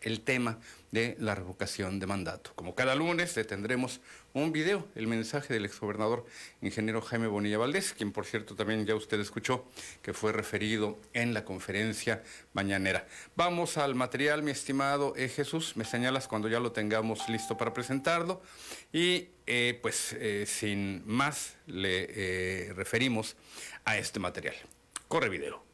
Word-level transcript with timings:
el 0.00 0.20
tema 0.20 0.58
de 0.90 1.16
la 1.18 1.34
revocación 1.34 1.98
de 1.98 2.06
mandato. 2.06 2.52
Como 2.54 2.74
cada 2.74 2.94
lunes 2.94 3.34
tendremos 3.48 4.00
un 4.34 4.52
video, 4.52 4.86
el 4.94 5.06
mensaje 5.06 5.54
del 5.54 5.64
exgobernador 5.64 6.26
ingeniero 6.60 7.00
Jaime 7.00 7.26
Bonilla 7.26 7.58
Valdés, 7.58 7.94
quien 7.94 8.12
por 8.12 8.26
cierto 8.26 8.54
también 8.54 8.84
ya 8.84 8.94
usted 8.94 9.18
escuchó 9.18 9.64
que 10.02 10.12
fue 10.12 10.32
referido 10.32 10.98
en 11.14 11.32
la 11.34 11.44
conferencia 11.44 12.22
mañanera. 12.52 13.06
Vamos 13.36 13.78
al 13.78 13.94
material, 13.94 14.42
mi 14.42 14.50
estimado 14.50 15.14
eh, 15.16 15.28
Jesús, 15.28 15.76
me 15.76 15.84
señalas 15.84 16.28
cuando 16.28 16.48
ya 16.48 16.60
lo 16.60 16.72
tengamos 16.72 17.28
listo 17.28 17.56
para 17.56 17.72
presentarlo 17.72 18.42
y 18.92 19.28
eh, 19.46 19.78
pues 19.80 20.14
eh, 20.18 20.44
sin 20.46 21.02
más 21.06 21.56
le 21.66 22.72
referimos 22.74 23.36
a 23.84 23.96
este 23.96 24.20
material. 24.20 24.54
Corre 25.08 25.28
video. 25.30 25.64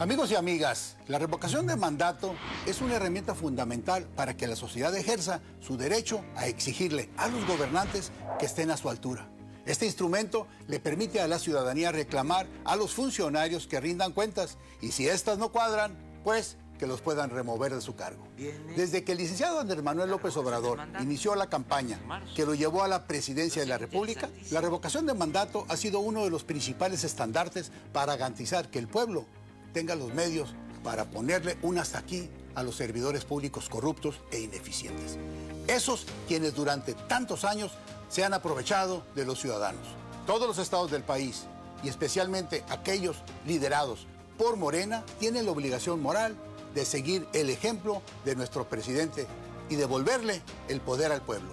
Amigos 0.00 0.30
y 0.30 0.36
amigas, 0.36 0.94
la 1.08 1.18
revocación 1.18 1.66
de 1.66 1.74
mandato 1.74 2.36
es 2.66 2.80
una 2.80 2.94
herramienta 2.94 3.34
fundamental 3.34 4.06
para 4.14 4.36
que 4.36 4.46
la 4.46 4.54
sociedad 4.54 4.94
ejerza 4.96 5.40
su 5.58 5.76
derecho 5.76 6.24
a 6.36 6.46
exigirle 6.46 7.10
a 7.16 7.26
los 7.26 7.44
gobernantes 7.48 8.12
que 8.38 8.46
estén 8.46 8.70
a 8.70 8.76
su 8.76 8.88
altura. 8.88 9.28
Este 9.66 9.86
instrumento 9.86 10.46
le 10.68 10.78
permite 10.78 11.20
a 11.20 11.26
la 11.26 11.40
ciudadanía 11.40 11.90
reclamar 11.90 12.46
a 12.64 12.76
los 12.76 12.94
funcionarios 12.94 13.66
que 13.66 13.80
rindan 13.80 14.12
cuentas 14.12 14.56
y 14.80 14.92
si 14.92 15.08
éstas 15.08 15.36
no 15.36 15.50
cuadran, 15.50 15.96
pues 16.22 16.58
que 16.78 16.86
los 16.86 17.00
puedan 17.00 17.30
remover 17.30 17.74
de 17.74 17.80
su 17.80 17.96
cargo. 17.96 18.28
Desde 18.76 19.02
que 19.02 19.10
el 19.10 19.18
licenciado 19.18 19.58
Andrés 19.58 19.82
Manuel 19.82 20.10
López 20.10 20.36
Obrador 20.36 20.78
inició 21.00 21.34
la 21.34 21.48
campaña 21.48 21.98
que 22.36 22.46
lo 22.46 22.54
llevó 22.54 22.84
a 22.84 22.88
la 22.88 23.08
presidencia 23.08 23.62
de 23.62 23.68
la 23.68 23.78
República, 23.78 24.30
la 24.52 24.60
revocación 24.60 25.06
de 25.06 25.14
mandato 25.14 25.66
ha 25.68 25.76
sido 25.76 25.98
uno 25.98 26.22
de 26.22 26.30
los 26.30 26.44
principales 26.44 27.02
estandartes 27.02 27.72
para 27.92 28.16
garantizar 28.16 28.70
que 28.70 28.78
el 28.78 28.86
pueblo 28.86 29.26
tenga 29.72 29.94
los 29.94 30.12
medios 30.14 30.54
para 30.82 31.06
ponerle 31.06 31.58
un 31.62 31.78
hasta 31.78 31.98
aquí 31.98 32.30
a 32.54 32.62
los 32.62 32.76
servidores 32.76 33.24
públicos 33.24 33.68
corruptos 33.68 34.20
e 34.30 34.40
ineficientes. 34.40 35.18
Esos 35.66 36.06
quienes 36.26 36.54
durante 36.54 36.94
tantos 36.94 37.44
años 37.44 37.72
se 38.08 38.24
han 38.24 38.34
aprovechado 38.34 39.04
de 39.14 39.24
los 39.24 39.40
ciudadanos. 39.40 39.86
Todos 40.26 40.48
los 40.48 40.58
estados 40.58 40.90
del 40.90 41.02
país 41.02 41.44
y 41.82 41.88
especialmente 41.88 42.64
aquellos 42.68 43.16
liderados 43.46 44.06
por 44.36 44.56
Morena 44.56 45.04
tienen 45.18 45.46
la 45.46 45.52
obligación 45.52 46.00
moral 46.00 46.36
de 46.74 46.84
seguir 46.84 47.26
el 47.32 47.50
ejemplo 47.50 48.02
de 48.24 48.36
nuestro 48.36 48.68
presidente 48.68 49.26
y 49.68 49.76
devolverle 49.76 50.42
el 50.68 50.80
poder 50.80 51.12
al 51.12 51.22
pueblo. 51.22 51.52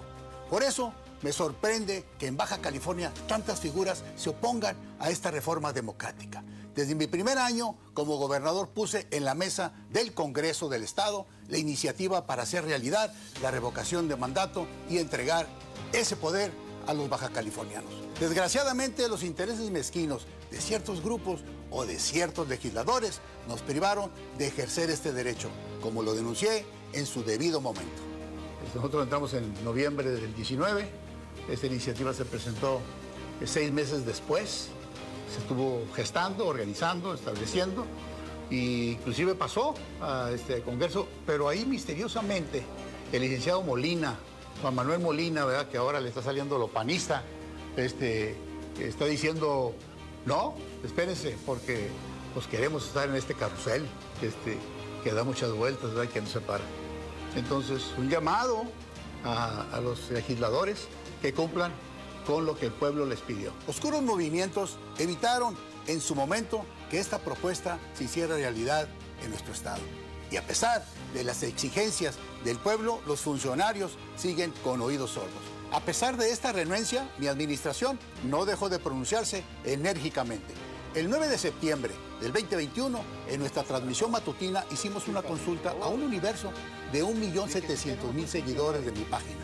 Por 0.50 0.62
eso 0.62 0.92
me 1.22 1.32
sorprende 1.32 2.04
que 2.18 2.26
en 2.26 2.36
Baja 2.36 2.58
California 2.58 3.12
tantas 3.26 3.60
figuras 3.60 4.02
se 4.16 4.30
opongan 4.30 4.76
a 4.98 5.10
esta 5.10 5.30
reforma 5.30 5.72
democrática. 5.72 6.44
Desde 6.76 6.94
mi 6.94 7.06
primer 7.06 7.38
año 7.38 7.74
como 7.94 8.18
gobernador 8.18 8.68
puse 8.68 9.06
en 9.10 9.24
la 9.24 9.34
mesa 9.34 9.72
del 9.90 10.12
Congreso 10.12 10.68
del 10.68 10.82
Estado 10.82 11.26
la 11.48 11.56
iniciativa 11.56 12.26
para 12.26 12.42
hacer 12.42 12.66
realidad 12.66 13.14
la 13.40 13.50
revocación 13.50 14.08
de 14.08 14.16
mandato 14.16 14.66
y 14.90 14.98
entregar 14.98 15.46
ese 15.94 16.16
poder 16.16 16.52
a 16.86 16.92
los 16.92 17.08
baja 17.08 17.30
californianos. 17.30 17.90
Desgraciadamente 18.20 19.08
los 19.08 19.22
intereses 19.22 19.70
mezquinos 19.70 20.26
de 20.50 20.60
ciertos 20.60 21.02
grupos 21.02 21.40
o 21.70 21.86
de 21.86 21.98
ciertos 21.98 22.46
legisladores 22.46 23.20
nos 23.48 23.62
privaron 23.62 24.10
de 24.36 24.48
ejercer 24.48 24.90
este 24.90 25.14
derecho, 25.14 25.48
como 25.80 26.02
lo 26.02 26.14
denuncié 26.14 26.66
en 26.92 27.06
su 27.06 27.24
debido 27.24 27.62
momento. 27.62 28.02
Nosotros 28.74 29.02
entramos 29.02 29.32
en 29.32 29.64
noviembre 29.64 30.10
del 30.10 30.34
19, 30.34 30.86
esta 31.48 31.66
iniciativa 31.66 32.12
se 32.12 32.26
presentó 32.26 32.80
seis 33.46 33.72
meses 33.72 34.04
después 34.04 34.68
se 35.32 35.40
estuvo 35.40 35.84
gestando, 35.94 36.46
organizando, 36.46 37.14
estableciendo, 37.14 37.84
e 38.50 38.96
inclusive 38.96 39.34
pasó 39.34 39.74
a 40.00 40.30
este 40.32 40.62
Congreso, 40.62 41.08
pero 41.26 41.48
ahí 41.48 41.64
misteriosamente 41.64 42.62
el 43.12 43.22
licenciado 43.22 43.62
Molina, 43.62 44.16
Juan 44.62 44.74
Manuel 44.74 45.00
Molina, 45.00 45.44
¿verdad? 45.44 45.68
que 45.68 45.76
ahora 45.76 46.00
le 46.00 46.08
está 46.08 46.22
saliendo 46.22 46.58
lo 46.58 46.68
panista, 46.68 47.22
este, 47.76 48.36
está 48.78 49.04
diciendo, 49.06 49.74
no, 50.24 50.54
espérense, 50.84 51.36
porque 51.44 51.88
pues 52.34 52.46
queremos 52.46 52.86
estar 52.86 53.08
en 53.08 53.16
este 53.16 53.34
carrusel 53.34 53.86
este, 54.22 54.58
que 55.02 55.12
da 55.12 55.24
muchas 55.24 55.52
vueltas, 55.52 55.94
¿verdad? 55.94 56.12
que 56.12 56.20
nos 56.20 56.30
separa. 56.30 56.64
Entonces, 57.34 57.82
un 57.98 58.08
llamado 58.08 58.64
a 59.24 59.80
los 59.82 60.10
legisladores 60.10 60.86
que 61.20 61.34
cumplan 61.34 61.72
con 62.26 62.44
lo 62.44 62.58
que 62.58 62.66
el 62.66 62.72
pueblo 62.72 63.06
les 63.06 63.20
pidió. 63.20 63.52
Oscuros 63.66 64.02
movimientos 64.02 64.76
evitaron 64.98 65.56
en 65.86 66.00
su 66.00 66.14
momento 66.14 66.64
que 66.90 66.98
esta 66.98 67.18
propuesta 67.20 67.78
se 67.94 68.04
hiciera 68.04 68.34
realidad 68.34 68.88
en 69.22 69.30
nuestro 69.30 69.52
Estado. 69.52 69.82
Y 70.30 70.36
a 70.36 70.46
pesar 70.46 70.84
de 71.14 71.22
las 71.22 71.42
exigencias 71.42 72.16
del 72.44 72.58
pueblo, 72.58 73.00
los 73.06 73.20
funcionarios 73.20 73.96
siguen 74.16 74.52
con 74.64 74.80
oídos 74.80 75.10
sordos. 75.12 75.30
A 75.72 75.80
pesar 75.80 76.16
de 76.16 76.30
esta 76.30 76.52
renuencia, 76.52 77.08
mi 77.18 77.26
administración 77.26 77.98
no 78.24 78.44
dejó 78.44 78.68
de 78.68 78.78
pronunciarse 78.78 79.44
enérgicamente. 79.64 80.54
El 80.96 81.10
9 81.10 81.28
de 81.28 81.36
septiembre 81.36 81.92
del 82.22 82.32
2021, 82.32 82.98
en 83.28 83.40
nuestra 83.40 83.62
transmisión 83.64 84.10
matutina, 84.10 84.64
hicimos 84.72 85.08
una 85.08 85.20
consulta 85.20 85.74
a 85.82 85.88
un 85.88 86.02
universo 86.02 86.50
de 86.90 87.04
1.700.000 87.04 88.26
seguidores 88.26 88.82
de 88.82 88.92
mi 88.92 89.02
página. 89.02 89.36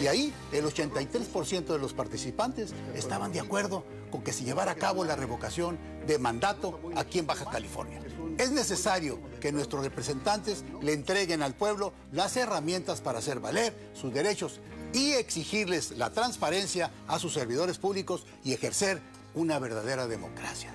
Y 0.00 0.06
ahí 0.06 0.32
el 0.52 0.64
83% 0.64 1.64
de 1.64 1.78
los 1.80 1.94
participantes 1.94 2.72
estaban 2.94 3.32
de 3.32 3.40
acuerdo 3.40 3.84
con 4.12 4.22
que 4.22 4.32
se 4.32 4.44
llevara 4.44 4.70
a 4.70 4.76
cabo 4.76 5.04
la 5.04 5.16
revocación 5.16 5.80
de 6.06 6.20
mandato 6.20 6.78
aquí 6.94 7.18
en 7.18 7.26
Baja 7.26 7.50
California. 7.50 8.00
Es 8.38 8.52
necesario 8.52 9.18
que 9.40 9.50
nuestros 9.50 9.82
representantes 9.82 10.62
le 10.80 10.92
entreguen 10.92 11.42
al 11.42 11.56
pueblo 11.56 11.92
las 12.12 12.36
herramientas 12.36 13.00
para 13.00 13.18
hacer 13.18 13.40
valer 13.40 13.74
sus 13.94 14.14
derechos 14.14 14.60
y 14.92 15.10
exigirles 15.14 15.90
la 15.90 16.10
transparencia 16.10 16.92
a 17.08 17.18
sus 17.18 17.32
servidores 17.32 17.78
públicos 17.78 18.26
y 18.44 18.52
ejercer 18.52 19.02
una 19.34 19.58
verdadera 19.58 20.06
democracia. 20.06 20.72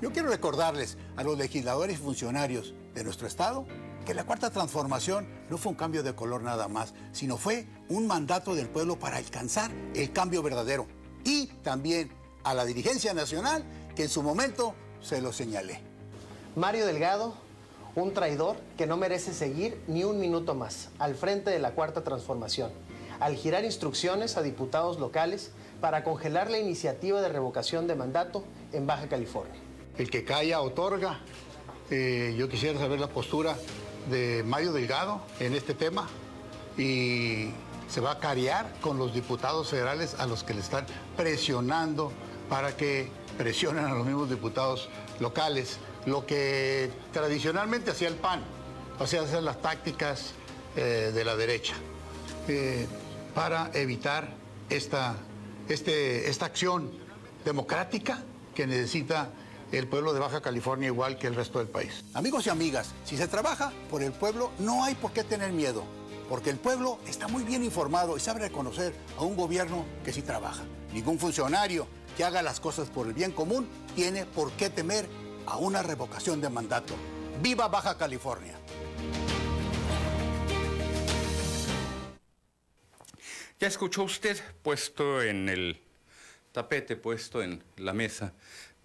Yo 0.00 0.12
quiero 0.12 0.28
recordarles 0.28 0.96
a 1.16 1.24
los 1.24 1.36
legisladores 1.36 1.96
y 1.98 2.02
funcionarios 2.02 2.72
de 2.94 3.02
nuestro 3.02 3.26
Estado 3.26 3.66
que 4.06 4.14
la 4.14 4.24
cuarta 4.24 4.50
transformación 4.50 5.28
no 5.50 5.58
fue 5.58 5.72
un 5.72 5.76
cambio 5.76 6.04
de 6.04 6.14
color 6.14 6.42
nada 6.42 6.68
más, 6.68 6.94
sino 7.10 7.36
fue 7.36 7.66
un 7.88 8.06
mandato 8.06 8.54
del 8.54 8.68
pueblo 8.68 8.96
para 8.96 9.16
alcanzar 9.16 9.72
el 9.94 10.12
cambio 10.12 10.40
verdadero. 10.40 10.86
Y 11.24 11.48
también 11.64 12.10
a 12.44 12.54
la 12.54 12.64
dirigencia 12.64 13.12
nacional, 13.12 13.64
que 13.96 14.04
en 14.04 14.08
su 14.08 14.22
momento 14.22 14.74
se 15.00 15.20
lo 15.20 15.32
señalé. 15.32 15.80
Mario 16.54 16.86
Delgado, 16.86 17.34
un 17.96 18.14
traidor 18.14 18.56
que 18.76 18.86
no 18.86 18.96
merece 18.96 19.34
seguir 19.34 19.82
ni 19.88 20.04
un 20.04 20.20
minuto 20.20 20.54
más 20.54 20.90
al 21.00 21.16
frente 21.16 21.50
de 21.50 21.58
la 21.58 21.72
cuarta 21.72 22.04
transformación, 22.04 22.70
al 23.18 23.34
girar 23.34 23.64
instrucciones 23.64 24.36
a 24.36 24.42
diputados 24.42 25.00
locales 25.00 25.50
para 25.80 26.04
congelar 26.04 26.50
la 26.50 26.58
iniciativa 26.58 27.20
de 27.20 27.28
revocación 27.28 27.88
de 27.88 27.96
mandato 27.96 28.44
en 28.72 28.86
Baja 28.86 29.08
California. 29.08 29.67
El 29.98 30.10
que 30.10 30.24
calla 30.24 30.60
otorga. 30.60 31.18
Eh, 31.90 32.34
yo 32.38 32.48
quisiera 32.48 32.78
saber 32.78 33.00
la 33.00 33.08
postura 33.08 33.58
de 34.08 34.44
Mario 34.46 34.72
Delgado 34.72 35.20
en 35.40 35.54
este 35.54 35.74
tema 35.74 36.08
y 36.76 37.50
se 37.88 38.00
va 38.00 38.12
a 38.12 38.18
cariar 38.18 38.72
con 38.80 38.98
los 38.98 39.12
diputados 39.12 39.70
federales 39.70 40.14
a 40.14 40.26
los 40.26 40.44
que 40.44 40.54
le 40.54 40.60
están 40.60 40.86
presionando 41.16 42.12
para 42.48 42.76
que 42.76 43.10
presionen 43.36 43.84
a 43.86 43.94
los 43.94 44.06
mismos 44.06 44.30
diputados 44.30 44.88
locales, 45.18 45.78
lo 46.06 46.24
que 46.26 46.90
tradicionalmente 47.12 47.90
hacía 47.90 48.08
el 48.08 48.14
PAN, 48.14 48.42
o 48.98 49.06
sea, 49.06 49.22
hacer 49.22 49.42
las 49.42 49.60
tácticas 49.60 50.32
eh, 50.76 51.10
de 51.12 51.24
la 51.24 51.36
derecha, 51.36 51.74
eh, 52.46 52.86
para 53.34 53.70
evitar 53.74 54.28
esta, 54.70 55.16
este, 55.68 56.28
esta 56.28 56.46
acción 56.46 56.90
democrática 57.44 58.22
que 58.54 58.66
necesita 58.66 59.30
el 59.72 59.86
pueblo 59.86 60.12
de 60.12 60.20
Baja 60.20 60.40
California 60.40 60.86
igual 60.86 61.18
que 61.18 61.26
el 61.26 61.34
resto 61.34 61.58
del 61.58 61.68
país. 61.68 62.04
Amigos 62.14 62.46
y 62.46 62.50
amigas, 62.50 62.94
si 63.04 63.16
se 63.16 63.28
trabaja 63.28 63.72
por 63.90 64.02
el 64.02 64.12
pueblo, 64.12 64.50
no 64.58 64.84
hay 64.84 64.94
por 64.94 65.12
qué 65.12 65.24
tener 65.24 65.52
miedo, 65.52 65.84
porque 66.28 66.50
el 66.50 66.56
pueblo 66.56 66.98
está 67.06 67.28
muy 67.28 67.44
bien 67.44 67.62
informado 67.62 68.16
y 68.16 68.20
sabe 68.20 68.40
reconocer 68.40 68.94
a 69.18 69.22
un 69.22 69.36
gobierno 69.36 69.84
que 70.04 70.12
sí 70.12 70.22
trabaja. 70.22 70.64
Ningún 70.92 71.18
funcionario 71.18 71.86
que 72.16 72.24
haga 72.24 72.42
las 72.42 72.60
cosas 72.60 72.88
por 72.88 73.06
el 73.06 73.12
bien 73.12 73.32
común 73.32 73.68
tiene 73.94 74.24
por 74.24 74.52
qué 74.52 74.70
temer 74.70 75.06
a 75.46 75.58
una 75.58 75.82
revocación 75.82 76.40
de 76.40 76.48
mandato. 76.48 76.94
¡Viva 77.42 77.68
Baja 77.68 77.96
California! 77.96 78.58
Ya 83.60 83.66
escuchó 83.66 84.04
usted, 84.04 84.40
puesto 84.62 85.20
en 85.20 85.48
el 85.48 85.80
tapete, 86.52 86.96
puesto 86.96 87.42
en 87.42 87.62
la 87.76 87.92
mesa, 87.92 88.32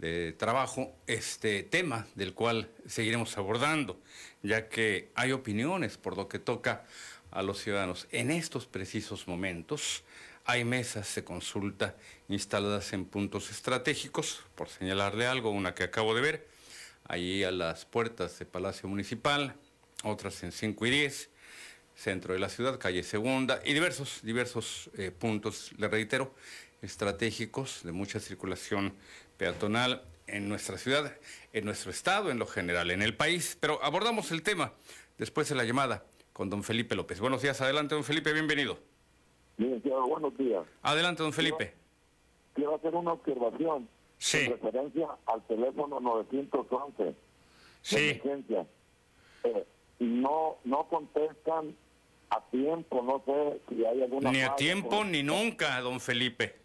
de 0.03 0.33
trabajo 0.33 0.93
este 1.07 1.63
tema 1.63 2.05
del 2.15 2.33
cual 2.33 2.69
seguiremos 2.85 3.37
abordando, 3.37 4.01
ya 4.41 4.67
que 4.67 5.09
hay 5.15 5.31
opiniones 5.31 5.97
por 5.97 6.17
lo 6.17 6.27
que 6.27 6.39
toca 6.39 6.83
a 7.31 7.41
los 7.41 7.61
ciudadanos. 7.61 8.07
En 8.11 8.29
estos 8.29 8.65
precisos 8.65 9.29
momentos 9.29 10.03
hay 10.43 10.65
mesas 10.65 11.15
de 11.15 11.23
consulta 11.23 11.95
instaladas 12.27 12.91
en 12.91 13.05
puntos 13.05 13.49
estratégicos, 13.49 14.43
por 14.55 14.67
señalarle 14.67 15.25
algo, 15.25 15.51
una 15.51 15.73
que 15.73 15.83
acabo 15.83 16.13
de 16.13 16.21
ver, 16.21 16.47
allí 17.07 17.45
a 17.45 17.51
las 17.51 17.85
puertas 17.85 18.37
de 18.39 18.45
Palacio 18.45 18.89
Municipal, 18.89 19.55
otras 20.03 20.43
en 20.43 20.51
5 20.51 20.85
y 20.85 20.89
10, 20.89 21.29
centro 21.95 22.33
de 22.33 22.41
la 22.41 22.49
ciudad, 22.49 22.77
calle 22.77 23.03
Segunda, 23.03 23.61
y 23.63 23.73
diversos, 23.73 24.19
diversos 24.21 24.89
eh, 24.97 25.11
puntos, 25.11 25.71
le 25.77 25.87
reitero, 25.87 26.35
estratégicos 26.83 27.81
de 27.83 27.93
mucha 27.93 28.19
circulación 28.19 28.93
peatonal 29.37 30.03
en 30.27 30.49
nuestra 30.49 30.77
ciudad, 30.77 31.15
en 31.51 31.65
nuestro 31.65 31.91
estado, 31.91 32.31
en 32.31 32.39
lo 32.39 32.45
general, 32.45 32.91
en 32.91 33.01
el 33.01 33.15
país. 33.15 33.57
Pero 33.59 33.83
abordamos 33.83 34.31
el 34.31 34.43
tema 34.43 34.73
después 35.17 35.49
de 35.49 35.55
la 35.55 35.63
llamada 35.63 36.03
con 36.31 36.49
don 36.49 36.63
Felipe 36.63 36.95
López. 36.95 37.19
Buenos 37.19 37.41
días, 37.41 37.61
adelante, 37.61 37.95
don 37.95 38.03
Felipe, 38.03 38.33
bienvenido. 38.33 38.79
buenos 39.57 40.37
días. 40.37 40.63
Adelante, 40.81 41.23
don 41.23 41.33
Felipe. 41.33 41.73
Quiero, 42.53 42.75
hacer 42.75 42.93
una 42.93 43.13
observación 43.13 43.89
sí. 44.17 44.39
en 44.39 44.51
referencia 44.51 45.07
al 45.25 45.41
teléfono 45.47 45.99
911. 45.99 47.15
Sí. 47.81 48.21
Eh, 49.43 49.65
no, 49.99 50.57
no 50.63 50.87
contestan 50.87 51.75
a 52.29 52.41
tiempo, 52.49 53.01
no 53.03 53.21
sé 53.25 53.61
si 53.69 53.85
hay 53.85 54.03
alguna... 54.03 54.31
Ni 54.31 54.41
a 54.41 54.55
tiempo 54.55 55.03
ni 55.03 55.21
nunca, 55.23 55.79
don 55.81 55.99
Felipe. 55.99 56.62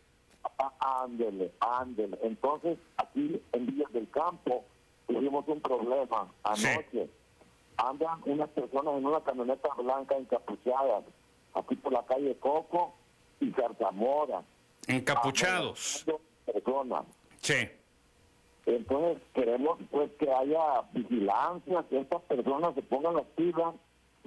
Ándele, 0.81 1.53
ándele. 1.61 2.19
Entonces, 2.23 2.79
aquí 2.97 3.41
en 3.53 3.67
Villas 3.67 3.93
del 3.93 4.11
Campo 4.11 4.65
tuvimos 5.07 5.47
un 5.47 5.61
problema 5.61 6.29
anoche. 6.43 7.09
Andan 7.77 8.21
unas 8.25 8.49
personas 8.51 8.95
en 8.97 9.07
una 9.07 9.21
camioneta 9.21 9.69
blanca 9.77 10.17
encapuchadas, 10.17 11.05
aquí 11.55 11.77
por 11.77 11.93
la 11.93 12.05
calle 12.05 12.37
Coco 12.41 12.95
y 13.41 13.53
Zarzamora. 13.53 14.43
Encapuchados. 14.89 16.05
Personas. 16.45 17.05
Sí. 17.41 17.69
Entonces 18.67 19.23
queremos 19.33 19.79
pues 19.91 20.11
que 20.19 20.31
haya 20.31 20.83
vigilancia, 20.93 21.85
que 21.89 22.01
estas 22.01 22.21
personas 22.23 22.75
se 22.75 22.83
pongan 22.83 23.15
las 23.15 23.27
pilas, 23.37 23.75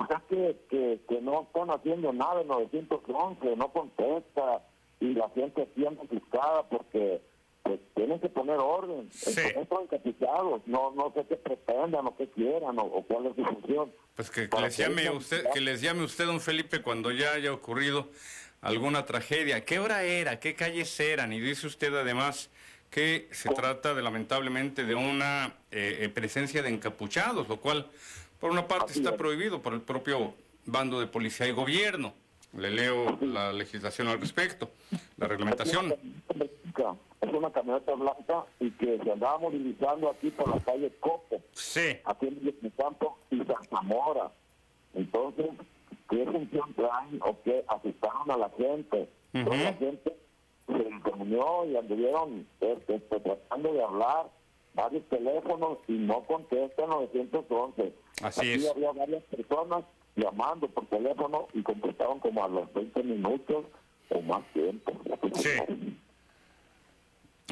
sea 0.07 0.23
que, 0.29 0.57
que, 0.69 0.99
que 1.07 1.21
no 1.21 1.41
están 1.41 1.69
haciendo 1.69 2.13
nada 2.13 2.41
en 2.41 2.47
911, 2.47 3.55
no 3.55 3.67
contesta, 3.71 4.61
y 5.01 5.13
la 5.15 5.29
gente 5.31 5.67
siempre 5.75 6.07
buscada 6.07 6.63
porque 6.69 7.21
pues 7.63 7.79
tienen 7.95 8.19
que 8.19 8.29
poner 8.29 8.57
orden. 8.57 9.09
Sí. 9.11 9.41
Están 9.41 9.83
encapuchados, 9.83 10.61
no, 10.65 10.91
no 10.91 11.11
sé 11.13 11.25
qué 11.27 11.35
pretendan 11.35 12.07
o 12.07 12.15
qué 12.15 12.29
quieran 12.29 12.79
o, 12.79 12.83
o 12.83 13.03
cuál 13.03 13.27
es 13.27 13.35
su 13.35 13.43
función. 13.43 13.91
Pues 14.15 14.31
que, 14.31 14.47
les 14.61 14.77
llame 14.77 15.09
usted, 15.09 15.45
que 15.53 15.59
les 15.59 15.81
llame 15.81 16.03
usted, 16.03 16.25
don 16.25 16.39
Felipe, 16.39 16.81
cuando 16.81 17.11
ya 17.11 17.33
haya 17.33 17.51
ocurrido 17.51 18.07
alguna 18.61 19.05
tragedia. 19.05 19.65
¿Qué 19.65 19.79
hora 19.79 20.03
era? 20.03 20.39
¿Qué 20.39 20.55
calles 20.55 20.99
eran? 20.99 21.33
Y 21.33 21.39
dice 21.39 21.67
usted 21.67 21.93
además 21.95 22.49
que 22.89 23.27
se 23.31 23.49
trata 23.49 23.93
de 23.93 24.01
lamentablemente 24.01 24.83
de 24.83 24.95
una 24.95 25.55
eh, 25.71 25.99
eh, 26.01 26.09
presencia 26.09 26.61
de 26.61 26.69
encapuchados, 26.69 27.47
lo 27.47 27.57
cual 27.57 27.89
por 28.39 28.51
una 28.51 28.67
parte 28.67 28.91
Así 28.91 28.99
está 28.99 29.11
es. 29.11 29.17
prohibido 29.17 29.61
por 29.61 29.73
el 29.73 29.81
propio 29.81 30.33
bando 30.65 30.99
de 30.99 31.07
policía 31.07 31.47
y 31.47 31.51
gobierno. 31.51 32.13
Le 32.53 32.69
leo 32.69 33.17
la 33.21 33.53
legislación 33.53 34.09
al 34.09 34.19
respecto, 34.19 34.69
la 35.17 35.27
reglamentación. 35.27 35.93
Es 37.21 37.33
una 37.33 37.51
camioneta 37.51 37.93
blanca 37.93 38.45
y 38.59 38.71
que 38.71 38.99
se 39.03 39.11
andaba 39.11 39.37
movilizando 39.37 40.09
aquí 40.09 40.31
por 40.31 40.49
la 40.49 40.59
calle 40.59 40.91
Coco. 40.99 41.41
Sí, 41.53 41.97
aquí 42.03 42.27
en 42.27 42.55
el 42.61 42.73
campo 42.75 43.17
y 43.29 43.37
San 43.43 43.63
Zamora. 43.69 44.31
Entonces, 44.93 45.47
¿qué 46.09 46.25
función 46.25 46.73
traen 46.73 47.19
o 47.21 47.37
qué 47.43 47.63
asustaron 47.67 48.31
a 48.31 48.37
la 48.37 48.49
gente? 48.49 49.07
Ujú. 49.33 49.45
Toda 49.45 49.57
la 49.57 49.73
gente 49.73 50.17
se 50.67 50.89
reunió 51.03 51.65
y 51.65 51.77
anduvieron 51.77 52.47
este, 52.59 52.95
este, 52.95 53.19
tratando 53.21 53.73
de 53.73 53.83
hablar 53.83 54.29
varios 54.73 55.07
teléfonos 55.09 55.77
y 55.87 55.93
no 55.93 56.23
contestan 56.23 56.89
911. 56.89 57.93
Así 58.23 58.39
Aquí 58.41 58.65
es. 58.65 58.69
había 58.71 58.91
varias 58.91 59.23
personas 59.23 59.83
llamando 60.15 60.67
por 60.69 60.85
teléfono 60.87 61.47
y 61.53 61.61
contestaron 61.63 62.19
como 62.19 62.43
a 62.43 62.47
los 62.47 62.71
20 62.73 63.03
minutos 63.03 63.65
o 64.09 64.21
más 64.21 64.41
tiempo. 64.53 64.91
Sí. 65.35 65.97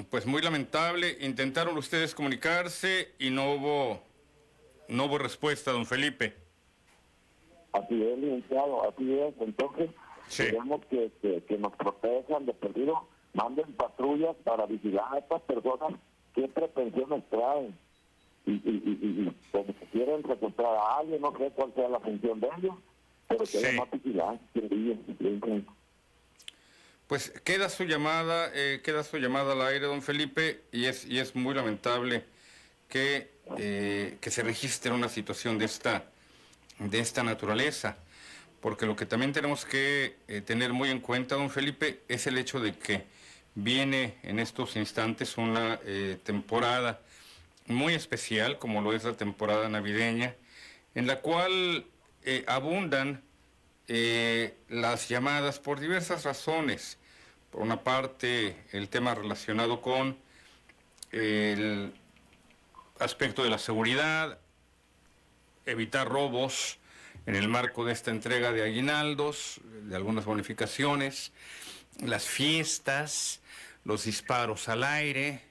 Pues 0.09 0.25
muy 0.25 0.41
lamentable, 0.41 1.17
intentaron 1.21 1.77
ustedes 1.77 2.15
comunicarse 2.15 3.13
y 3.19 3.29
no 3.29 3.53
hubo, 3.53 4.01
no 4.87 5.05
hubo 5.05 5.17
respuesta, 5.17 5.71
don 5.71 5.85
Felipe. 5.85 6.35
Así 7.73 8.01
es, 8.01 8.17
licenciado, 8.17 8.89
así 8.89 9.19
es. 9.19 9.33
Entonces, 9.39 9.89
Sí. 10.27 10.43
queremos 10.43 10.85
que, 10.85 11.11
que, 11.23 11.43
que 11.45 11.57
nos 11.57 11.75
protejan 11.75 12.45
de 12.45 12.53
perdido, 12.53 13.07
manden 13.33 13.73
patrullas 13.73 14.35
para 14.43 14.65
vigilar 14.67 15.05
a 15.11 15.17
estas 15.19 15.41
personas 15.41 15.99
qué 16.35 16.47
pretensiones 16.47 17.23
traen. 17.29 17.75
Y, 18.49 18.53
y, 18.53 18.57
y, 18.65 18.91
y, 19.01 19.27
y 19.27 19.35
como 19.51 19.65
si 19.79 19.85
quieren 19.91 20.23
secuestrar 20.23 20.75
a 20.75 20.97
alguien, 20.97 21.21
no 21.21 21.31
sé 21.37 21.51
cuál 21.55 21.71
sea 21.75 21.87
la 21.87 21.99
función 21.99 22.39
de 22.39 22.47
ellos, 22.57 22.75
pero 23.27 23.45
que 23.45 23.57
haya 23.59 23.79
más 23.79 23.91
vigilancia. 23.91 24.61
Pues 27.05 27.29
queda 27.43 27.69
su 27.69 27.83
llamada, 27.83 28.49
eh, 28.55 28.81
queda 28.83 29.03
su 29.03 29.17
llamada 29.17 29.53
al 29.53 29.61
aire, 29.61 29.85
don 29.85 30.01
Felipe, 30.01 30.61
y 30.71 30.85
es, 30.85 31.05
y 31.05 31.19
es 31.19 31.35
muy 31.35 31.53
lamentable 31.53 32.23
que, 32.87 33.29
eh, 33.57 34.17
que 34.19 34.31
se 34.31 34.41
registre 34.41 34.91
una 34.91 35.09
situación 35.09 35.59
de 35.59 35.65
esta, 35.65 36.05
de 36.79 36.99
esta 36.99 37.21
naturaleza, 37.21 37.97
porque 38.61 38.87
lo 38.87 38.95
que 38.95 39.05
también 39.05 39.31
tenemos 39.31 39.63
que 39.63 40.15
eh, 40.27 40.41
tener 40.41 40.73
muy 40.73 40.89
en 40.89 41.01
cuenta, 41.01 41.35
don 41.35 41.51
Felipe, 41.51 42.01
es 42.07 42.25
el 42.25 42.37
hecho 42.39 42.59
de 42.59 42.73
que 42.73 43.03
viene 43.53 44.15
en 44.23 44.39
estos 44.39 44.75
instantes 44.75 45.37
una 45.37 45.79
temporada 46.23 47.01
muy 47.69 47.93
especial, 47.93 48.57
como 48.57 48.81
lo 48.81 48.93
es 48.93 49.03
la 49.03 49.13
temporada 49.13 49.69
navideña, 49.69 50.35
en 50.95 51.07
la 51.07 51.21
cual 51.21 51.85
eh, 52.23 52.43
abundan 52.47 53.23
eh, 53.87 54.55
las 54.67 55.09
llamadas 55.09 55.59
por 55.59 55.79
diversas 55.79 56.23
razones. 56.23 56.97
Por 57.51 57.61
una 57.61 57.83
parte, 57.83 58.55
el 58.71 58.89
tema 58.89 59.15
relacionado 59.15 59.81
con 59.81 60.17
el 61.11 61.93
aspecto 62.99 63.43
de 63.43 63.49
la 63.49 63.57
seguridad, 63.57 64.39
evitar 65.65 66.07
robos 66.07 66.77
en 67.25 67.35
el 67.35 67.47
marco 67.47 67.85
de 67.85 67.93
esta 67.93 68.11
entrega 68.11 68.51
de 68.51 68.63
aguinaldos, 68.63 69.61
de 69.83 69.95
algunas 69.95 70.25
bonificaciones, 70.25 71.31
las 71.99 72.25
fiestas, 72.25 73.41
los 73.83 74.05
disparos 74.05 74.69
al 74.69 74.83
aire. 74.83 75.48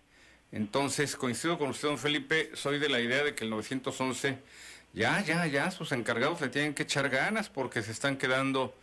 Entonces, 0.52 1.14
coincido 1.16 1.58
con 1.58 1.70
usted, 1.70 1.88
don 1.88 1.98
Felipe, 1.98 2.50
soy 2.54 2.78
de 2.78 2.88
la 2.88 3.00
idea 3.00 3.22
de 3.22 3.34
que 3.34 3.44
el 3.44 3.50
911 3.50 4.38
ya, 4.94 5.22
ya, 5.22 5.46
ya, 5.46 5.70
sus 5.70 5.92
encargados 5.92 6.40
le 6.40 6.48
tienen 6.48 6.74
que 6.74 6.84
echar 6.84 7.08
ganas 7.10 7.48
porque 7.50 7.82
se 7.82 7.92
están 7.92 8.16
quedando 8.16 8.74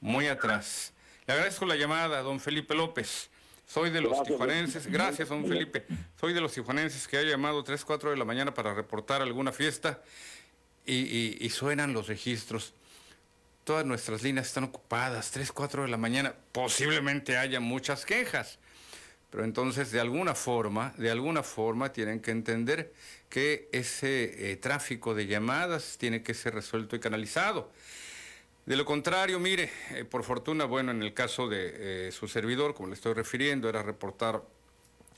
muy 0.00 0.26
atrás. 0.26 0.92
Le 1.26 1.34
agradezco 1.34 1.64
la 1.66 1.76
llamada, 1.76 2.20
don 2.22 2.40
Felipe 2.40 2.74
López. 2.74 3.30
Soy 3.64 3.90
de 3.90 4.00
los 4.00 4.10
Gracias, 4.10 4.28
tijuanenses. 4.28 4.86
Gracias, 4.88 5.28
don 5.28 5.46
Felipe. 5.46 5.86
Soy 6.20 6.32
de 6.34 6.40
los 6.40 6.52
tijuanenses 6.52 7.06
que 7.06 7.16
ha 7.18 7.22
llamado 7.22 7.62
3, 7.62 7.84
4 7.84 8.10
de 8.10 8.16
la 8.16 8.24
mañana 8.24 8.52
para 8.52 8.74
reportar 8.74 9.22
alguna 9.22 9.52
fiesta 9.52 10.02
y, 10.84 10.94
y- 10.96 11.38
y 11.40 11.50
suenan 11.50 11.92
los 11.92 12.08
registros. 12.08 12.74
Todas 13.64 13.86
nuestras 13.86 14.24
líneas 14.24 14.48
están 14.48 14.64
ocupadas, 14.64 15.30
3, 15.30 15.52
4 15.52 15.82
de 15.84 15.88
la 15.88 15.96
mañana. 15.96 16.34
Posiblemente 16.50 17.38
haya 17.38 17.60
muchas 17.60 18.04
quejas. 18.04 18.58
Pero 19.32 19.44
entonces, 19.44 19.90
de 19.90 19.98
alguna 19.98 20.34
forma, 20.34 20.92
de 20.98 21.10
alguna 21.10 21.42
forma, 21.42 21.90
tienen 21.90 22.20
que 22.20 22.32
entender 22.32 22.92
que 23.30 23.70
ese 23.72 24.52
eh, 24.52 24.56
tráfico 24.56 25.14
de 25.14 25.26
llamadas 25.26 25.96
tiene 25.96 26.22
que 26.22 26.34
ser 26.34 26.52
resuelto 26.52 26.96
y 26.96 27.00
canalizado. 27.00 27.72
De 28.66 28.76
lo 28.76 28.84
contrario, 28.84 29.40
mire, 29.40 29.70
eh, 29.92 30.04
por 30.04 30.22
fortuna, 30.22 30.66
bueno, 30.66 30.90
en 30.90 31.02
el 31.02 31.14
caso 31.14 31.48
de 31.48 32.08
eh, 32.08 32.12
su 32.12 32.28
servidor, 32.28 32.74
como 32.74 32.90
le 32.90 32.94
estoy 32.94 33.14
refiriendo, 33.14 33.70
era 33.70 33.82
reportar 33.82 34.42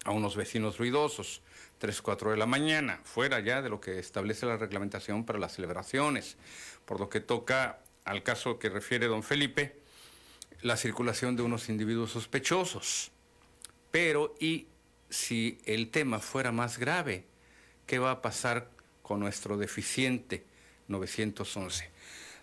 a 0.04 0.12
unos 0.12 0.36
vecinos 0.36 0.78
ruidosos, 0.78 1.42
3, 1.78 2.00
4 2.00 2.30
de 2.30 2.36
la 2.36 2.46
mañana, 2.46 3.00
fuera 3.02 3.40
ya 3.40 3.62
de 3.62 3.68
lo 3.68 3.80
que 3.80 3.98
establece 3.98 4.46
la 4.46 4.56
reglamentación 4.56 5.26
para 5.26 5.40
las 5.40 5.54
celebraciones. 5.54 6.36
Por 6.84 7.00
lo 7.00 7.08
que 7.08 7.18
toca 7.18 7.80
al 8.04 8.22
caso 8.22 8.60
que 8.60 8.68
refiere 8.68 9.08
don 9.08 9.24
Felipe, 9.24 9.76
la 10.62 10.76
circulación 10.76 11.34
de 11.34 11.42
unos 11.42 11.68
individuos 11.68 12.12
sospechosos. 12.12 13.10
Pero, 13.94 14.34
¿y 14.40 14.66
si 15.08 15.56
el 15.66 15.88
tema 15.92 16.18
fuera 16.18 16.50
más 16.50 16.80
grave? 16.80 17.26
¿Qué 17.86 18.00
va 18.00 18.10
a 18.10 18.22
pasar 18.22 18.66
con 19.02 19.20
nuestro 19.20 19.56
deficiente 19.56 20.42
911? 20.88 21.92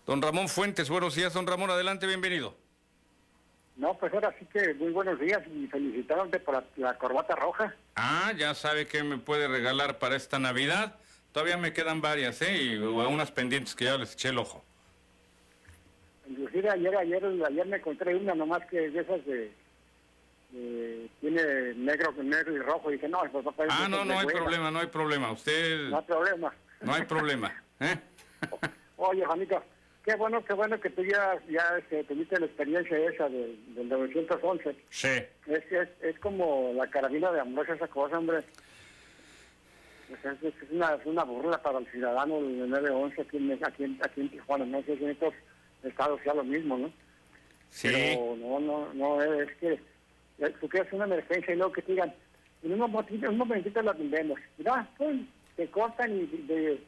Don 0.06 0.22
Ramón 0.22 0.48
Fuentes, 0.48 0.90
buenos 0.90 1.14
días, 1.14 1.34
don 1.34 1.46
Ramón, 1.46 1.70
adelante, 1.70 2.08
bienvenido. 2.08 2.56
No, 3.76 3.98
pues 3.98 4.14
ahora 4.14 4.34
sí 4.40 4.46
que 4.46 4.74
muy 4.76 4.92
buenos 4.92 5.20
días 5.20 5.42
y 5.54 5.68
felicitándote 5.68 6.40
por 6.40 6.54
la, 6.54 6.64
la 6.78 6.98
corbata 6.98 7.36
roja. 7.36 7.76
Ah, 7.98 8.32
ya 8.38 8.56
sabe 8.56 8.88
qué 8.88 9.04
me 9.04 9.18
puede 9.18 9.50
regalar 9.50 10.00
para 10.00 10.16
esta 10.16 10.40
Navidad. 10.40 10.96
Todavía 11.34 11.58
me 11.58 11.74
quedan 11.74 12.00
varias, 12.00 12.42
¿eh? 12.44 12.64
Y 12.64 12.78
unas 12.78 13.30
pendientes 13.30 13.76
que 13.76 13.84
ya 13.84 13.98
les 13.98 14.14
eché 14.14 14.30
el 14.30 14.38
ojo. 14.38 14.64
Inclusive 16.30 16.70
ayer, 16.70 16.96
ayer, 16.96 17.26
ayer 17.26 17.66
me 17.66 17.76
encontré 17.76 18.16
una 18.16 18.36
nomás 18.36 18.66
que 18.68 18.90
de 18.90 19.02
esas 19.02 19.26
de, 19.26 19.52
eh, 20.54 21.08
tiene 21.20 21.74
negro, 21.76 22.14
negro 22.24 22.56
y 22.56 22.60
rojo. 22.60 22.90
Y 22.90 22.96
dije, 22.96 23.08
no, 23.08 23.20
pues 23.32 23.46
papá. 23.46 23.66
Ah, 23.70 23.88
no, 23.90 24.04
no 24.06 24.20
hay 24.20 24.28
problema, 24.28 24.72
no 24.72 24.80
hay 24.80 24.88
problema. 24.88 25.32
Usted. 25.32 25.90
No 25.90 25.98
hay 25.98 26.04
problema. 26.04 26.54
No 26.82 26.94
hay 26.94 27.04
problema. 27.04 27.64
¿eh? 27.80 27.96
Oye, 28.98 29.26
Juanito, 29.26 29.64
qué 30.04 30.16
bueno, 30.16 30.44
qué 30.44 30.54
bueno 30.54 30.80
que 30.80 30.90
tú 30.90 31.04
ya, 31.04 31.40
ya 31.50 31.78
este, 31.78 32.04
tuviste 32.04 32.40
la 32.40 32.46
experiencia 32.46 32.98
esa 32.98 33.30
de, 33.30 33.58
del 33.76 33.90
911. 33.90 34.76
Sí. 34.90 35.08
Es, 35.48 35.72
es, 35.72 35.90
es 36.02 36.20
como 36.20 36.72
la 36.76 36.88
carabina 36.88 37.32
de 37.32 37.42
Ambrosio, 37.42 37.76
esa 37.76 37.88
cosa, 37.88 38.18
hombre. 38.18 38.40
Es, 38.40 40.26
es, 40.26 40.44
es 40.44 40.72
una, 40.72 40.96
es 40.96 41.06
una 41.06 41.24
burla 41.24 41.62
para 41.62 41.80
el 41.80 41.88
ciudadano 41.88 42.42
del 42.42 42.70
911 42.70 43.22
aquí 43.22 43.38
en, 43.38 43.66
aquí, 43.66 43.84
en, 43.86 44.00
aquí 44.04 44.22
en 44.22 44.30
Tijuana. 44.30 44.66
No 44.66 44.84
sé 44.84 44.98
si 44.98 45.04
en 45.06 45.12
estos 45.12 45.34
estados 45.84 46.20
sea 46.24 46.34
lo 46.34 46.44
mismo, 46.44 46.78
¿no? 46.78 46.92
Sí. 47.70 47.90
Pero 47.92 48.36
no, 48.36 48.60
no, 48.60 48.94
no, 48.94 49.22
es 49.24 49.56
que 49.58 49.80
tú 50.50 50.68
quieres 50.70 50.92
una 50.94 51.06
emergencia 51.06 51.54
y 51.54 51.58
luego 51.58 51.74
que 51.74 51.82
te 51.82 51.92
digan, 51.94 52.14
en 52.64 52.74
un 52.74 52.80
momentito, 52.80 53.26
en 53.26 53.32
un 53.34 53.38
momentito 53.40 53.82
lo 53.82 53.92
atendemos. 53.92 54.40
Mira, 54.58 54.88
pues, 54.98 55.16
te 55.56 55.68
cortan 55.70 56.12
y 56.12 56.26
de, 56.48 56.82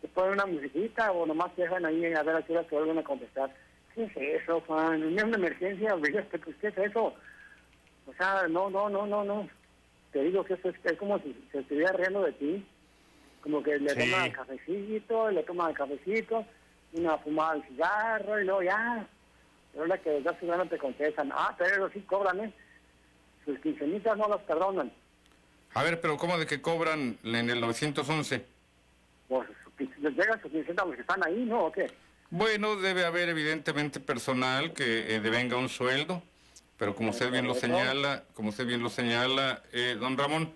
te 0.00 0.08
ponen 0.08 0.32
una 0.34 0.46
musiquita 0.46 1.10
o 1.12 1.26
nomás 1.26 1.54
te 1.54 1.62
dejan 1.62 1.84
ahí 1.86 2.04
a 2.12 2.22
ver 2.22 2.36
a 2.36 2.42
qué 2.42 2.52
hora 2.52 2.66
te 2.66 2.74
vuelven 2.76 2.98
a 2.98 3.04
contestar. 3.04 3.54
¿Qué 3.94 4.04
es 4.04 4.16
eso, 4.42 4.60
Juan? 4.66 5.00
No 5.14 5.18
es 5.18 5.24
una 5.24 5.36
emergencia, 5.36 5.96
pues, 5.96 6.12
¿qué 6.60 6.68
es 6.68 6.78
eso? 6.78 7.14
O 8.06 8.12
sea, 8.16 8.46
no, 8.48 8.70
no, 8.70 8.88
no, 8.88 9.06
no, 9.06 9.24
no. 9.24 9.48
Te 10.12 10.22
digo 10.22 10.44
que 10.44 10.54
eso 10.54 10.70
es, 10.70 10.76
es 10.84 10.98
como 10.98 11.18
si 11.18 11.36
se 11.52 11.58
estuviera 11.60 11.92
riendo 11.92 12.22
de 12.22 12.32
ti. 12.32 12.66
Como 13.42 13.62
que 13.62 13.78
le 13.78 13.90
Sí. 13.90 13.98
toma 14.10 14.26
el 14.26 14.32
cafecito, 14.32 15.30
le 15.30 15.42
toma 15.42 15.68
el 15.70 15.76
cafecito, 15.76 16.44
una 16.92 17.18
fumada 17.18 17.54
de 17.56 17.62
cigarro 17.68 18.40
y 18.40 18.44
luego 18.44 18.62
ya. 18.62 19.06
Pero 19.72 19.86
la 19.86 19.98
que 19.98 20.10
desde 20.10 20.30
hace 20.30 20.46
no 20.46 20.66
te 20.66 20.78
contestan. 20.78 21.30
Ah, 21.32 21.54
pero 21.58 21.88
sí 21.90 22.00
cobran, 22.00 22.40
¿eh? 22.40 22.52
Sus 23.48 23.58
quincenitas 23.60 24.14
no 24.18 24.28
las 24.28 24.42
perdonan. 24.42 24.92
A 25.72 25.82
ver, 25.82 26.02
pero 26.02 26.18
¿cómo 26.18 26.36
de 26.36 26.46
que 26.46 26.60
cobran 26.60 27.18
en 27.24 27.48
el 27.48 27.62
911? 27.62 28.44
Pues 29.26 29.48
les 30.00 30.12
llegan 30.14 30.42
sus 30.42 30.50
quincenas 30.52 30.86
los 30.86 30.94
que 30.94 31.00
están 31.00 31.24
ahí, 31.24 31.46
¿no? 31.46 31.64
¿O 31.64 31.72
qué? 31.72 31.86
Bueno, 32.28 32.76
debe 32.76 33.06
haber 33.06 33.30
evidentemente 33.30 34.00
personal 34.00 34.74
que 34.74 35.14
eh, 35.14 35.20
devenga 35.20 35.56
un 35.56 35.70
sueldo, 35.70 36.22
pero 36.76 36.94
como 36.94 37.08
usted 37.08 37.30
bien 37.30 37.46
lo 37.46 37.54
señala, 37.54 38.24
como 38.34 38.50
usted 38.50 38.66
bien 38.66 38.82
lo 38.82 38.90
señala, 38.90 39.62
eh, 39.72 39.96
don 39.98 40.18
Ramón, 40.18 40.52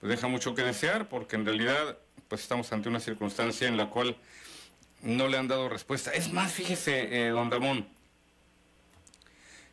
pues 0.00 0.10
deja 0.10 0.28
mucho 0.28 0.54
que 0.54 0.60
desear, 0.60 1.08
porque 1.08 1.36
en 1.36 1.46
realidad, 1.46 1.96
pues 2.28 2.42
estamos 2.42 2.70
ante 2.74 2.90
una 2.90 3.00
circunstancia 3.00 3.66
en 3.66 3.78
la 3.78 3.88
cual 3.88 4.14
no 5.00 5.26
le 5.26 5.38
han 5.38 5.48
dado 5.48 5.70
respuesta. 5.70 6.12
Es 6.12 6.30
más, 6.34 6.52
fíjese, 6.52 7.28
eh, 7.28 7.30
don 7.30 7.50
Ramón, 7.50 7.88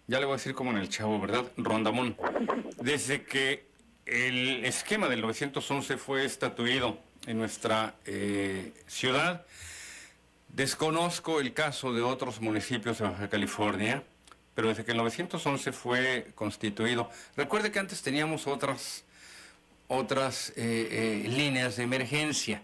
ya 0.08 0.20
le 0.20 0.26
voy 0.26 0.34
a 0.34 0.38
decir 0.38 0.54
como 0.54 0.72
en 0.72 0.78
el 0.78 0.90
chavo, 0.90 1.20
¿verdad? 1.20 1.46
Rondamón. 1.58 2.16
Desde 2.82 3.24
que 3.24 3.68
el 4.06 4.64
esquema 4.64 5.10
del 5.10 5.22
911 5.22 5.98
fue 5.98 6.24
estatuido 6.24 6.98
en 7.26 7.38
nuestra 7.38 7.96
eh, 8.06 8.72
ciudad, 8.88 9.46
desconozco 10.48 11.42
el 11.42 11.54
caso 11.54 11.94
de 11.94 12.02
otros 12.02 12.40
municipios 12.40 13.00
de 13.00 13.04
Baja 13.04 13.30
California, 13.30 14.02
pero 14.56 14.70
desde 14.70 14.86
que 14.86 14.92
el 14.92 14.98
911 14.98 15.74
fue 15.74 16.28
constituido, 16.36 17.12
recuerde 17.36 17.72
que 17.72 17.80
antes 17.80 18.02
teníamos 18.02 18.48
otras, 18.48 19.04
otras 19.90 20.54
eh, 20.56 21.24
eh, 21.26 21.28
líneas 21.28 21.76
de 21.76 21.84
emergencia 21.84 22.62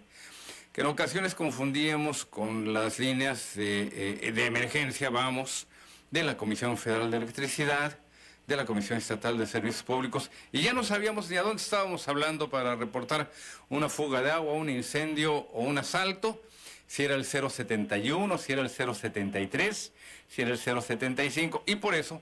que 0.71 0.81
en 0.81 0.88
ocasiones 0.88 1.35
confundíamos 1.35 2.25
con 2.25 2.73
las 2.73 2.97
líneas 2.97 3.53
de, 3.53 4.31
de 4.33 4.45
emergencia, 4.47 5.12
vamos, 5.12 5.67
de 6.13 6.22
la 6.22 6.38
Comisión 6.38 6.77
Federal 6.77 7.10
de 7.10 7.17
Electricidad, 7.17 7.98
de 8.46 8.55
la 8.55 8.65
Comisión 8.65 9.00
Estatal 9.00 9.36
de 9.36 9.48
Servicios 9.48 9.82
Públicos, 9.82 10.29
y 10.51 10.62
ya 10.62 10.72
no 10.72 10.84
sabíamos 10.84 11.27
ni 11.27 11.38
a 11.38 11.41
dónde 11.41 11.60
estábamos 11.60 12.08
hablando 12.08 12.51
para 12.51 12.75
reportar 12.75 13.32
una 13.67 13.89
fuga 13.89 14.22
de 14.22 14.29
agua, 14.29 14.53
un 14.53 14.70
incendio 14.70 15.34
o 15.34 15.62
un 15.62 15.79
asalto, 15.79 16.39
si 16.86 17.03
era 17.03 17.15
el 17.15 17.25
071, 17.25 18.38
si 18.38 18.53
era 18.53 18.62
el 18.62 18.70
073, 18.70 19.91
si 20.29 20.41
era 20.43 20.51
el 20.51 20.60
075, 20.60 21.63
y 21.65 21.77
por 21.77 21.96
eso 21.96 22.22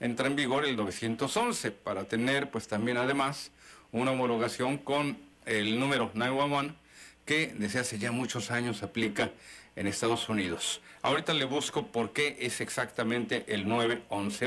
entra 0.00 0.26
en 0.26 0.36
vigor 0.36 0.66
el 0.66 0.76
911, 0.76 1.70
para 1.70 2.04
tener 2.04 2.50
pues 2.50 2.68
también 2.68 2.98
además 2.98 3.52
una 3.90 4.10
homologación 4.10 4.76
con 4.76 5.16
el 5.46 5.80
número 5.80 6.10
911 6.12 6.74
que 7.24 7.54
desde 7.56 7.78
hace 7.78 7.98
ya 7.98 8.12
muchos 8.12 8.50
años 8.50 8.82
aplica 8.82 9.30
en 9.76 9.86
Estados 9.86 10.28
Unidos. 10.28 10.80
Ahorita 11.02 11.34
le 11.34 11.44
busco 11.44 11.86
por 11.88 12.12
qué 12.12 12.36
es 12.40 12.60
exactamente 12.60 13.44
el 13.48 13.68
911, 13.68 14.46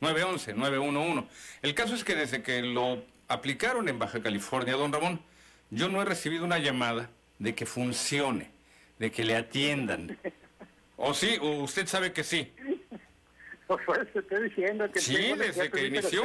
911, 0.00 0.54
911. 0.54 1.28
El 1.62 1.74
caso 1.74 1.94
es 1.94 2.04
que 2.04 2.14
desde 2.14 2.42
que 2.42 2.62
lo 2.62 3.02
aplicaron 3.28 3.88
en 3.88 3.98
Baja 3.98 4.22
California, 4.22 4.74
don 4.74 4.92
Ramón, 4.92 5.20
yo 5.70 5.88
no 5.88 6.00
he 6.00 6.04
recibido 6.04 6.44
una 6.44 6.58
llamada 6.58 7.10
de 7.38 7.54
que 7.54 7.66
funcione, 7.66 8.50
de 8.98 9.10
que 9.10 9.24
le 9.24 9.36
atiendan. 9.36 10.18
¿O 10.96 11.14
sí? 11.14 11.38
¿O 11.40 11.62
usted 11.62 11.86
sabe 11.86 12.12
que 12.12 12.24
sí? 12.24 12.52
Por 13.66 13.80
eso 13.80 14.18
estoy 14.18 14.48
diciendo 14.48 14.90
que... 14.90 15.00
Sí, 15.00 15.32
desde 15.36 15.70
que 15.70 15.86
inició. 15.86 16.24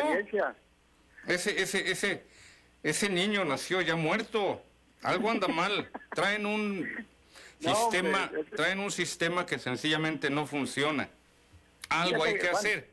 Ese, 1.28 1.62
ese, 1.62 1.92
ese, 1.92 2.24
ese 2.84 3.10
niño 3.10 3.44
nació 3.44 3.82
ya 3.82 3.96
muerto. 3.96 4.64
Algo 5.02 5.30
anda 5.30 5.48
mal. 5.50 5.90
Traen 6.16 6.46
un 6.46 6.88
No, 7.70 7.76
sistema, 7.76 8.24
hombre, 8.26 8.42
es- 8.42 8.50
traen 8.52 8.80
un 8.80 8.92
sistema 8.92 9.46
que 9.46 9.60
sencillamente 9.60 10.30
no 10.30 10.46
funciona. 10.46 11.10
Algo 11.90 12.24
hay 12.24 12.38
que 12.38 12.50
hacer. 12.50 12.90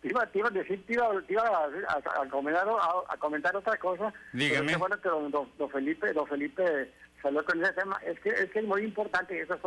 Te 0.00 0.08
iba, 0.08 0.24
te 0.26 0.38
iba 0.38 0.48
a 0.48 0.52
decir, 0.52 0.86
te 0.86 0.92
iba, 0.92 1.10
te 1.26 1.32
iba 1.32 1.42
a, 1.42 1.64
a- 1.64 2.22
a 2.22 2.28
comentar, 2.28 2.68
a, 2.68 3.12
a 3.12 3.16
comentar 3.16 3.56
otra 3.56 3.76
cosa. 3.78 4.12
Dígame. 4.32 4.66
Pero 4.68 4.78
bueno 4.78 5.00
que 5.00 5.08
don, 5.08 5.30
don- 5.30 5.50
don 5.58 5.70
Felipe, 5.70 6.12
don 6.12 6.26
Felipe 6.28 6.92
salió 7.20 7.44
con 7.44 7.62
ese 7.62 7.72
tema. 7.72 8.00
Es 8.06 8.18
que 8.20 8.28
es, 8.30 8.50
que 8.50 8.60
es 8.60 8.64
muy 8.64 8.82
importante. 8.84 9.40
Eso 9.40 9.58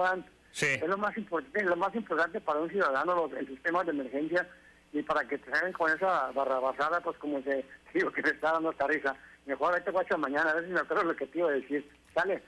Sí. 0.54 0.66
es 0.68 0.88
lo 0.88 0.98
más 0.98 1.18
importante, 1.18 1.64
lo 1.64 1.76
más 1.76 1.94
importante 1.96 2.40
para 2.42 2.60
un 2.60 2.70
ciudadano, 2.70 3.16
los, 3.16 3.34
el 3.34 3.48
sistema 3.48 3.84
de 3.84 3.92
emergencia 3.92 4.48
y 4.94 5.02
para 5.02 5.26
que 5.28 5.38
te 5.38 5.50
salgan 5.52 5.72
con 5.74 5.90
esa 5.92 6.30
barrabasada, 6.32 7.00
pues 7.02 7.18
como 7.18 7.42
se 7.44 7.66
digo 7.94 8.12
que 8.12 8.22
me 8.22 8.30
está 8.30 8.54
dando 8.54 8.72
esta 8.72 8.88
risa. 8.88 9.16
Mejor 9.46 9.74
ahorita 9.74 9.92
guacho 9.92 10.18
mañana, 10.18 10.52
a 10.52 10.54
ver 10.56 10.66
si 10.66 10.72
me 10.72 10.80
acuerdo 10.80 11.04
lo 11.04 11.16
que 11.16 11.28
te 11.28 11.40
iba 11.40 11.50
a 11.50 11.54
decir. 11.54 11.90
Sale. 12.14 12.42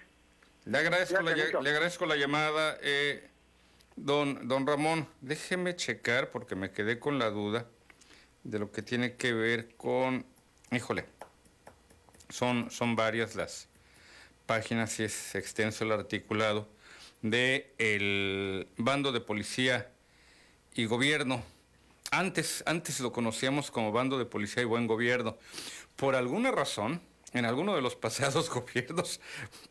Le 0.66 0.78
agradezco, 0.78 1.22
la, 1.22 1.36
le 1.36 1.70
agradezco 1.70 2.06
la 2.06 2.16
llamada. 2.16 2.78
eh, 2.82 3.30
don, 3.96 4.48
don 4.48 4.66
Ramón, 4.66 5.08
déjeme 5.22 5.76
checar 5.76 6.32
porque 6.32 6.56
me 6.56 6.72
quedé 6.72 7.00
con 7.00 7.20
la 7.20 7.30
duda 7.30 7.68
de 8.44 8.60
lo 8.60 8.72
que 8.72 8.82
tiene 8.82 9.16
que 9.16 9.34
ver 9.34 9.76
con... 9.76 10.26
Híjole, 10.72 11.06
son, 12.30 12.72
son 12.72 12.96
varias 12.96 13.36
las 13.36 13.68
páginas 14.46 15.00
y 15.00 15.04
es 15.04 15.36
extenso 15.36 15.84
el 15.84 15.92
articulado 15.92 16.68
de 17.22 17.74
el 17.78 18.68
bando 18.78 19.12
de 19.12 19.22
policía 19.22 19.92
y 20.74 20.86
gobierno. 20.86 21.44
Antes, 22.12 22.64
antes 22.66 23.00
lo 23.00 23.12
conocíamos 23.12 23.72
como 23.72 23.92
bando 23.92 24.18
de 24.18 24.26
policía 24.26 24.62
y 24.64 24.66
buen 24.66 24.88
gobierno. 24.88 25.38
Por 25.96 26.16
alguna 26.16 26.52
razón, 26.52 27.02
en 27.34 27.46
alguno 27.46 27.76
de 27.76 27.82
los 27.82 27.96
pasados 27.96 28.50
gobiernos 28.54 29.20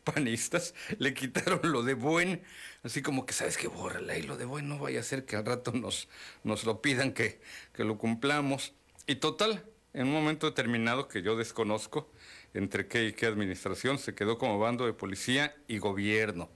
panistas 0.03 0.73
le 0.99 1.13
quitaron 1.13 1.59
lo 1.63 1.83
de 1.83 1.93
buen, 1.93 2.43
así 2.83 3.01
como 3.01 3.25
que 3.25 3.33
sabes 3.33 3.57
que 3.57 3.67
bórrala 3.67 4.17
y 4.17 4.23
lo 4.23 4.37
de 4.37 4.45
buen 4.45 4.67
no 4.67 4.79
vaya 4.79 4.99
a 4.99 5.03
ser 5.03 5.25
que 5.25 5.35
al 5.35 5.45
rato 5.45 5.71
nos, 5.71 6.07
nos 6.43 6.65
lo 6.65 6.81
pidan 6.81 7.13
que, 7.13 7.39
que 7.73 7.83
lo 7.83 7.97
cumplamos. 7.97 8.73
Y 9.07 9.15
total, 9.15 9.63
en 9.93 10.07
un 10.07 10.13
momento 10.13 10.47
determinado 10.47 11.07
que 11.07 11.21
yo 11.21 11.35
desconozco 11.35 12.11
entre 12.53 12.87
qué 12.87 13.05
y 13.05 13.13
qué 13.13 13.25
administración, 13.25 13.97
se 13.97 14.13
quedó 14.13 14.37
como 14.37 14.59
bando 14.59 14.85
de 14.85 14.93
policía 14.93 15.55
y 15.67 15.79
gobierno. 15.79 16.49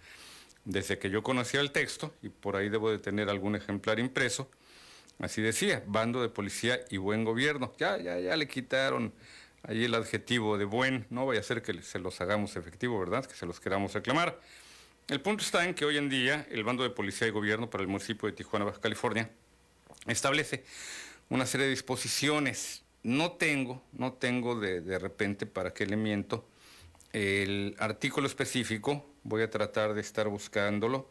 Desde 0.65 0.99
que 0.99 1.09
yo 1.09 1.23
conocía 1.23 1.61
el 1.61 1.71
texto, 1.71 2.13
y 2.21 2.29
por 2.29 2.55
ahí 2.55 2.69
debo 2.69 2.91
de 2.91 2.99
tener 2.99 3.29
algún 3.29 3.55
ejemplar 3.55 3.99
impreso, 3.99 4.49
así 5.19 5.41
decía, 5.41 5.83
bando 5.87 6.21
de 6.21 6.29
policía 6.29 6.81
y 6.89 6.97
buen 6.97 7.23
gobierno. 7.23 7.73
Ya, 7.77 7.97
ya, 7.97 8.19
ya 8.19 8.35
le 8.35 8.47
quitaron 8.47 9.13
ahí 9.67 9.83
el 9.83 9.93
adjetivo 9.93 10.57
de 10.57 10.65
buen, 10.65 11.05
no 11.09 11.25
vaya 11.25 11.41
a 11.41 11.43
ser 11.43 11.61
que 11.61 11.81
se 11.83 11.99
los 11.99 12.19
hagamos 12.21 12.55
efectivo, 12.55 12.97
¿verdad? 12.99 13.25
Que 13.25 13.35
se 13.35 13.45
los 13.45 13.59
queramos 13.59 13.93
reclamar. 13.93 14.39
El 15.09 15.21
punto 15.21 15.43
está 15.43 15.65
en 15.65 15.73
que 15.73 15.85
hoy 15.85 15.97
en 15.97 16.09
día 16.09 16.47
el 16.49 16.63
bando 16.63 16.83
de 16.83 16.89
policía 16.89 17.27
y 17.27 17.31
gobierno 17.31 17.69
para 17.69 17.81
el 17.81 17.87
municipio 17.89 18.27
de 18.27 18.33
Tijuana, 18.33 18.65
Baja 18.65 18.79
California, 18.79 19.29
establece 20.07 20.63
una 21.29 21.45
serie 21.45 21.65
de 21.65 21.71
disposiciones. 21.71 22.83
No 23.03 23.33
tengo, 23.33 23.83
no 23.91 24.13
tengo 24.13 24.59
de, 24.59 24.81
de 24.81 24.99
repente, 24.99 25.45
para 25.45 25.73
qué 25.73 25.85
le 25.85 25.97
miento, 25.97 26.47
el 27.11 27.75
artículo 27.77 28.27
específico, 28.27 29.05
voy 29.23 29.41
a 29.41 29.49
tratar 29.49 29.93
de 29.93 30.01
estar 30.01 30.27
buscándolo, 30.29 31.09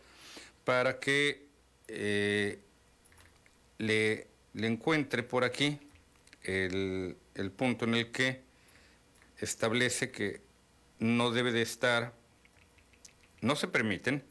para 0.64 0.98
que 0.98 1.46
eh, 1.88 2.58
le, 3.78 4.26
encuentre 4.54 5.22
por 5.22 5.44
aquí 5.44 5.78
el 6.42 7.16
punto 7.56 7.84
en 7.84 7.94
el 7.94 8.12
que 8.12 8.45
establece 9.38 10.10
que 10.10 10.40
no 10.98 11.30
debe 11.30 11.52
de 11.52 11.62
estar, 11.62 12.14
no 13.40 13.56
se 13.56 13.68
permiten 13.68 14.24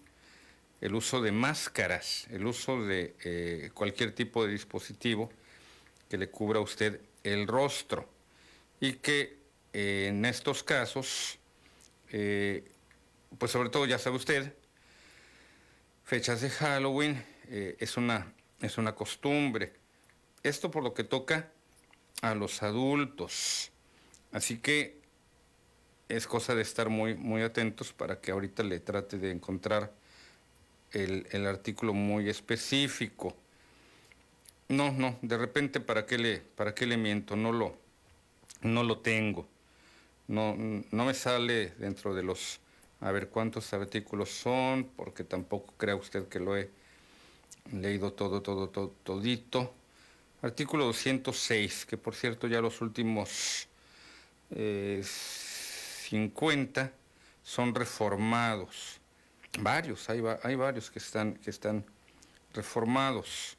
el 0.81 0.95
uso 0.95 1.21
de 1.21 1.31
máscaras, 1.31 2.27
el 2.29 2.45
uso 2.45 2.83
de 2.83 3.15
eh, 3.23 3.71
cualquier 3.73 4.13
tipo 4.13 4.45
de 4.45 4.51
dispositivo 4.51 5.31
que 6.09 6.17
le 6.17 6.29
cubra 6.29 6.59
a 6.59 6.61
usted 6.61 7.01
el 7.23 7.47
rostro 7.47 8.09
y 8.79 8.93
que 8.93 9.39
eh, 9.73 10.07
en 10.09 10.25
estos 10.25 10.63
casos, 10.63 11.39
eh, 12.11 12.63
pues 13.37 13.51
sobre 13.51 13.69
todo 13.69 13.85
ya 13.85 13.97
sabe 13.97 14.17
usted, 14.17 14.53
fechas 16.03 16.41
de 16.41 16.49
Halloween 16.49 17.23
es, 17.47 17.97
una, 17.97 18.33
es 18.61 18.77
una 18.77 18.95
costumbre. 18.95 19.73
Esto 20.43 20.69
por 20.71 20.83
lo 20.83 20.93
que 20.93 21.03
toca 21.03 21.51
a 22.21 22.35
los 22.35 22.61
adultos. 22.63 23.71
Así 24.35 24.57
que 24.57 24.97
es 26.09 26.27
cosa 26.27 26.55
de 26.55 26.61
estar 26.61 26.89
muy, 26.89 27.15
muy 27.15 27.41
atentos 27.41 27.93
para 27.93 28.19
que 28.19 28.31
ahorita 28.31 28.63
le 28.63 28.81
trate 28.81 29.17
de 29.17 29.31
encontrar 29.31 29.93
el, 30.91 31.47
artículo 31.47 31.93
muy 31.93 32.27
específico. 32.27 33.33
No, 34.67 34.91
no, 34.91 35.17
de 35.21 35.37
repente 35.37 35.79
para 35.79 36.05
qué 36.05 36.17
le, 36.17 36.39
para 36.39 36.75
qué 36.75 36.85
le 36.85 36.97
miento, 36.97 37.37
no 37.37 37.53
lo, 37.53 37.77
no 38.59 38.83
lo 38.83 38.97
tengo. 38.97 39.47
No, 40.27 40.53
no 40.57 41.05
me 41.05 41.13
sale 41.13 41.69
dentro 41.77 42.13
de 42.13 42.23
los, 42.23 42.59
a 42.99 43.11
ver 43.11 43.29
cuántos 43.29 43.71
artículos 43.71 44.31
son, 44.31 44.83
porque 44.97 45.23
tampoco 45.23 45.73
crea 45.77 45.95
usted 45.95 46.27
que 46.27 46.41
lo 46.41 46.57
he 46.57 46.69
leído 47.71 48.11
todo, 48.11 48.41
todo, 48.41 48.67
todo, 48.67 48.93
todito. 49.01 49.73
Artículo 50.41 50.83
206, 50.87 51.85
que 51.85 51.95
por 51.95 52.15
cierto 52.15 52.47
ya 52.47 52.59
los 52.59 52.81
últimos 52.81 53.69
50 54.49 56.81
eh, 56.81 56.91
son 57.43 57.75
reformados. 57.75 58.99
Varios, 59.59 60.09
hay, 60.09 60.21
hay 60.43 60.55
varios 60.55 60.91
que 60.91 60.99
están, 60.99 61.35
que 61.35 61.49
están 61.49 61.85
reformados. 62.53 63.57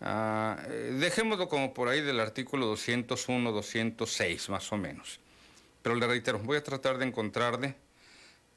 Ah, 0.00 0.58
eh, 0.68 0.96
dejémoslo 0.98 1.48
como 1.48 1.74
por 1.74 1.88
ahí 1.88 2.00
del 2.00 2.20
artículo 2.20 2.66
201, 2.66 3.52
206, 3.52 4.48
más 4.48 4.72
o 4.72 4.76
menos. 4.76 5.20
Pero 5.82 5.94
le 5.94 6.06
reitero, 6.06 6.38
voy 6.38 6.56
a 6.56 6.64
tratar 6.64 6.98
de 6.98 7.06
encontrarle 7.06 7.76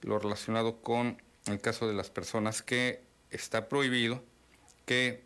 lo 0.01 0.19
relacionado 0.19 0.81
con 0.81 1.21
el 1.47 1.59
caso 1.59 1.87
de 1.87 1.93
las 1.93 2.09
personas 2.09 2.61
que 2.61 3.01
está 3.29 3.67
prohibido 3.67 4.23
que 4.85 5.23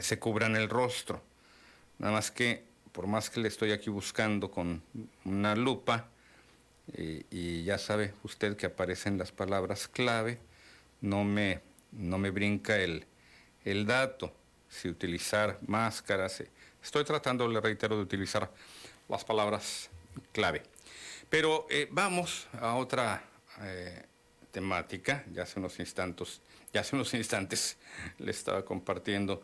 se 0.00 0.18
cubran 0.18 0.56
el 0.56 0.68
rostro. 0.68 1.22
Nada 1.98 2.12
más 2.12 2.30
que, 2.30 2.64
por 2.92 3.06
más 3.06 3.30
que 3.30 3.40
le 3.40 3.48
estoy 3.48 3.72
aquí 3.72 3.90
buscando 3.90 4.50
con 4.50 4.82
una 5.24 5.54
lupa, 5.54 6.08
y, 6.96 7.26
y 7.30 7.64
ya 7.64 7.78
sabe 7.78 8.14
usted 8.22 8.56
que 8.56 8.66
aparecen 8.66 9.18
las 9.18 9.32
palabras 9.32 9.88
clave, 9.88 10.38
no 11.00 11.24
me, 11.24 11.60
no 11.92 12.18
me 12.18 12.30
brinca 12.30 12.78
el, 12.78 13.04
el 13.64 13.86
dato 13.86 14.32
si 14.68 14.88
utilizar 14.88 15.58
máscaras. 15.66 16.40
Eh, 16.40 16.50
estoy 16.82 17.04
tratando, 17.04 17.46
le 17.48 17.60
reitero, 17.60 17.96
de 17.96 18.02
utilizar 18.02 18.50
las 19.08 19.24
palabras 19.24 19.90
clave. 20.32 20.62
Pero 21.28 21.66
eh, 21.70 21.88
vamos 21.90 22.48
a 22.52 22.74
otra 22.74 23.22
eh, 23.60 24.04
temática. 24.50 25.24
Ya 25.32 25.42
hace 25.42 25.58
unos 25.58 25.78
instantes, 25.78 26.40
ya 26.72 26.80
hace 26.80 26.96
unos 26.96 27.12
instantes 27.14 27.76
le 28.18 28.30
estaba 28.30 28.64
compartiendo 28.64 29.42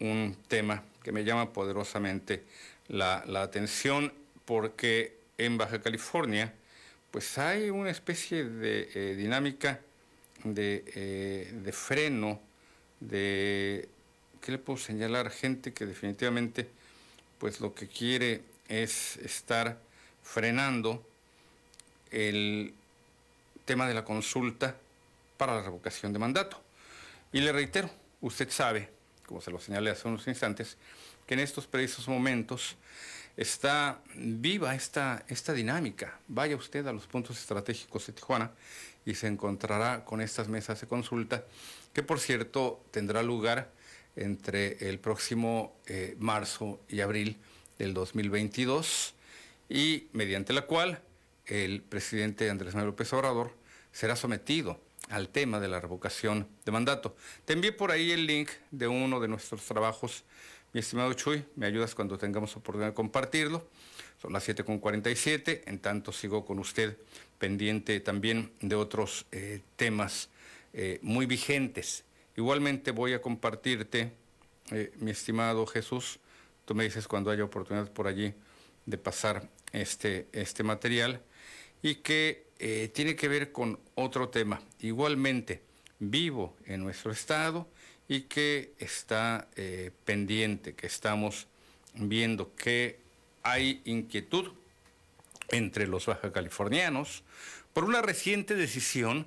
un 0.00 0.36
tema 0.48 0.82
que 1.02 1.12
me 1.12 1.24
llama 1.24 1.52
poderosamente 1.52 2.44
la, 2.88 3.24
atención 3.42 4.12
porque 4.44 5.16
en 5.38 5.58
Baja 5.58 5.80
California 5.80 6.54
pues 7.10 7.38
hay 7.38 7.70
una 7.70 7.90
especie 7.90 8.44
de 8.44 9.14
dinámica 9.14 9.80
de, 10.42 11.50
de 11.52 11.72
freno, 11.72 12.40
de 13.00 13.88
¿qué 14.40 14.52
le 14.52 14.58
puedo 14.58 14.78
señalar? 14.78 15.30
Gente 15.30 15.72
que 15.72 15.86
definitivamente, 15.86 16.68
pues 17.38 17.60
lo 17.60 17.74
que 17.74 17.88
quiere 17.88 18.42
es 18.68 19.16
estar 19.18 19.78
frenando 20.22 21.06
el 22.10 22.74
tema 23.64 23.88
de 23.88 23.94
la 23.94 24.04
consulta 24.04 24.76
para 25.36 25.54
la 25.54 25.62
revocación 25.62 26.12
de 26.12 26.18
mandato. 26.18 26.60
Y 27.32 27.40
le 27.40 27.52
reitero, 27.52 27.90
usted 28.20 28.50
sabe, 28.50 28.90
como 29.26 29.40
se 29.40 29.50
lo 29.50 29.58
señalé 29.58 29.90
hace 29.90 30.06
unos 30.08 30.26
instantes, 30.28 30.76
que 31.26 31.34
en 31.34 31.40
estos 31.40 31.66
precisos 31.66 32.08
momentos 32.08 32.76
está 33.36 34.00
viva 34.14 34.74
esta, 34.74 35.24
esta 35.28 35.52
dinámica. 35.52 36.18
Vaya 36.28 36.56
usted 36.56 36.86
a 36.86 36.92
los 36.92 37.06
puntos 37.06 37.38
estratégicos 37.38 38.06
de 38.06 38.12
Tijuana 38.12 38.52
y 39.04 39.14
se 39.14 39.26
encontrará 39.26 40.04
con 40.04 40.20
estas 40.20 40.48
mesas 40.48 40.80
de 40.80 40.86
consulta, 40.86 41.44
que 41.92 42.02
por 42.02 42.20
cierto 42.20 42.84
tendrá 42.90 43.22
lugar 43.22 43.70
entre 44.16 44.88
el 44.88 44.98
próximo 44.98 45.76
eh, 45.86 46.14
marzo 46.18 46.80
y 46.88 47.00
abril 47.00 47.36
del 47.78 47.94
2022 47.94 49.14
y 49.68 50.08
mediante 50.12 50.52
la 50.52 50.62
cual 50.62 51.00
el 51.46 51.82
presidente 51.82 52.48
Andrés 52.48 52.74
Manuel 52.74 52.90
López 52.90 53.12
Obrador 53.12 53.52
será 53.92 54.16
sometido 54.16 54.80
al 55.10 55.28
tema 55.28 55.60
de 55.60 55.68
la 55.68 55.80
revocación 55.80 56.48
de 56.64 56.72
mandato. 56.72 57.16
Te 57.44 57.52
envié 57.52 57.72
por 57.72 57.90
ahí 57.90 58.12
el 58.12 58.26
link 58.26 58.50
de 58.70 58.88
uno 58.88 59.20
de 59.20 59.28
nuestros 59.28 59.64
trabajos, 59.64 60.24
mi 60.74 60.80
estimado 60.80 61.12
Chuy, 61.12 61.44
me 61.54 61.66
ayudas 61.66 61.94
cuando 61.94 62.18
tengamos 62.18 62.56
oportunidad 62.56 62.90
de 62.90 62.94
compartirlo. 62.94 63.64
Son 64.20 64.32
las 64.32 64.48
7.47, 64.48 65.62
en 65.66 65.78
tanto 65.78 66.10
sigo 66.10 66.44
con 66.44 66.58
usted 66.58 66.98
pendiente 67.38 68.00
también 68.00 68.50
de 68.60 68.74
otros 68.74 69.24
eh, 69.30 69.60
temas 69.76 70.30
eh, 70.72 70.98
muy 71.00 71.26
vigentes. 71.26 72.02
Igualmente 72.36 72.90
voy 72.90 73.12
a 73.12 73.22
compartirte, 73.22 74.10
eh, 74.72 74.92
mi 74.98 75.12
estimado 75.12 75.64
Jesús, 75.64 76.18
tú 76.64 76.74
me 76.74 76.82
dices 76.82 77.06
cuando 77.06 77.30
haya 77.30 77.44
oportunidad 77.44 77.92
por 77.92 78.08
allí 78.08 78.34
de 78.84 78.98
pasar 78.98 79.48
este, 79.70 80.26
este 80.32 80.64
material 80.64 81.22
y 81.82 81.96
que 81.96 82.42
tiene 82.94 83.14
que 83.14 83.28
ver 83.28 83.52
con 83.52 83.78
otro 83.94 84.30
tema, 84.30 84.62
igualmente 84.80 85.60
vivo 85.98 86.56
en 86.64 86.82
nuestro 86.82 87.12
estado 87.12 87.68
y 88.08 88.22
que 88.22 88.72
está 88.78 89.48
eh, 89.56 89.90
pendiente, 90.04 90.74
que 90.74 90.86
estamos 90.86 91.46
viendo 91.94 92.54
que 92.56 92.98
hay 93.42 93.80
inquietud 93.84 94.52
entre 95.50 95.86
los 95.86 96.06
baja 96.06 96.32
californianos 96.32 97.22
por 97.72 97.84
una 97.84 98.02
reciente 98.02 98.54
decisión 98.54 99.26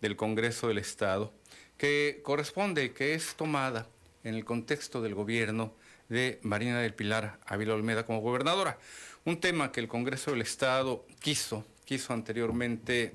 del 0.00 0.16
Congreso 0.16 0.68
del 0.68 0.78
Estado 0.78 1.32
que 1.78 2.20
corresponde, 2.22 2.92
que 2.92 3.14
es 3.14 3.34
tomada 3.34 3.88
en 4.24 4.34
el 4.34 4.44
contexto 4.44 5.02
del 5.02 5.14
gobierno 5.14 5.74
de 6.08 6.38
Marina 6.42 6.80
del 6.80 6.94
Pilar 6.94 7.38
Ávila 7.46 7.74
Olmeda 7.74 8.04
como 8.04 8.20
gobernadora. 8.20 8.78
Un 9.24 9.40
tema 9.40 9.72
que 9.72 9.80
el 9.80 9.88
Congreso 9.88 10.32
del 10.32 10.42
Estado 10.42 11.04
quiso, 11.20 11.64
quiso 11.84 12.12
anteriormente 12.12 13.14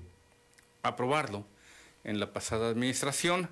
aprobarlo 0.84 1.46
en 2.04 2.20
la 2.20 2.34
pasada 2.34 2.70
administración, 2.70 3.50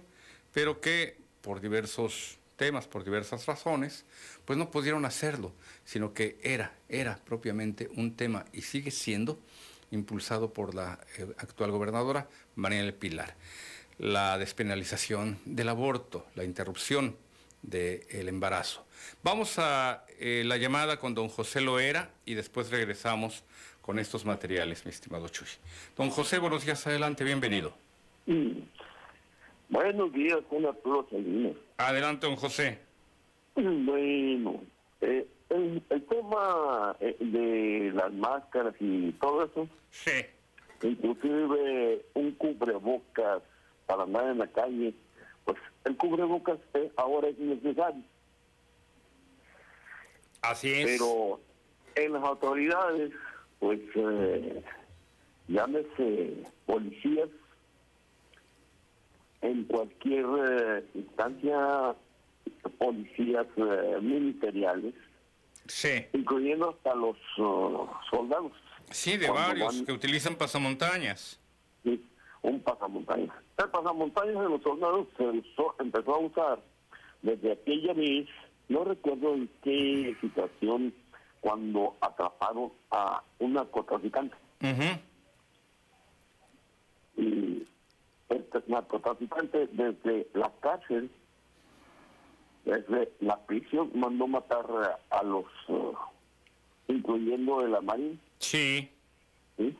pero 0.54 0.82
que 0.82 1.18
por 1.46 1.62
diversos 1.62 2.40
temas, 2.56 2.88
por 2.88 3.04
diversas 3.04 3.46
razones, 3.46 4.04
pues 4.46 4.58
no 4.58 4.72
pudieron 4.72 5.06
hacerlo, 5.06 5.52
sino 5.84 6.12
que 6.12 6.40
era, 6.42 6.74
era 6.90 7.20
propiamente 7.24 7.88
un 7.96 8.16
tema 8.16 8.46
y 8.52 8.64
sigue 8.64 8.90
siendo 8.90 9.38
impulsado 9.92 10.52
por 10.52 10.74
la 10.74 11.00
eh, 11.20 11.28
actual 11.38 11.70
gobernadora 11.70 12.28
Marina 12.56 12.82
del 12.82 12.96
Pilar 12.96 13.36
la 13.98 14.38
despenalización 14.38 15.40
del 15.46 15.70
aborto, 15.70 16.26
la 16.36 16.44
interrupción 16.44 17.16
del 17.62 18.28
embarazo. 18.28 18.86
Vamos 19.24 19.58
a 19.58 20.06
eh, 20.20 20.44
la 20.46 20.58
llamada 20.58 21.00
con 21.00 21.16
don 21.16 21.30
José 21.30 21.62
Loera 21.62 22.10
y 22.26 22.34
después 22.34 22.70
regresamos 22.70 23.44
con 23.82 24.00
estos 24.00 24.26
materiales, 24.26 24.86
mi 24.86 24.92
estimado 24.92 25.30
Chuy. 25.30 25.48
Don 25.96 26.10
José, 26.10 26.40
buenos 26.40 26.66
días, 26.66 26.86
adelante, 26.88 27.24
bienvenido. 27.24 27.74
Buenos 29.70 30.14
días, 30.14 30.40
una 30.52 30.72
Adelante, 31.78 32.28
don 32.28 32.36
José. 32.36 32.80
Bueno, 33.56 34.62
eh, 35.02 35.28
el, 35.50 35.82
tema 36.10 36.96
eh, 37.00 37.16
de 37.20 37.92
las 37.94 38.12
máscaras 38.14 38.76
y 38.80 39.12
todo 39.14 39.46
eso. 39.46 39.68
Sí. 39.92 40.26
Inclusive 40.84 42.06
un 42.14 42.32
cubrebocas 42.34 43.42
para 43.86 44.04
andar 44.04 44.30
en 44.30 44.40
la 44.40 44.48
calle, 44.48 44.94
pues 45.46 45.58
el 45.86 45.98
cubrebocas 45.98 46.60
ahora 46.98 47.30
es 47.30 47.40
necesario. 47.40 48.04
Así 50.42 50.72
es. 50.72 50.86
Pero 50.86 51.40
en 51.96 52.14
las 52.14 52.24
autoridades, 52.24 53.12
pues 53.60 53.80
eh, 53.96 54.64
llámese 55.48 56.44
policías, 56.66 57.30
en 59.42 59.64
cualquier 59.66 60.26
eh, 60.26 60.84
instancia, 60.96 61.96
policías 62.78 63.48
eh, 63.58 63.98
ministeriales, 64.02 64.94
sí. 65.68 66.06
incluyendo 66.14 66.70
hasta 66.72 66.96
los 66.96 67.18
uh, 67.38 67.88
soldados. 68.10 68.52
Sí, 68.92 69.18
de 69.18 69.30
varios 69.30 69.82
que 69.82 69.92
utilizan 69.92 70.36
pasamontañas. 70.36 71.40
Sí, 71.84 72.04
un 72.42 72.60
pasamontañas. 72.62 73.36
El 73.58 73.70
pasamontañas 73.70 74.42
de 74.42 74.50
los 74.50 74.62
soldados 74.62 75.08
se 75.18 75.24
empezó 75.80 76.16
a 76.16 76.20
usar 76.20 76.60
desde 77.22 77.54
aquella 77.54 77.94
vez, 77.94 78.28
no 78.70 78.84
recuerdo 78.84 79.34
en 79.34 79.50
qué 79.64 80.16
situación 80.22 80.94
cuando 81.42 81.96
atraparon 82.02 82.72
a 82.92 83.24
un 83.40 83.54
narcotraficante. 83.54 84.36
Y 87.18 87.68
el 88.30 88.46
narcotraficante 88.68 89.68
desde 89.68 90.28
la 90.34 90.52
cárcel, 90.60 91.10
desde 92.64 93.12
la 93.20 93.38
prisión, 93.46 93.92
mandó 93.94 94.28
matar 94.28 94.66
a 95.10 95.24
los, 95.24 95.46
uh, 95.68 95.94
incluyendo 96.88 97.62
de 97.62 97.70
la 97.70 97.82
Marina. 97.82 98.18
Sí. 98.40 98.90
¿sí? 99.58 99.78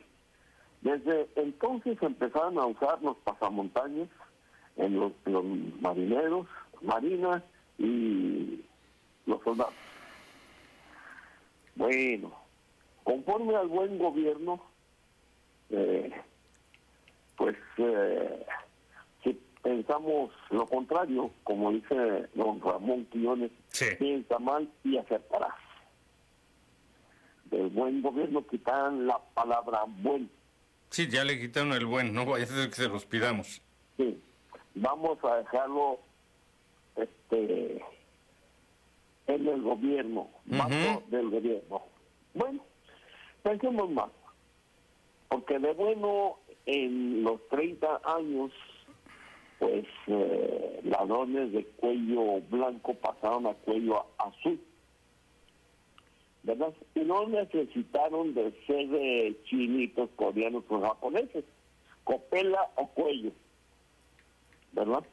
Desde 0.82 1.28
entonces 1.36 2.00
empezaron 2.00 2.58
a 2.58 2.66
usar 2.66 3.02
los 3.02 3.16
pasamontañas 3.18 4.08
en 4.76 5.00
los, 5.00 5.12
los 5.24 5.44
marineros, 5.80 6.46
marinas 6.82 7.42
y 7.78 8.60
los 9.26 9.42
soldados. 9.42 9.74
Bueno, 11.74 12.32
conforme 13.04 13.54
al 13.56 13.68
buen 13.68 13.98
gobierno, 13.98 14.62
eh, 15.70 16.10
pues 17.36 17.56
eh, 17.78 18.46
si 19.22 19.38
pensamos 19.62 20.30
lo 20.50 20.66
contrario, 20.66 21.30
como 21.44 21.72
dice 21.72 22.28
don 22.34 22.60
Ramón 22.60 23.04
Quillones, 23.06 23.50
Sí. 23.68 23.86
piensa 23.98 24.38
mal 24.38 24.68
y 24.84 24.96
acertarás. 24.96 25.54
Del 27.46 27.68
buen 27.68 28.02
gobierno 28.02 28.44
quitan 28.46 29.06
la 29.06 29.18
palabra 29.34 29.84
buen. 29.86 30.30
Sí, 30.90 31.08
ya 31.08 31.24
le 31.24 31.38
quitaron 31.40 31.72
el 31.72 31.86
buen, 31.86 32.12
no 32.12 32.24
vaya 32.24 32.44
a 32.44 32.48
ser 32.48 32.68
que 32.68 32.74
se 32.76 32.88
los 32.88 33.04
pidamos. 33.06 33.60
Sí, 33.96 34.20
vamos 34.74 35.18
a 35.24 35.36
dejarlo 35.36 35.98
este 36.96 37.82
en 39.26 39.48
el 39.48 39.60
gobierno, 39.62 40.28
bajo 40.46 41.02
del 41.08 41.30
gobierno. 41.30 41.82
Bueno, 42.34 42.64
pensemos 43.42 43.90
más, 43.90 44.10
porque 45.28 45.58
de 45.58 45.72
bueno 45.74 46.38
en 46.66 47.22
los 47.22 47.46
30 47.48 48.00
años, 48.04 48.52
pues 49.58 49.86
eh, 50.08 50.80
ladrones 50.84 51.52
de 51.52 51.64
cuello 51.64 52.40
blanco 52.50 52.94
pasaron 52.94 53.46
a 53.46 53.54
cuello 53.54 54.04
azul. 54.18 54.60
¿Verdad? 56.42 56.74
Y 56.94 57.00
no 57.00 57.26
necesitaron 57.26 58.34
de 58.34 58.52
ser 58.66 58.88
eh, 58.92 59.36
chinitos, 59.44 60.10
coreanos 60.14 60.64
o 60.68 60.80
japoneses, 60.80 61.44
copela 62.04 62.70
o 62.76 62.86
cuello. 62.88 63.32
¿verdad? 64.76 65.04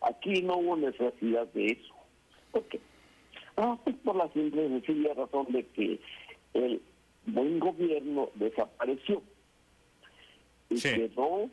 Aquí 0.00 0.42
no 0.42 0.58
hubo 0.58 0.76
necesidad 0.76 1.46
de 1.48 1.66
eso. 1.66 1.94
¿Por 2.52 2.62
qué? 2.68 2.80
Ah, 3.56 3.76
pues 3.82 3.96
por 4.04 4.16
la 4.16 4.32
simple 4.32 4.64
y 4.64 4.68
sencilla 4.68 5.14
razón 5.14 5.46
de 5.50 5.66
que 5.66 6.00
el 6.54 6.80
buen 7.26 7.58
gobierno 7.58 8.30
desapareció 8.36 9.20
y 10.70 10.78
Sí. 10.78 10.88
quedó 10.94 11.48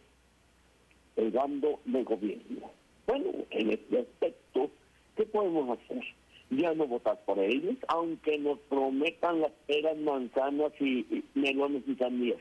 el 1.16 1.32
bando 1.32 1.80
de 1.86 2.04
gobierno. 2.04 2.72
Bueno, 3.08 3.32
en 3.52 3.72
este 3.72 4.00
aspecto, 4.00 4.70
¿qué 5.16 5.26
podemos 5.26 5.78
hacer? 5.80 6.04
Ya 6.50 6.74
no 6.74 6.88
votar 6.88 7.24
por 7.26 7.40
ellos, 7.40 7.76
aunque 7.88 8.38
nos 8.38 8.60
prometan 8.60 9.42
las 9.42 9.52
peras, 9.68 9.98
manzanas 9.98 10.72
y, 10.80 11.24
melones 11.34 11.84
y 11.88 11.96
sandías. 11.96 12.40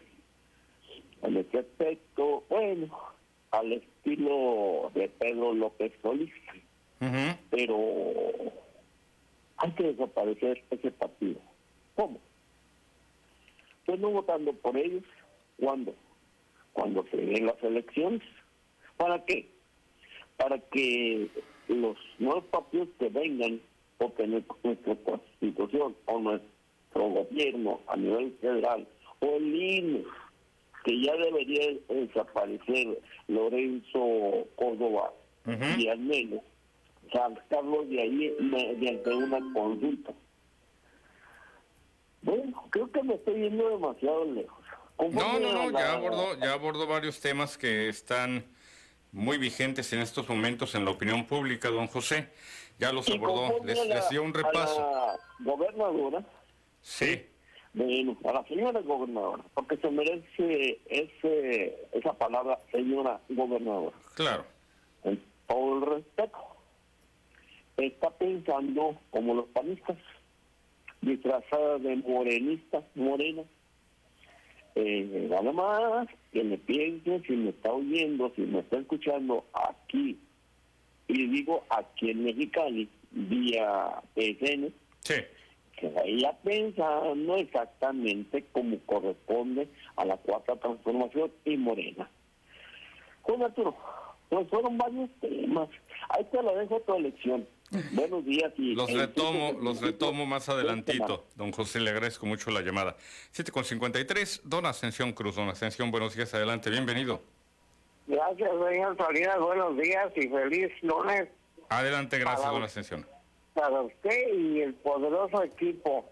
En 1.22 1.36
este 1.36 1.58
aspecto, 1.60 2.44
bueno, 2.50 2.94
al 3.50 3.72
estilo 3.72 4.90
de 4.94 5.08
Pedro 5.08 5.54
López 5.54 5.92
Solís, 6.02 6.32
Ujú. 7.00 7.38
pero 7.50 8.52
hay 9.56 9.70
que 9.72 9.84
desaparecer 9.84 10.62
ese 10.70 10.90
partido. 10.90 11.40
¿Cómo? 11.94 12.18
Pues 13.86 13.98
no 14.00 14.10
votando 14.10 14.52
por 14.54 14.76
ellos. 14.76 15.04
¿Cuándo? 15.58 15.94
Cuando 16.74 17.04
se 17.10 17.16
den 17.16 17.46
las 17.46 17.62
elecciones. 17.62 18.20
¿Para 18.98 19.24
qué? 19.24 19.48
Para 20.36 20.58
que 20.58 21.28
los 21.68 21.96
nuevos 22.18 22.44
partidos 22.44 22.88
que 22.98 23.08
vengan, 23.08 23.60
porque 23.96 24.26
nuestra 24.26 24.56
nuestra 24.62 24.94
constitución 24.96 25.96
o 26.04 26.18
nuestro 26.18 27.08
gobierno 27.08 27.80
a 27.86 27.96
nivel 27.96 28.36
federal 28.40 28.86
o 29.20 29.36
el 29.36 29.54
INE, 29.54 30.04
que 30.84 31.00
ya 31.00 31.16
debería 31.16 31.78
desaparecer 31.88 33.00
Lorenzo 33.28 34.46
Córdoba 34.56 35.12
Ujú. 35.46 35.80
y 35.80 35.88
al 35.88 35.98
menos 36.00 36.40
sacarlos 37.12 37.88
de 37.88 38.02
ahí 38.02 38.36
mediante 38.40 39.14
una 39.14 39.38
consulta. 39.52 40.12
Bueno, 42.22 42.64
creo 42.70 42.90
que 42.90 43.02
me 43.02 43.14
estoy 43.14 43.34
yendo 43.42 43.70
demasiado 43.70 44.24
lejos. 44.24 44.63
No, 44.98 45.08
no, 45.40 45.48
a 45.50 45.52
no, 45.70 45.78
ya 45.78 45.92
abordó, 45.92 46.38
ya 46.38 46.52
abordó 46.52 46.86
varios 46.86 47.20
temas 47.20 47.58
que 47.58 47.88
están 47.88 48.44
muy 49.12 49.38
vigentes 49.38 49.92
en 49.92 50.00
estos 50.00 50.28
momentos 50.28 50.74
en 50.74 50.84
la 50.84 50.90
opinión 50.92 51.26
pública, 51.26 51.68
don 51.68 51.86
José. 51.88 52.28
Ya 52.78 52.92
los 52.92 53.08
abordó, 53.08 53.64
les, 53.64 53.78
a 53.78 53.84
les 53.84 54.08
dio 54.10 54.22
un 54.22 54.30
a 54.36 54.38
repaso. 54.42 54.80
la 54.80 55.16
gobernadora, 55.40 56.24
Sí, 56.82 57.24
bueno, 57.72 58.16
a 58.24 58.32
la 58.32 58.44
señora 58.46 58.80
gobernadora, 58.80 59.42
porque 59.54 59.76
se 59.78 59.90
merece 59.90 60.78
ese, 60.86 61.88
esa 61.92 62.12
palabra, 62.12 62.58
señora 62.70 63.20
gobernadora. 63.30 63.96
claro. 64.14 64.44
con 65.02 65.20
todo 65.48 65.78
el 65.78 65.86
respeto, 65.96 66.38
está 67.76 68.10
pensando 68.10 68.96
como 69.10 69.34
los 69.34 69.46
panistas, 69.46 69.96
disfrazada 71.00 71.78
de 71.78 71.96
morenista, 71.96 72.82
morena. 72.94 73.42
Eh, 74.76 75.28
nada 75.30 75.52
más 75.52 76.08
que 76.32 76.42
me 76.42 76.58
piense 76.58 77.22
si 77.26 77.32
me 77.36 77.50
está 77.50 77.72
oyendo, 77.72 78.32
si 78.34 78.42
me 78.42 78.60
está 78.60 78.78
escuchando 78.78 79.44
aquí, 79.52 80.18
y 81.06 81.26
digo 81.28 81.64
aquí 81.70 82.10
en 82.10 82.24
Mexicali, 82.24 82.88
vía 83.12 84.02
PSN, 84.14 84.72
Sí, 85.00 85.14
que 85.76 85.88
vaya 85.90 86.32
pensando 86.42 87.36
exactamente 87.36 88.44
como 88.52 88.78
corresponde 88.86 89.68
a 89.96 90.04
la 90.06 90.16
cuarta 90.16 90.56
transformación 90.56 91.30
y 91.44 91.56
morena. 91.58 92.08
Juan 93.22 93.42
Arturo, 93.42 93.76
pues 94.30 94.48
fueron 94.48 94.78
varios 94.78 95.10
temas. 95.20 95.68
Ahí 96.08 96.24
te 96.32 96.42
lo 96.42 96.56
dejo 96.56 96.80
tu 96.80 96.94
elección. 96.94 97.46
Buenos 97.92 98.24
días 98.24 98.52
y... 98.56 98.74
los 98.74 98.92
retomo, 98.92 99.52
los 99.60 99.80
retomo 99.80 100.26
más 100.26 100.48
adelantito. 100.48 101.24
Don 101.36 101.52
José, 101.52 101.80
le 101.80 101.90
agradezco 101.90 102.26
mucho 102.26 102.50
la 102.50 102.60
llamada. 102.60 102.96
7 103.32 103.50
con 103.52 103.64
53, 103.64 104.42
don 104.44 104.66
Ascensión 104.66 105.12
Cruz. 105.12 105.36
Don 105.36 105.48
Ascensión, 105.48 105.90
buenos 105.90 106.14
días, 106.14 106.32
adelante, 106.34 106.70
bienvenido. 106.70 107.22
Gracias, 108.06 108.50
señor 108.68 108.96
Salinas. 108.96 109.38
Buenos 109.40 109.76
días 109.78 110.12
y 110.16 110.28
feliz 110.28 110.70
lunes 110.82 111.28
Adelante, 111.68 112.18
gracias, 112.18 112.50
don 112.50 112.62
Ascensión. 112.62 113.06
para 113.54 113.80
usted 113.80 114.34
y 114.34 114.60
el 114.60 114.74
poderoso 114.74 115.42
equipo. 115.42 116.10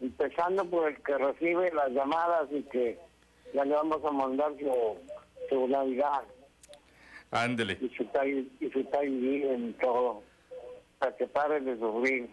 Empezando 0.00 0.64
por 0.68 0.90
el 0.90 1.02
que 1.02 1.16
recibe 1.18 1.72
las 1.72 1.90
llamadas 1.90 2.48
y 2.50 2.62
que 2.64 2.98
ya 3.54 3.64
le 3.64 3.74
vamos 3.74 4.04
a 4.04 4.10
mandar 4.10 4.52
su, 4.58 4.98
su 5.48 5.68
Navidad 5.68 6.22
Ándele. 7.30 7.78
y 7.80 7.88
su 7.96 8.04
time, 8.06 8.44
y 8.60 8.70
su 8.70 8.84
time 8.84 9.54
en 9.54 9.74
todo, 9.74 10.22
para 11.04 11.16
que 11.16 11.26
pare 11.26 11.60
de 11.60 11.78
sufrir. 11.78 12.30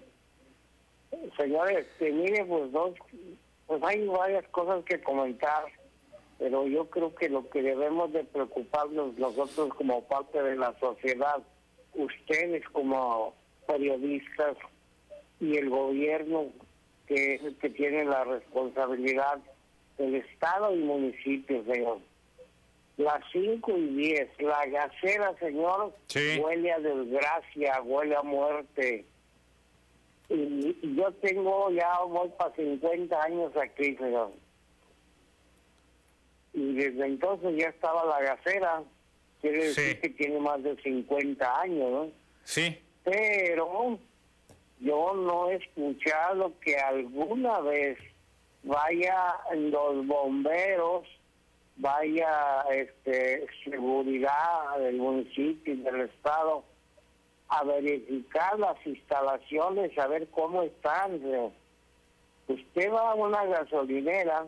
Señores, 1.35 1.85
que 1.99 2.09
mire, 2.09 2.45
pues 2.45 2.71
dos, 2.71 2.93
pues 3.67 3.83
hay 3.83 4.07
varias 4.07 4.47
cosas 4.47 4.85
que 4.85 5.01
comentar, 5.01 5.65
pero 6.39 6.65
yo 6.67 6.89
creo 6.89 7.13
que 7.13 7.27
lo 7.27 7.49
que 7.49 7.61
debemos 7.61 8.13
de 8.13 8.23
preocuparnos 8.23 9.17
nosotros 9.17 9.73
como 9.73 10.01
parte 10.05 10.41
de 10.41 10.55
la 10.55 10.73
sociedad, 10.79 11.43
ustedes 11.95 12.63
como 12.69 13.33
periodistas 13.67 14.55
y 15.41 15.57
el 15.57 15.69
gobierno 15.69 16.45
que 17.07 17.53
que 17.59 17.69
tiene 17.71 18.05
la 18.05 18.23
responsabilidad 18.23 19.39
del 19.97 20.15
Estado 20.15 20.73
y 20.73 20.79
municipios, 20.79 21.65
señor. 21.65 21.97
Las 23.03 23.23
5 23.31 23.77
y 23.77 23.87
10, 23.95 24.29
la 24.41 24.65
gacera, 24.67 25.33
señor, 25.39 25.93
Sí. 26.07 26.39
huele 26.39 26.71
a 26.71 26.79
desgracia, 26.79 27.81
huele 27.83 28.15
a 28.15 28.21
muerte. 28.21 29.05
Y, 30.29 30.33
y 30.81 30.95
yo 30.95 31.11
tengo 31.13 31.71
ya, 31.71 31.99
voy 32.07 32.29
para 32.37 32.53
50 32.55 33.21
años 33.23 33.51
aquí, 33.57 33.95
señor. 33.95 34.31
Y 36.53 36.73
desde 36.75 37.05
entonces 37.05 37.55
ya 37.57 37.69
estaba 37.69 38.05
la 38.05 38.21
gacera, 38.21 38.83
quiere 39.41 39.65
decir 39.65 39.99
que 40.01 40.09
tiene 40.09 40.39
más 40.39 40.61
de 40.63 40.75
50 40.81 41.61
años, 41.61 41.91
¿no? 41.91 42.09
Sí, 42.43 42.77
pero 43.03 43.97
yo 44.79 45.13
no 45.15 45.49
he 45.49 45.55
escuchado 45.55 46.53
que 46.59 46.75
alguna 46.77 47.61
vez 47.61 47.97
vaya 48.63 49.35
los 49.55 50.05
bomberos, 50.05 51.07
vaya 51.81 52.63
este 52.71 53.47
seguridad 53.63 54.77
del 54.77 54.97
municipio 54.97 55.73
y 55.73 55.77
del 55.77 56.01
estado 56.01 56.63
a 57.49 57.63
verificar 57.63 58.57
las 58.59 58.77
instalaciones, 58.85 59.97
a 59.97 60.07
ver 60.07 60.27
cómo 60.29 60.61
están. 60.61 61.19
Usted 62.47 62.91
va 62.91 63.11
a 63.11 63.15
una 63.15 63.43
gasolinera 63.45 64.45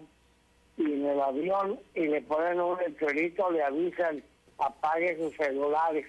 y 0.77 0.83
en 0.83 1.05
el 1.05 1.19
avión 1.19 1.79
y 1.95 2.07
le 2.07 2.21
ponen 2.21 2.61
un 2.61 2.77
letrerito, 2.77 3.51
le 3.51 3.63
avisan, 3.63 4.23
apague 4.59 5.17
sus 5.17 5.35
celulares. 5.35 6.05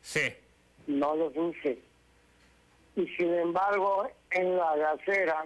Sí. 0.00 0.32
No 0.86 1.16
los 1.16 1.36
use. 1.36 1.78
Y 2.96 3.06
sin 3.16 3.34
embargo, 3.34 4.08
en 4.30 4.56
la 4.56 4.76
gasera, 4.76 5.44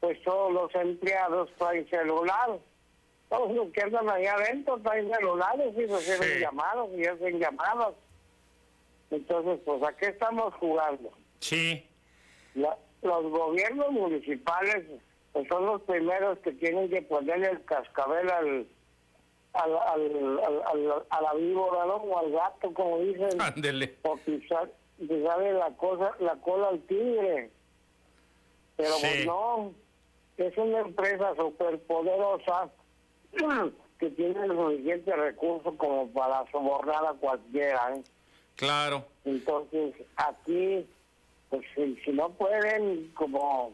pues 0.00 0.22
todos 0.22 0.52
los 0.52 0.74
empleados 0.74 1.50
traen 1.58 1.88
celular. 1.88 2.58
Todos 3.36 3.52
los 3.54 3.70
que 3.72 3.82
andan 3.82 4.08
ahí 4.10 4.26
adentro 4.26 4.78
traen 4.78 5.10
celulares 5.12 5.72
y 5.76 5.86
reciben 5.86 6.22
Sí. 6.34 6.40
llamados 6.40 6.90
y 6.96 7.04
hacen 7.06 7.38
llamadas. 7.38 7.94
Entonces, 9.10 9.60
pues, 9.64 9.82
¿a 9.82 9.92
qué 9.96 10.06
estamos 10.06 10.54
jugando? 10.54 11.10
Sí. 11.40 11.86
La- 12.54 12.76
los 13.02 13.22
gobiernos 13.30 13.90
municipales 13.92 14.84
pues, 15.32 15.46
son 15.48 15.66
los 15.66 15.82
primeros 15.82 16.38
que 16.38 16.52
tienen 16.52 16.88
que 16.88 17.02
ponerle 17.02 17.50
el 17.50 17.64
cascabel 17.64 18.30
al, 18.30 18.66
al, 19.52 19.72
al- 19.76 20.40
al- 20.44 20.62
al- 20.66 21.06
a 21.10 21.20
la 21.22 21.34
víbora, 21.34 21.84
¿no? 21.86 21.96
O 21.96 22.18
al 22.18 22.30
gato, 22.32 22.72
como 22.72 22.98
dicen, 23.00 23.40
Ándele. 23.40 23.96
o 24.02 24.16
pisar, 24.16 24.70
pisarle 24.98 25.52
la, 25.54 25.70
cosa, 25.76 26.12
la 26.20 26.36
cola 26.36 26.68
al 26.68 26.80
tigre. 26.82 27.50
Pero 28.76 28.90
Sí. 28.94 29.06
pues 29.06 29.26
no, 29.26 29.72
es 30.38 30.56
una 30.56 30.80
empresa 30.80 31.34
superpoderosa 31.36 32.70
que 33.98 34.10
tiene 34.10 34.44
el 34.44 34.52
suficiente 34.52 35.14
recurso 35.16 35.76
como 35.76 36.08
para 36.10 36.50
sobornar 36.50 37.06
a 37.06 37.12
cualquiera. 37.14 37.94
¿eh? 37.94 38.02
Claro. 38.56 39.04
Entonces, 39.24 39.94
aquí, 40.16 40.86
pues 41.50 41.62
si, 41.74 41.96
si 42.04 42.12
no 42.12 42.30
pueden, 42.30 43.10
como 43.14 43.72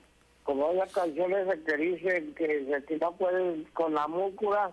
como 0.50 0.68
hay 0.68 0.76
la 0.76 0.86
canción 0.86 1.32
esa 1.32 1.56
que 1.64 1.76
dice 1.76 2.24
que 2.36 2.82
si 2.88 2.94
no 2.96 3.12
pueden 3.12 3.64
con 3.72 3.94
la 3.94 4.08
múcula, 4.08 4.72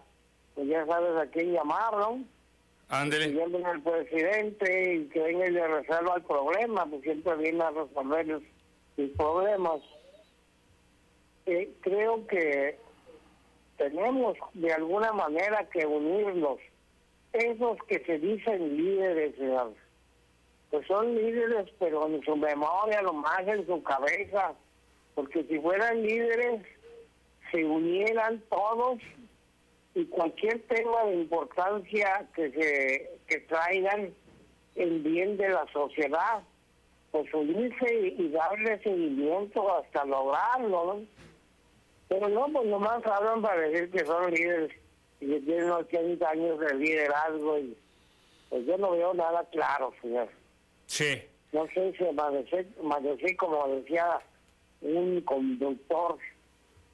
pues 0.56 0.68
ya 0.68 0.86
sabes 0.88 1.16
a 1.18 1.30
quién 1.30 1.54
llamar, 1.54 1.96
¿no? 1.96 2.24
Ándele. 2.90 3.44
al 3.66 3.82
presidente 3.82 4.96
y 4.96 5.06
que 5.10 5.20
venga 5.20 5.48
y 5.48 5.52
le 5.52 5.68
resuelva 5.68 6.16
el 6.16 6.24
problema, 6.24 6.86
pues 6.86 7.04
siempre 7.04 7.36
viene 7.36 7.64
a 7.64 7.70
resolver 7.70 8.26
los, 8.26 8.44
los 8.96 9.10
problemas. 9.12 9.82
Eh, 11.46 11.72
creo 11.82 12.26
que 12.26 12.80
tenemos 13.78 14.38
de 14.54 14.74
alguna 14.74 15.14
manera 15.14 15.68
que 15.70 15.86
unirnos. 15.86 16.60
Esos 17.34 17.78
que 17.88 18.00
se 18.06 18.20
dicen 18.20 18.78
líderes, 18.78 19.36
pues 20.70 20.88
son 20.88 21.16
líderes, 21.16 21.70
pero 21.80 22.08
en 22.08 22.24
su 22.24 22.36
memoria, 22.36 23.02
nomás 23.02 23.48
en 23.48 23.66
su 23.66 23.82
cabeza. 23.84 24.54
Porque 25.16 25.44
si 25.44 25.60
fueran 25.60 26.02
líderes, 26.02 26.62
se 27.52 27.64
unieran 27.64 28.44
todos 28.50 29.00
y 29.94 30.06
cualquier 30.06 30.62
tema 30.68 31.06
de 31.06 31.16
importancia 31.16 32.28
que 32.36 32.52
se 32.52 33.18
que 33.28 33.40
traigan 33.42 34.14
en 34.76 35.04
bien 35.04 35.38
de 35.38 35.50
la 35.50 35.66
sociedad, 35.74 36.44
pues 37.12 37.34
unirse 37.34 38.14
y 38.18 38.30
darle 38.30 38.80
seguimiento 38.84 39.76
hasta 39.76 40.06
lograrlo, 40.06 40.94
¿no? 40.94 41.17
Pero 42.08 42.30
no, 42.30 42.48
pues 42.52 42.66
nomás 42.68 43.06
hablan 43.06 43.42
para 43.42 43.62
decir 43.62 43.92
que 43.92 44.06
son 44.06 44.32
líderes 44.32 44.72
y 45.20 45.28
que 45.28 45.40
tienen 45.42 45.70
80 45.70 46.30
años 46.30 46.60
de 46.60 46.76
liderazgo 46.76 47.60
y 47.60 47.78
pues 48.50 48.66
yo 48.66 48.78
no 48.78 48.92
veo 48.92 49.14
nada 49.14 49.44
claro, 49.52 49.94
señor. 50.02 50.30
Sí. 50.86 51.22
No 51.52 51.68
sé 51.74 51.94
si 51.98 52.06
amanecí, 52.06 52.56
amanecí 52.80 53.36
como 53.36 53.68
decía 53.68 54.20
un 54.82 55.22
conductor, 55.22 56.18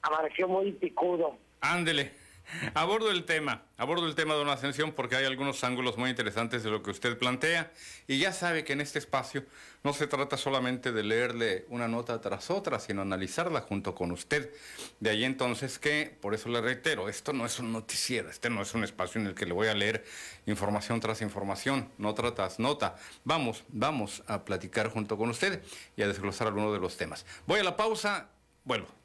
amaneció 0.02 0.48
muy 0.48 0.72
picudo. 0.72 1.38
Ándele. 1.62 2.12
Abordo 2.74 3.12
el 3.12 3.26
tema, 3.26 3.64
abordo 3.78 4.06
el 4.06 4.16
tema 4.16 4.36
de 4.36 4.42
una 4.42 4.54
ascensión 4.54 4.92
porque 4.92 5.16
hay 5.16 5.26
algunos 5.26 5.64
ángulos 5.64 5.98
muy 5.98 6.10
interesantes 6.10 6.64
de 6.64 6.70
lo 6.70 6.84
que 6.84 6.92
usted 6.92 7.18
plantea 7.18 7.72
y 8.08 8.20
ya 8.20 8.32
sabe 8.34 8.64
que 8.64 8.74
en 8.74 8.82
este 8.82 9.00
espacio 9.00 9.46
no 9.84 9.94
se 9.94 10.08
trata 10.08 10.38
solamente 10.38 10.92
de 10.92 11.04
leerle 11.04 11.66
una 11.70 11.88
nota 11.88 12.20
tras 12.22 12.50
otra, 12.50 12.80
sino 12.80 13.02
analizarla 13.02 13.62
junto 13.62 13.96
con 13.96 14.12
usted. 14.12 14.52
De 15.00 15.10
ahí 15.10 15.24
entonces 15.26 15.80
que, 15.80 16.18
por 16.22 16.34
eso 16.34 16.50
le 16.50 16.62
reitero, 16.62 17.10
esto 17.10 17.34
no 17.34 17.46
es 17.46 17.60
un 17.60 17.74
noticiero, 17.74 18.30
este 18.30 18.50
no 18.50 18.62
es 18.62 18.74
un 18.74 18.84
espacio 18.84 19.20
en 19.20 19.28
el 19.28 19.36
que 19.36 19.46
le 19.46 19.54
voy 19.54 19.68
a 19.68 19.74
leer 19.74 20.06
información 20.46 21.00
tras 21.00 21.22
información, 21.22 21.90
nota 21.98 22.34
tras 22.34 22.60
nota. 22.60 22.96
Vamos, 23.26 23.64
vamos 23.70 24.24
a 24.28 24.46
platicar 24.46 24.90
junto 24.90 25.18
con 25.18 25.30
usted 25.30 25.62
y 25.98 26.02
a 26.02 26.08
desglosar 26.08 26.48
algunos 26.48 26.74
de 26.74 26.80
los 26.80 26.96
temas. 26.96 27.26
Voy 27.46 27.60
a 27.60 27.64
la 27.64 27.76
pausa, 27.76 28.30
vuelvo. 28.64 29.03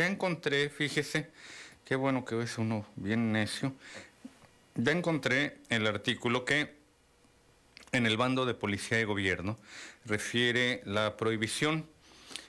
Ya 0.00 0.06
encontré, 0.06 0.70
fíjese, 0.70 1.28
qué 1.84 1.94
bueno 1.94 2.24
que 2.24 2.40
es 2.40 2.56
uno 2.56 2.86
bien 2.96 3.32
necio. 3.32 3.74
Ya 4.74 4.92
encontré 4.92 5.58
el 5.68 5.86
artículo 5.86 6.46
que 6.46 6.72
en 7.92 8.06
el 8.06 8.16
bando 8.16 8.46
de 8.46 8.54
policía 8.54 8.96
de 8.96 9.04
gobierno 9.04 9.58
refiere 10.06 10.80
la 10.86 11.18
prohibición, 11.18 11.84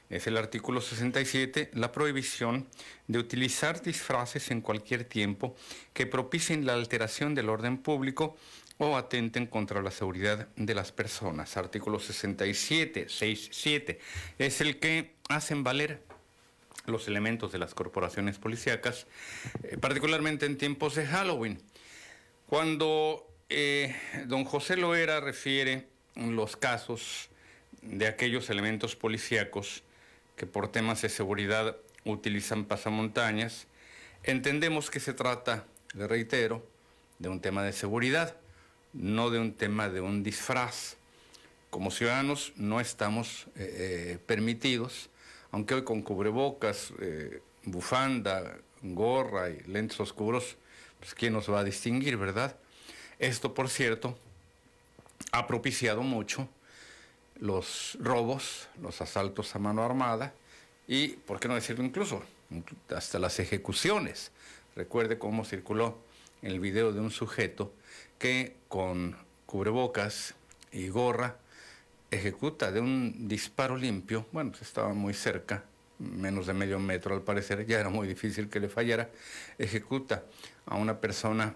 es 0.10 0.28
el 0.28 0.38
artículo 0.38 0.80
67, 0.80 1.72
la 1.74 1.92
prohibición 1.92 2.70
de 3.08 3.20
utilizar 3.20 3.82
disfraces 3.82 4.50
en 4.50 4.62
cualquier 4.62 5.04
tiempo 5.04 5.54
que 5.94 6.08
propicien 6.08 6.66
la 6.66 6.76
alteración 6.76 7.36
del 7.36 7.50
orden 7.50 7.80
público 7.80 8.38
o 8.78 8.96
atenten 8.96 9.46
contra 9.46 9.82
la 9.82 9.92
seguridad 9.92 10.48
de 10.56 10.74
las 10.74 10.94
personas. 10.94 11.58
Artículo 11.58 12.00
67, 12.00 13.10
67, 13.10 14.00
es 14.40 14.62
el 14.62 14.80
que 14.80 15.16
hacen 15.28 15.66
valer 15.66 16.11
los 16.92 17.08
elementos 17.08 17.52
de 17.52 17.60
las 17.60 17.74
corporaciones 17.74 18.38
policíacas, 18.38 19.08
eh, 19.64 19.78
particularmente 19.78 20.46
en 20.46 20.58
tiempos 20.58 20.96
de 20.96 21.06
Halloween. 21.06 21.62
Cuando 22.48 23.28
eh, 23.50 23.96
don 24.28 24.46
José 24.46 24.78
Loera 24.78 25.20
refiere 25.20 25.88
los 26.16 26.58
casos 26.58 27.30
de 27.82 28.08
aquellos 28.08 28.50
elementos 28.50 28.96
policíacos 28.96 29.84
que 30.36 30.46
por 30.46 30.72
temas 30.72 31.02
de 31.02 31.10
seguridad 31.10 31.78
utilizan 32.06 32.66
pasamontañas, 32.66 33.68
entendemos 34.24 34.90
que 34.90 35.00
se 35.00 35.14
trata, 35.14 35.66
le 35.94 36.08
reitero, 36.08 36.66
de 37.20 37.30
un 37.30 37.40
tema 37.40 37.64
de 37.64 37.72
seguridad, 37.72 38.36
no 38.94 39.30
de 39.30 39.40
un 39.40 39.54
tema 39.54 39.90
de 39.90 40.02
un 40.02 40.24
disfraz. 40.24 40.98
Como 41.70 41.92
ciudadanos 41.92 42.54
no 42.56 42.82
estamos 42.82 43.46
eh, 43.56 44.16
eh, 44.16 44.20
permitidos, 44.26 45.11
aunque 45.52 45.76
hoy 45.76 45.84
con 45.84 46.02
cubrebocas, 46.02 46.94
bufanda, 47.64 48.58
gorra 48.82 49.50
y 49.50 49.60
lentes 49.68 50.00
oscuros, 50.00 50.58
pues 51.00 51.14
quién 51.14 51.34
nos 51.34 51.52
va 51.52 51.60
a 51.60 51.64
distinguir, 51.64 52.18
¿verdad? 52.18 52.56
Esto, 53.20 53.54
por 53.54 53.70
cierto, 53.70 54.18
ha 55.32 55.48
propiciado 55.48 56.02
mucho 56.02 56.48
los 57.40 57.98
robos, 58.00 58.68
los 58.82 59.02
asaltos 59.02 59.56
a 59.56 59.60
mano 59.60 59.84
armada 59.84 60.34
y, 60.88 61.10
por 61.10 61.40
qué 61.40 61.48
no 61.48 61.56
decirlo 61.56 61.84
incluso, 61.84 62.24
hasta 62.96 63.20
las 63.20 63.40
ejecuciones. 63.40 64.32
Recuerde 64.76 65.18
cómo 65.18 65.46
circuló 65.46 65.98
el 66.42 66.60
video 66.60 66.92
de 66.92 67.00
un 67.00 67.12
sujeto 67.12 67.74
que 68.18 68.56
con 68.68 69.18
cubrebocas 69.46 70.36
y 70.72 70.88
gorra 70.90 71.38
ejecuta 72.12 72.72
de 72.72 72.82
un 72.82 73.28
disparo 73.28 73.78
limpio, 73.78 74.28
bueno, 74.32 74.52
pues 74.52 74.64
estaba 74.64 74.94
muy 74.94 75.14
cerca, 75.14 75.64
menos 75.98 76.46
de 76.46 76.54
medio 76.54 76.78
metro 76.78 77.16
al 77.16 77.22
parecer, 77.22 77.66
ya 77.66 77.80
era 77.80 77.90
muy 77.90 78.08
difícil 78.08 78.50
que 78.50 78.60
le 78.60 78.68
fallara, 78.68 79.10
ejecuta 79.58 80.26
a 80.66 80.76
una 80.76 81.00
persona 81.00 81.56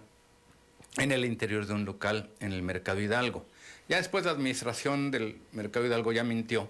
en 0.98 1.12
el 1.12 1.26
interior 1.26 1.66
de 1.68 1.74
un 1.74 1.84
local 1.86 2.30
en 2.40 2.54
el 2.54 2.62
Mercado 2.62 3.02
Hidalgo. 3.02 3.46
Ya 3.90 3.98
después 3.98 4.26
la 4.26 4.32
administración 4.32 5.12
del 5.12 5.38
Mercado 5.52 5.86
Hidalgo 5.86 6.12
ya 6.14 6.24
mintió 6.24 6.70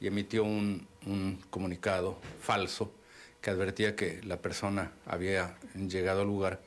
y 0.00 0.08
emitió 0.08 0.44
un, 0.44 0.86
comunicado 1.50 2.18
falso 2.40 2.92
que 3.40 3.50
advertía 3.50 3.96
que 3.96 4.20
la 4.24 4.38
persona 4.38 4.92
había 5.06 5.56
llegado 5.74 6.22
al 6.22 6.26
lugar 6.26 6.60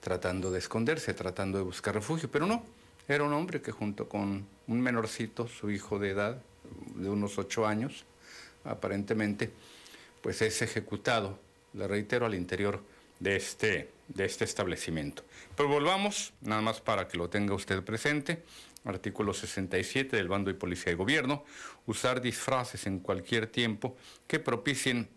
tratando 0.00 0.50
de 0.50 0.58
esconderse, 0.58 1.14
tratando 1.14 1.58
de 1.58 1.64
buscar 1.64 1.94
refugio, 1.94 2.30
pero 2.30 2.46
no, 2.46 2.64
era 3.14 3.24
un 3.24 3.32
hombre 3.32 3.60
que 3.60 3.72
junto 3.72 4.08
con 4.08 4.46
un 4.66 4.80
menorcito, 4.80 5.48
su 5.48 5.70
hijo 5.70 5.98
de 5.98 6.10
edad, 6.10 6.42
de 6.94 7.08
unos 7.08 7.38
ocho 7.38 7.66
años, 7.66 8.04
aparentemente, 8.64 9.50
pues 10.22 10.42
es 10.42 10.62
ejecutado, 10.62 11.38
le 11.74 11.86
reitero, 11.88 12.26
al 12.26 12.34
interior 12.34 12.82
de 13.20 13.36
este, 13.36 13.90
de 14.08 14.24
este 14.24 14.44
establecimiento. 14.44 15.24
Pero 15.56 15.68
volvamos, 15.68 16.32
nada 16.40 16.62
más 16.62 16.80
para 16.80 17.08
que 17.08 17.18
lo 17.18 17.28
tenga 17.28 17.54
usted 17.54 17.82
presente, 17.82 18.42
artículo 18.84 19.32
67 19.32 20.16
del 20.16 20.28
Bando 20.28 20.50
de 20.50 20.58
Policía 20.58 20.92
y 20.92 20.96
Gobierno, 20.96 21.44
usar 21.86 22.20
disfraces 22.20 22.86
en 22.86 22.98
cualquier 22.98 23.46
tiempo 23.46 23.96
que 24.26 24.40
propicien 24.40 25.08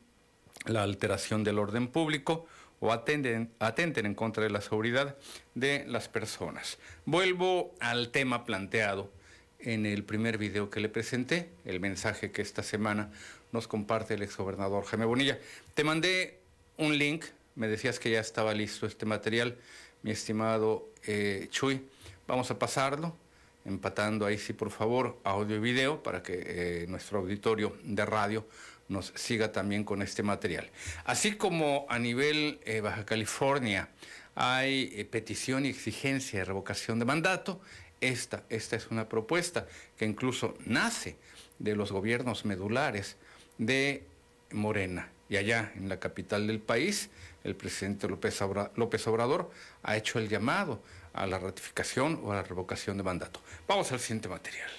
la 0.66 0.84
alteración 0.84 1.44
del 1.44 1.60
orden 1.60 1.88
público 1.88 2.48
o 2.86 2.92
atenten, 2.92 3.52
atenten 3.60 4.06
en 4.06 4.16
contra 4.16 4.44
de 4.44 4.50
la 4.50 4.62
seguridad 4.62 5.16
de 5.54 5.86
las 5.88 6.08
personas. 6.08 6.78
Vuelvo 7.06 7.74
al 7.80 8.10
tema 8.10 8.46
planteado 8.46 9.12
en 9.60 9.86
el 9.86 10.04
primer 10.04 10.38
video 10.38 10.70
que 10.70 10.80
le 10.80 10.90
presenté, 10.90 11.50
el 11.66 11.80
mensaje 11.80 12.32
que 12.32 12.42
esta 12.42 12.64
semana 12.64 13.12
nos 13.52 13.68
comparte 13.68 14.14
el 14.14 14.22
exgobernador 14.22 14.86
Jaime 14.86 15.06
Bonilla. 15.06 15.40
Te 15.74 15.84
mandé 15.84 16.40
un 16.78 16.98
link 16.98 17.26
me 17.56 17.68
decías 17.68 18.00
que 18.00 18.12
ya 18.12 18.20
estaba 18.20 18.54
listo 18.54 18.86
este 18.86 19.06
material, 19.06 19.56
mi 20.04 20.12
estimado 20.12 20.90
eh, 21.08 21.48
Chuy. 21.50 21.82
Vamos 22.28 22.52
a 22.52 22.60
pasarlo, 22.60 23.16
empatando 23.64 24.26
ahí 24.26 24.38
sí, 24.38 24.52
por 24.52 24.72
favor, 24.72 25.18
audio 25.24 25.56
y 25.56 25.60
video, 25.60 26.04
para 26.04 26.22
que 26.22 26.44
eh, 26.46 26.86
nuestro 26.90 27.20
auditorio 27.20 27.78
de 27.84 28.06
radio 28.06 28.46
nos 28.88 29.12
siga 29.16 29.52
también 29.52 29.84
con 29.84 30.02
este 30.02 30.24
material. 30.24 30.70
Así 31.06 31.36
como 31.36 31.86
a 31.90 32.00
nivel 32.00 32.60
eh, 32.66 32.82
Baja 32.82 33.06
California 33.06 33.90
hay 34.36 35.04
petición 35.06 35.66
y 35.66 35.70
exigencia 35.70 36.40
de 36.40 36.46
revocación 36.46 37.00
de 37.00 37.06
mandato, 37.06 37.62
esta, 38.02 38.44
esta 38.50 38.76
es 38.76 38.88
una 38.92 39.08
propuesta 39.08 39.68
que 39.98 40.06
incluso 40.06 40.56
nace 40.66 41.16
de 41.60 41.76
los 41.76 41.92
gobiernos 41.92 42.46
medulares 42.46 43.16
de 43.58 44.04
Morena. 44.52 45.10
Y 45.30 45.38
allá 45.38 45.72
en 45.76 45.90
la 45.90 46.00
capital 46.00 46.48
del 46.48 46.60
país 46.60 47.10
el 47.44 47.56
presidente 47.56 48.08
López 48.08 49.08
Obrador 49.08 49.52
ha 49.84 49.96
hecho 49.96 50.20
el 50.20 50.30
llamado 50.30 50.82
a 51.14 51.26
la 51.26 51.40
ratificación 51.40 52.20
o 52.24 52.32
a 52.32 52.36
la 52.36 52.44
revocación 52.44 52.98
de 52.98 53.04
mandato. 53.04 53.40
Vamos 53.68 53.92
al 53.92 54.00
siguiente 54.00 54.28
material. 54.28 54.70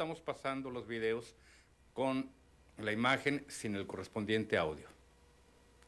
Estamos 0.00 0.22
pasando 0.22 0.70
los 0.70 0.88
videos 0.88 1.36
con 1.92 2.30
la 2.78 2.90
imagen 2.90 3.44
sin 3.48 3.76
el 3.76 3.86
correspondiente 3.86 4.56
audio. 4.56 4.88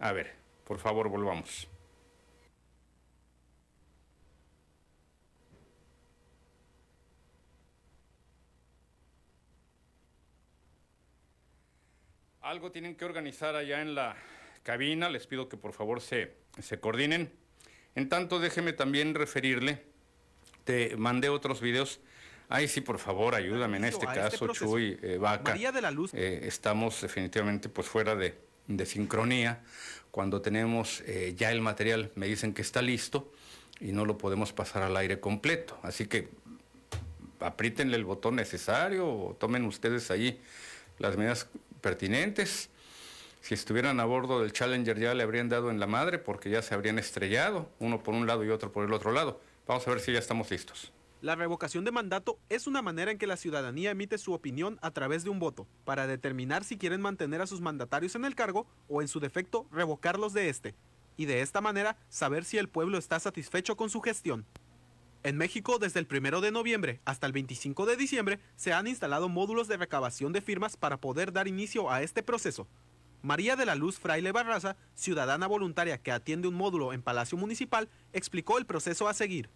A 0.01 0.13
ver, 0.13 0.35
por 0.67 0.79
favor, 0.79 1.09
volvamos. 1.09 1.67
Algo 12.43 12.71
tienen 12.71 12.95
que 12.97 13.07
organizar 13.07 13.57
allá 13.57 13.81
en 13.81 13.95
la 13.95 14.15
cabina. 14.63 15.09
Les 15.09 15.27
pido 15.27 15.49
que 15.49 15.57
por 15.57 15.73
favor 15.73 16.03
se, 16.03 16.37
se 16.61 16.79
coordinen. 16.79 17.33
En 17.95 18.11
tanto, 18.11 18.41
déjeme 18.41 18.75
también 18.75 19.15
referirle. 19.15 19.83
Te 20.65 20.99
mandé 20.99 21.31
otros 21.31 21.63
videos. 21.63 21.99
Ay, 22.55 22.69
sí, 22.69 22.83
por 22.83 22.99
favor, 22.99 23.35
ayúdame 23.35 23.79
en 23.79 23.85
este, 23.85 24.05
este 24.05 24.21
caso, 24.21 24.47
Chuy, 24.49 24.99
eh, 25.01 25.17
Vaca. 25.17 25.53
María 25.53 25.73
de 25.73 25.81
la 25.81 25.91
Luz. 25.91 26.13
Eh, 26.13 26.41
estamos 26.43 27.01
definitivamente 27.01 27.71
pues 27.71 27.89
fuera 27.89 28.15
de, 28.15 28.37
sincronía. 28.85 29.63
Cuando 30.11 30.43
tenemos 30.43 31.03
eh, 31.07 31.33
ya 31.35 31.51
el 31.51 31.63
material, 31.63 32.13
me 32.15 32.27
dicen 32.27 32.53
que 32.53 32.61
está 32.61 32.83
listo 32.83 33.33
y 33.81 33.93
no 33.93 34.05
lo 34.05 34.19
podemos 34.19 34.53
pasar 34.53 34.83
al 34.83 34.95
aire 34.99 35.19
completo. 35.19 35.79
Así 35.83 36.05
que 36.05 36.29
apriétenle 37.41 37.97
el 37.97 38.05
botón 38.05 38.37
necesario 38.37 39.09
o 39.09 39.35
tomen 39.35 39.65
ustedes 39.65 40.11
ahí 40.11 40.39
las 40.99 41.17
medidas 41.17 41.49
pertinentes. 41.81 42.69
Si 43.41 43.55
estuvieran 43.55 43.99
a 43.99 44.05
bordo 44.05 44.43
del 44.43 44.53
Challenger 44.53 45.01
ya 45.01 45.15
le 45.15 45.23
habrían 45.23 45.49
dado 45.49 45.71
en 45.71 45.81
la 45.81 45.87
madre 45.87 46.19
porque 46.19 46.51
ya 46.51 46.61
se 46.61 46.75
habrían 46.75 46.99
estrellado, 46.99 47.71
uno 47.79 48.03
por 48.03 48.13
un 48.13 48.27
lado 48.27 48.45
y 48.45 48.51
otro 48.51 48.71
por 48.71 48.85
el 48.85 48.93
otro 48.93 49.11
lado. 49.11 49.41
Vamos 49.67 49.89
a 49.89 49.91
ver 49.91 50.01
si 50.01 50.13
ya 50.13 50.19
estamos 50.19 50.51
listos. 50.51 50.93
La 51.23 51.37
revocación 51.37 51.85
de 51.85 51.93
mandato 51.93 52.41
es 52.49 52.66
una 52.66 52.83
manera 52.83 53.12
en 53.12 53.16
que 53.16 53.29
la 53.29 53.37
ciudadanía 53.37 53.93
emite 53.93 54.18
su 54.18 54.33
opinión 54.33 54.81
a 54.83 54.91
través 54.91 55.23
de 55.23 55.31
un 55.31 55.39
voto, 55.39 55.68
para 55.85 56.09
determinar 56.09 56.64
si 56.64 56.77
quieren 56.77 57.01
mantener 57.01 57.41
a 57.41 57.47
sus 57.47 57.61
mandatarios 57.61 58.16
en 58.16 58.25
el 58.25 58.35
cargo 58.35 58.66
o 58.89 59.03
en 59.03 59.07
su 59.07 59.20
defecto 59.20 59.68
revocarlos 59.70 60.33
de 60.33 60.49
este, 60.49 60.75
y 61.16 61.27
de 61.27 61.41
esta 61.41 61.61
manera 61.61 61.97
saber 62.09 62.45
si 62.45 62.59
el 62.59 62.68
pueblo 62.68 62.99
está 62.99 63.20
satisfecho 63.20 63.77
con 63.77 63.89
su 63.89 64.01
gestión. 64.01 64.45
En 65.23 65.37
México, 65.37 65.79
desde 65.79 66.01
el 66.01 66.09
1 66.11 66.41
de 66.41 66.51
noviembre 66.51 67.01
hasta 67.05 67.29
el 67.29 67.33
25 67.33 67.87
de 67.87 67.97
diciembre, 67.97 68.41
se 68.57 68.73
han 68.73 68.89
instalado 68.89 69.29
módulos 69.29 69.68
de 69.68 69.77
recabación 69.77 70.33
de 70.33 70.41
firmas 70.41 70.77
para 70.77 70.97
poder 70.97 71.33
dar 71.33 71.47
inicio 71.47 71.89
a 71.89 72.03
este 72.03 72.25
proceso. 72.25 72.66
María 73.23 73.55
de 73.55 73.64
la 73.64 73.77
Luz 73.77 74.01
Fraile 74.01 74.33
Barraza, 74.33 74.77
ciudadana 74.97 75.47
voluntaria 75.47 75.99
que 75.99 76.11
atiende 76.11 76.49
un 76.49 76.55
módulo 76.55 76.93
en 76.93 77.01
Palacio 77.01 77.39
Municipal, 77.39 77.89
explicó 78.12 78.59
el 78.59 78.66
proceso 78.66 79.07
a 79.07 79.14
seguir. 79.14 79.49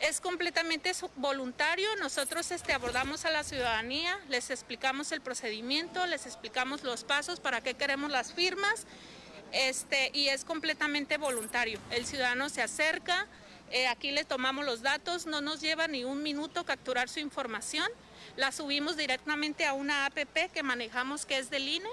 Es 0.00 0.20
completamente 0.20 0.92
voluntario, 1.16 1.88
nosotros 2.00 2.50
este, 2.50 2.72
abordamos 2.72 3.24
a 3.24 3.30
la 3.30 3.44
ciudadanía, 3.44 4.18
les 4.28 4.50
explicamos 4.50 5.12
el 5.12 5.20
procedimiento, 5.20 6.06
les 6.06 6.26
explicamos 6.26 6.82
los 6.82 7.04
pasos, 7.04 7.38
para 7.38 7.60
qué 7.60 7.74
queremos 7.74 8.10
las 8.10 8.32
firmas, 8.32 8.86
este, 9.52 10.10
y 10.12 10.28
es 10.28 10.44
completamente 10.44 11.18
voluntario. 11.18 11.78
El 11.90 12.04
ciudadano 12.04 12.48
se 12.48 12.62
acerca, 12.62 13.26
Eh, 13.74 13.86
aquí 13.88 14.10
le 14.10 14.24
tomamos 14.24 14.66
los 14.66 14.82
datos, 14.82 15.24
no 15.24 15.40
nos 15.40 15.62
lleva 15.62 15.88
ni 15.88 16.04
un 16.04 16.22
minuto 16.22 16.62
capturar 16.66 17.08
su 17.08 17.20
información. 17.20 17.88
La 18.36 18.52
subimos 18.52 18.98
directamente 18.98 19.64
a 19.64 19.72
una 19.72 20.04
APP 20.04 20.52
que 20.52 20.62
manejamos 20.62 21.24
que 21.24 21.38
es 21.38 21.48
del 21.48 21.66
INE 21.66 21.88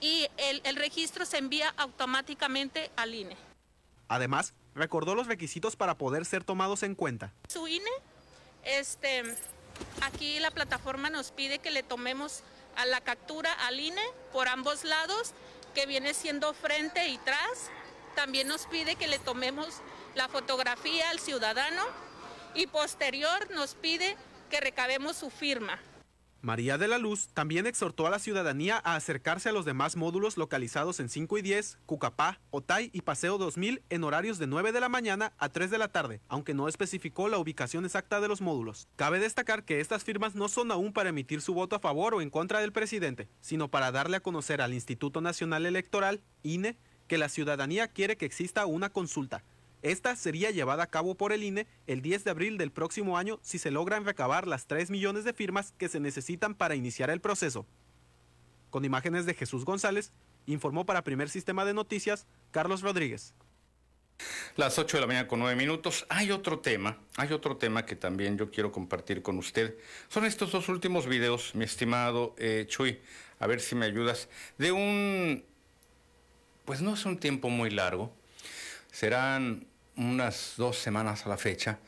y 0.00 0.26
el, 0.38 0.62
el 0.64 0.76
registro 0.76 1.26
se 1.26 1.36
envía 1.36 1.74
automáticamente 1.76 2.90
al 2.96 3.14
INE. 3.14 3.36
Además, 4.08 4.54
recordó 4.74 5.14
los 5.14 5.26
requisitos 5.26 5.76
para 5.76 5.96
poder 5.96 6.24
ser 6.24 6.44
tomados 6.44 6.82
en 6.82 6.94
cuenta. 6.94 7.32
Su 7.48 7.66
INE, 7.68 7.90
este, 8.64 9.22
aquí 10.02 10.38
la 10.40 10.50
plataforma 10.50 11.10
nos 11.10 11.30
pide 11.30 11.58
que 11.58 11.70
le 11.70 11.82
tomemos 11.82 12.42
a 12.76 12.86
la 12.86 13.00
captura 13.00 13.52
al 13.66 13.80
INE 13.80 14.02
por 14.32 14.48
ambos 14.48 14.84
lados, 14.84 15.32
que 15.74 15.86
viene 15.86 16.14
siendo 16.14 16.54
frente 16.54 17.08
y 17.08 17.18
tras. 17.18 17.70
También 18.14 18.48
nos 18.48 18.66
pide 18.66 18.96
que 18.96 19.06
le 19.06 19.18
tomemos 19.18 19.80
la 20.14 20.28
fotografía 20.28 21.10
al 21.10 21.20
ciudadano 21.20 21.82
y 22.54 22.66
posterior 22.66 23.50
nos 23.52 23.74
pide 23.74 24.16
que 24.50 24.60
recabemos 24.60 25.16
su 25.16 25.30
firma. 25.30 25.78
María 26.42 26.78
de 26.78 26.88
la 26.88 26.96
Luz 26.96 27.28
también 27.34 27.66
exhortó 27.66 28.06
a 28.06 28.10
la 28.10 28.18
ciudadanía 28.18 28.80
a 28.82 28.96
acercarse 28.96 29.50
a 29.50 29.52
los 29.52 29.66
demás 29.66 29.96
módulos 29.96 30.38
localizados 30.38 30.98
en 30.98 31.10
5 31.10 31.36
y 31.36 31.42
10, 31.42 31.78
Cucapá, 31.84 32.40
Otay 32.50 32.88
y 32.94 33.02
Paseo 33.02 33.36
2000 33.36 33.82
en 33.90 34.04
horarios 34.04 34.38
de 34.38 34.46
9 34.46 34.72
de 34.72 34.80
la 34.80 34.88
mañana 34.88 35.34
a 35.36 35.50
3 35.50 35.70
de 35.70 35.76
la 35.76 35.88
tarde, 35.88 36.22
aunque 36.28 36.54
no 36.54 36.66
especificó 36.66 37.28
la 37.28 37.36
ubicación 37.36 37.84
exacta 37.84 38.22
de 38.22 38.28
los 38.28 38.40
módulos. 38.40 38.88
Cabe 38.96 39.18
destacar 39.18 39.64
que 39.64 39.80
estas 39.80 40.02
firmas 40.02 40.34
no 40.34 40.48
son 40.48 40.70
aún 40.70 40.94
para 40.94 41.10
emitir 41.10 41.42
su 41.42 41.52
voto 41.52 41.76
a 41.76 41.80
favor 41.80 42.14
o 42.14 42.22
en 42.22 42.30
contra 42.30 42.60
del 42.60 42.72
presidente, 42.72 43.28
sino 43.42 43.68
para 43.68 43.92
darle 43.92 44.16
a 44.16 44.20
conocer 44.20 44.62
al 44.62 44.72
Instituto 44.72 45.20
Nacional 45.20 45.66
Electoral, 45.66 46.22
INE, 46.42 46.78
que 47.06 47.18
la 47.18 47.28
ciudadanía 47.28 47.88
quiere 47.88 48.16
que 48.16 48.24
exista 48.24 48.64
una 48.64 48.88
consulta, 48.88 49.44
esta 49.82 50.14
sería 50.14 50.50
llevada 50.50 50.82
a 50.82 50.90
cabo 50.90 51.14
por 51.14 51.32
el 51.32 51.42
INE 51.42 51.66
el 51.86 52.02
10 52.02 52.24
de 52.24 52.30
abril 52.30 52.58
del 52.58 52.70
próximo 52.70 53.16
año 53.16 53.38
si 53.42 53.58
se 53.58 53.70
logran 53.70 54.04
recabar 54.04 54.46
las 54.46 54.66
3 54.66 54.90
millones 54.90 55.24
de 55.24 55.32
firmas 55.32 55.72
que 55.78 55.88
se 55.88 56.00
necesitan 56.00 56.54
para 56.54 56.74
iniciar 56.74 57.08
el 57.10 57.20
proceso. 57.20 57.66
Con 58.68 58.84
imágenes 58.84 59.26
de 59.26 59.34
Jesús 59.34 59.64
González, 59.64 60.12
informó 60.46 60.84
para 60.84 61.02
Primer 61.02 61.30
Sistema 61.30 61.64
de 61.64 61.74
Noticias 61.74 62.26
Carlos 62.50 62.82
Rodríguez. 62.82 63.34
Las 64.56 64.78
8 64.78 64.96
de 64.96 65.00
la 65.00 65.06
mañana 65.06 65.28
con 65.28 65.38
9 65.40 65.56
minutos. 65.56 66.04
Hay 66.10 66.30
otro 66.30 66.58
tema, 66.58 66.98
hay 67.16 67.32
otro 67.32 67.56
tema 67.56 67.86
que 67.86 67.96
también 67.96 68.36
yo 68.36 68.50
quiero 68.50 68.70
compartir 68.70 69.22
con 69.22 69.38
usted. 69.38 69.78
Son 70.08 70.26
estos 70.26 70.52
dos 70.52 70.68
últimos 70.68 71.06
videos, 71.06 71.54
mi 71.54 71.64
estimado 71.64 72.34
eh, 72.36 72.66
Chuy, 72.68 73.00
a 73.38 73.46
ver 73.46 73.60
si 73.60 73.74
me 73.74 73.86
ayudas, 73.86 74.28
de 74.58 74.72
un, 74.72 75.42
pues 76.66 76.82
no 76.82 76.92
es 76.92 77.06
un 77.06 77.18
tiempo 77.18 77.48
muy 77.48 77.70
largo, 77.70 78.14
serán 78.92 79.66
unas 80.00 80.54
dos 80.56 80.78
semanas 80.78 81.26
a 81.26 81.28
la 81.28 81.36
fecha, 81.36 81.78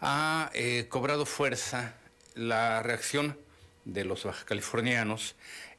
ha 0.00 0.50
eh, 0.52 0.86
cobrado 0.88 1.24
fuerza 1.24 1.94
la 2.34 2.82
reacción 2.82 3.38
de 3.84 4.04
los 4.04 4.24
bajacalifornianos 4.24 5.34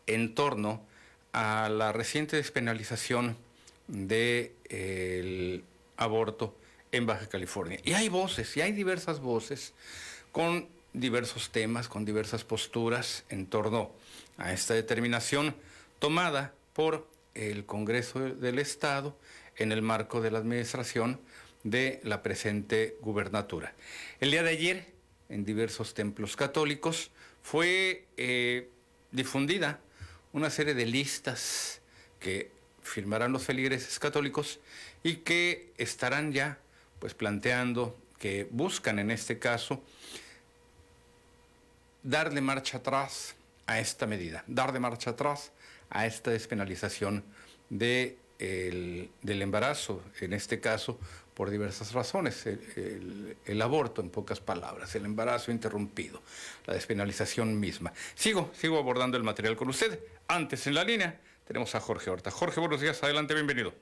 en 0.07 0.33
torno 0.33 0.85
a 1.33 1.69
la 1.69 1.91
reciente 1.91 2.35
despenalización 2.35 3.37
del 3.87 5.63
aborto 5.97 6.55
en 6.91 7.05
Baja 7.05 7.27
California. 7.27 7.79
Y 7.83 7.93
hay 7.93 8.09
voces, 8.09 8.57
y 8.57 8.61
hay 8.61 8.71
diversas 8.71 9.19
voces 9.19 9.73
con 10.31 10.67
diversos 10.93 11.51
temas, 11.51 11.87
con 11.87 12.05
diversas 12.05 12.43
posturas 12.43 13.23
en 13.29 13.45
torno 13.45 13.91
a 14.37 14.51
esta 14.51 14.73
determinación 14.73 15.55
tomada 15.99 16.53
por 16.73 17.07
el 17.35 17.65
Congreso 17.65 18.19
del 18.19 18.59
Estado 18.59 19.15
en 19.57 19.71
el 19.71 19.81
marco 19.83 20.21
de 20.21 20.31
la 20.31 20.39
administración 20.39 21.19
de 21.63 22.01
la 22.03 22.21
presente 22.21 22.97
gubernatura. 23.01 23.73
El 24.19 24.31
día 24.31 24.43
de 24.43 24.49
ayer, 24.49 24.85
en 25.29 25.45
diversos 25.45 25.93
templos 25.93 26.35
católicos, 26.35 27.11
fue 27.41 28.05
eh, 28.17 28.69
difundida 29.11 29.79
una 30.33 30.49
serie 30.49 30.73
de 30.73 30.85
listas 30.85 31.81
que 32.19 32.51
firmarán 32.81 33.31
los 33.31 33.43
feligreses 33.43 33.99
católicos 33.99 34.59
y 35.03 35.17
que 35.17 35.71
estarán 35.77 36.33
ya 36.33 36.57
pues 36.99 37.13
planteando 37.13 37.97
que 38.19 38.47
buscan 38.49 38.99
en 38.99 39.11
este 39.11 39.39
caso 39.39 39.83
darle 42.01 42.41
marcha 42.41 42.77
atrás 42.77 43.35
a 43.65 43.79
esta 43.79 44.05
medida, 44.05 44.43
darle 44.47 44.79
marcha 44.79 45.11
atrás 45.11 45.51
a 45.89 46.05
esta 46.05 46.31
despenalización 46.31 47.23
de 47.69 48.17
del 48.39 49.41
embarazo, 49.41 50.03
en 50.19 50.33
este 50.33 50.59
caso, 50.59 50.99
por 51.33 51.49
diversas 51.49 51.93
razones. 51.93 52.45
El, 52.45 53.61
aborto, 53.61 54.01
en 54.01 54.09
pocas 54.09 54.39
palabras, 54.39 54.93
el 54.95 55.05
embarazo 55.05 55.51
interrumpido, 55.51 56.21
la 56.65 56.73
despenalización 56.73 57.59
misma. 57.59 57.93
Sigo, 58.15 58.49
sigo 58.53 58.77
abordando 58.77 59.17
el 59.17 59.23
material 59.23 59.55
con 59.55 59.69
usted. 59.69 59.99
Antes 60.27 60.67
en 60.67 60.75
la 60.75 60.83
línea 60.83 61.19
tenemos 61.47 61.73
a 61.75 61.79
Jorge 61.79 62.09
Horta. 62.09 62.31
Jorge, 62.31 62.59
buenos 62.59 62.81
días, 62.81 63.01
adelante, 63.03 63.33
bienvenido. 63.33 63.73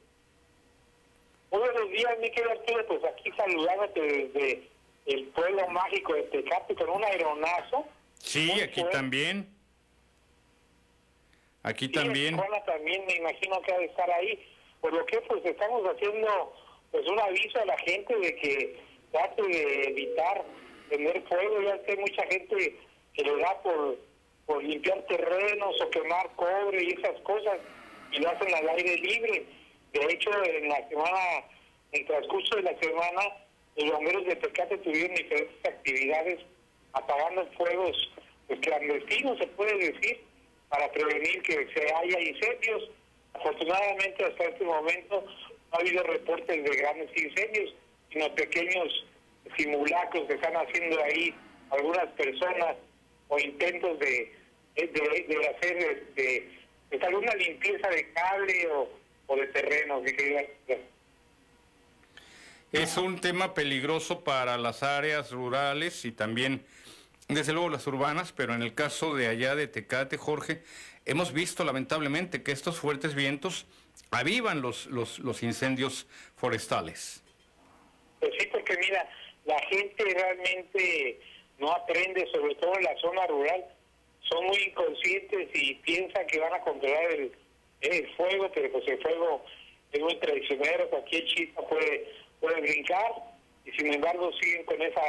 Buenos 1.49 1.89
días, 1.91 2.17
mi 2.19 2.31
querido 2.31 2.51
Arturo, 2.51 2.85
pues 2.87 3.01
aquí 3.03 3.31
saludándote 3.35 4.01
desde 4.01 4.69
el 5.05 5.27
pueblo 5.27 5.67
mágico 5.69 6.13
de 6.13 6.23
Tecate 6.23 6.75
con 6.75 6.89
un 6.89 7.03
aeronazo. 7.03 7.85
Sí, 8.19 8.51
aquí 8.61 8.83
también. 8.91 9.49
Aquí 11.63 11.89
también. 11.89 12.39
también 12.65 13.05
me 13.05 13.15
imagino 13.17 13.61
que 13.61 13.73
ha 13.73 13.77
de 13.77 13.85
estar 13.85 14.09
ahí. 14.11 14.47
Por 14.79 14.93
lo 14.93 15.05
que 15.05 15.19
pues 15.21 15.45
estamos 15.45 15.83
haciendo 15.83 16.53
pues 16.91 17.07
un 17.07 17.19
aviso 17.19 17.59
a 17.59 17.65
la 17.65 17.77
gente 17.79 18.15
de 18.17 18.35
que 18.35 18.79
trate 19.11 19.41
de 19.41 19.83
evitar 19.89 20.43
tener 20.89 21.21
fuego, 21.23 21.61
ya 21.61 21.81
que 21.83 21.91
hay 21.91 21.97
mucha 21.97 22.23
gente 22.27 22.75
que 23.13 23.23
le 23.23 23.37
da 23.37 23.61
por, 23.61 23.97
por 24.45 24.63
limpiar 24.63 25.01
terrenos 25.07 25.81
o 25.81 25.89
quemar 25.89 26.29
cobre 26.35 26.83
y 26.83 26.91
esas 26.91 27.19
cosas 27.21 27.59
y 28.11 28.19
lo 28.19 28.29
hacen 28.29 28.53
al 28.53 28.69
aire 28.69 28.97
libre. 28.97 29.45
De 29.93 30.13
hecho, 30.13 30.31
en 30.43 30.69
la 30.69 30.87
semana, 30.89 31.19
en 31.91 32.01
el 32.01 32.07
transcurso 32.07 32.55
de 32.57 32.63
la 32.63 32.79
semana, 32.79 33.21
los 33.77 33.91
bomberos 33.91 34.25
de 34.25 34.35
Tecate 34.35 34.77
tuvieron 34.79 35.15
diferentes 35.15 35.65
actividades 35.65 36.39
apagando 36.93 37.45
fuegos 37.57 38.11
pues, 38.47 38.59
clandestinos, 38.59 39.37
se 39.37 39.47
puede 39.47 39.91
decir, 39.91 40.21
para 40.69 40.91
prevenir 40.91 41.41
que 41.43 41.67
se 41.73 41.93
haya 41.93 42.19
incendios 42.19 42.89
Afortunadamente 43.33 44.25
hasta 44.25 44.43
este 44.45 44.63
momento 44.63 45.23
no 45.71 45.77
ha 45.77 45.81
habido 45.81 46.03
reportes 46.03 46.63
de 46.63 46.75
grandes 46.75 47.09
incendios, 47.15 47.73
sino 48.11 48.33
pequeños 48.35 49.05
simulacros 49.57 50.27
que 50.27 50.33
están 50.33 50.53
haciendo 50.55 51.01
ahí 51.03 51.33
algunas 51.71 52.07
personas 52.13 52.75
o 53.29 53.39
intentos 53.39 53.97
de, 53.99 54.33
de, 54.75 55.49
hacer 55.55 55.77
este, 55.77 56.49
pues, 56.89 57.01
alguna 57.03 57.33
limpieza 57.35 57.87
de 57.89 58.11
cable 58.11 58.67
o, 58.67 59.35
de 59.35 59.47
terreno. 59.47 60.03
Es 62.73 62.97
un 62.97 63.21
tema 63.21 63.53
peligroso 63.53 64.25
para 64.25 64.57
las 64.57 64.83
áreas 64.83 65.31
rurales 65.31 66.03
y 66.03 66.11
también, 66.11 66.65
desde 67.29 67.53
luego, 67.53 67.69
las 67.69 67.87
urbanas, 67.87 68.33
pero 68.33 68.53
en 68.53 68.61
el 68.61 68.73
caso 68.73 69.15
de 69.15 69.27
allá 69.27 69.55
de 69.55 69.67
Tecate, 69.67 70.17
Jorge, 70.17 70.63
hemos 71.05 71.31
visto 71.31 71.63
lamentablemente 71.63 72.43
que 72.43 72.51
estos 72.51 72.77
fuertes 72.77 73.15
vientos 73.15 73.65
avivan 74.11 74.61
los, 74.61 74.85
los, 74.87 75.19
los 75.19 75.41
incendios 75.41 76.07
forestales. 76.35 77.23
Pues 78.19 78.31
sí, 78.37 78.47
porque 78.51 78.77
mira, 78.77 79.09
la 79.45 79.59
gente 79.67 80.03
realmente 80.03 81.19
no 81.57 81.71
aprende, 81.71 82.27
sobre 82.31 82.55
todo 82.55 82.75
en 82.75 82.83
la 82.83 82.95
zona 82.97 83.25
rural, 83.27 83.65
son 84.29 84.45
muy 84.45 84.57
inconscientes 84.57 85.49
y 85.53 85.75
piensan 85.75 86.27
que 86.27 86.39
van 86.39 86.53
a 86.53 86.61
controlar 86.61 87.11
el, 87.11 87.31
fuego, 88.15 88.51
pero 88.53 88.71
pues 88.71 88.87
el 88.87 89.01
fuego 89.01 89.43
es 89.91 89.99
muy 89.99 90.15
traicionero, 90.19 90.89
cualquier 90.89 91.25
chispa 91.25 91.67
puede, 91.67 92.13
puede 92.39 92.61
brincar, 92.61 93.11
y 93.65 93.71
sin 93.71 93.93
embargo 93.93 94.31
siguen 94.39 94.65
con 94.65 94.81
esa 94.81 95.01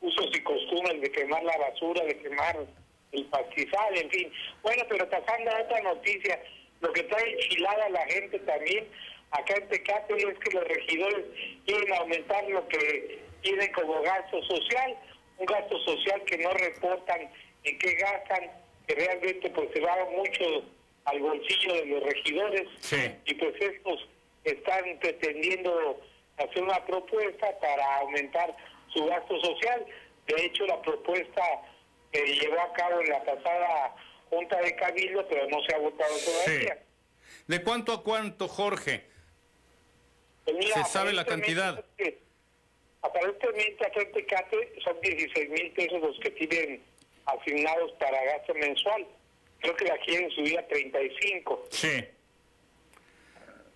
usos 0.00 0.28
y 0.34 0.42
costumbres 0.42 1.00
de 1.00 1.10
quemar 1.12 1.42
la 1.44 1.56
basura, 1.56 2.04
de 2.04 2.18
quemar 2.18 2.66
el 3.12 3.24
pastizal, 3.26 3.96
en 3.96 4.10
fin. 4.10 4.32
Bueno, 4.62 4.82
pero 4.88 5.08
pasando 5.08 5.50
a 5.50 5.62
otra 5.62 5.80
noticia, 5.82 6.40
lo 6.80 6.92
que 6.92 7.02
trae 7.04 7.32
enchilada 7.32 7.88
la 7.90 8.06
gente 8.06 8.38
también 8.40 8.86
acá 9.30 9.54
en 9.56 9.68
Tecate 9.68 10.14
es 10.16 10.38
que 10.38 10.50
los 10.52 10.68
regidores 10.68 11.24
quieren 11.64 11.94
aumentar 11.94 12.48
lo 12.48 12.66
que 12.68 13.20
tienen 13.42 13.72
como 13.72 14.02
gasto 14.02 14.42
social, 14.42 14.96
un 15.38 15.46
gasto 15.46 15.78
social 15.84 16.22
que 16.24 16.38
no 16.38 16.52
reportan 16.52 17.30
en 17.64 17.78
qué 17.78 17.94
gastan, 17.94 18.50
que 18.86 18.94
realmente 18.94 19.50
pues 19.50 19.68
se 19.72 19.80
va 19.80 19.96
mucho 20.16 20.64
al 21.04 21.20
bolsillo 21.20 21.74
de 21.74 21.86
los 21.86 22.02
regidores 22.02 22.68
y 23.24 23.34
pues 23.34 23.54
estos 23.60 24.08
están 24.44 24.98
pretendiendo 25.00 26.00
hacer 26.38 26.62
una 26.62 26.84
propuesta 26.84 27.58
para 27.60 27.96
aumentar 27.96 28.56
su 28.92 29.04
gasto 29.06 29.40
social. 29.40 29.86
De 30.26 30.44
hecho, 30.44 30.66
la 30.66 30.80
propuesta 30.82 31.42
se 32.12 32.24
llevó 32.26 32.60
a 32.60 32.72
cabo 32.72 33.00
en 33.00 33.08
la 33.10 33.24
pasada 33.24 33.94
Junta 34.30 34.60
de 34.60 34.74
Cabildo, 34.76 35.26
pero 35.28 35.48
no 35.48 35.62
se 35.62 35.74
ha 35.74 35.78
votado 35.78 36.14
todavía. 36.18 36.82
¿De 37.46 37.62
cuánto 37.62 37.92
a 37.92 38.02
cuánto, 38.02 38.48
Jorge? 38.48 39.04
Pues 40.44 40.72
¿Se 40.72 40.84
sabe 40.84 41.12
la 41.12 41.24
cantidad? 41.24 41.84
Aparentemente 43.02 43.86
acá 43.86 44.00
en 44.00 44.12
Tecate 44.12 44.72
son 44.82 45.00
16 45.00 45.50
mil 45.50 45.70
pesos 45.72 46.00
los 46.00 46.18
que 46.18 46.30
tienen 46.30 46.82
asignados 47.26 47.92
para 47.92 48.24
gasto 48.24 48.54
mensual. 48.54 49.06
Creo 49.60 49.76
que 49.76 49.84
la 49.84 49.98
quieren 49.98 50.30
subir 50.30 50.58
a 50.58 50.66
35. 50.66 51.68
Sí. 51.70 52.04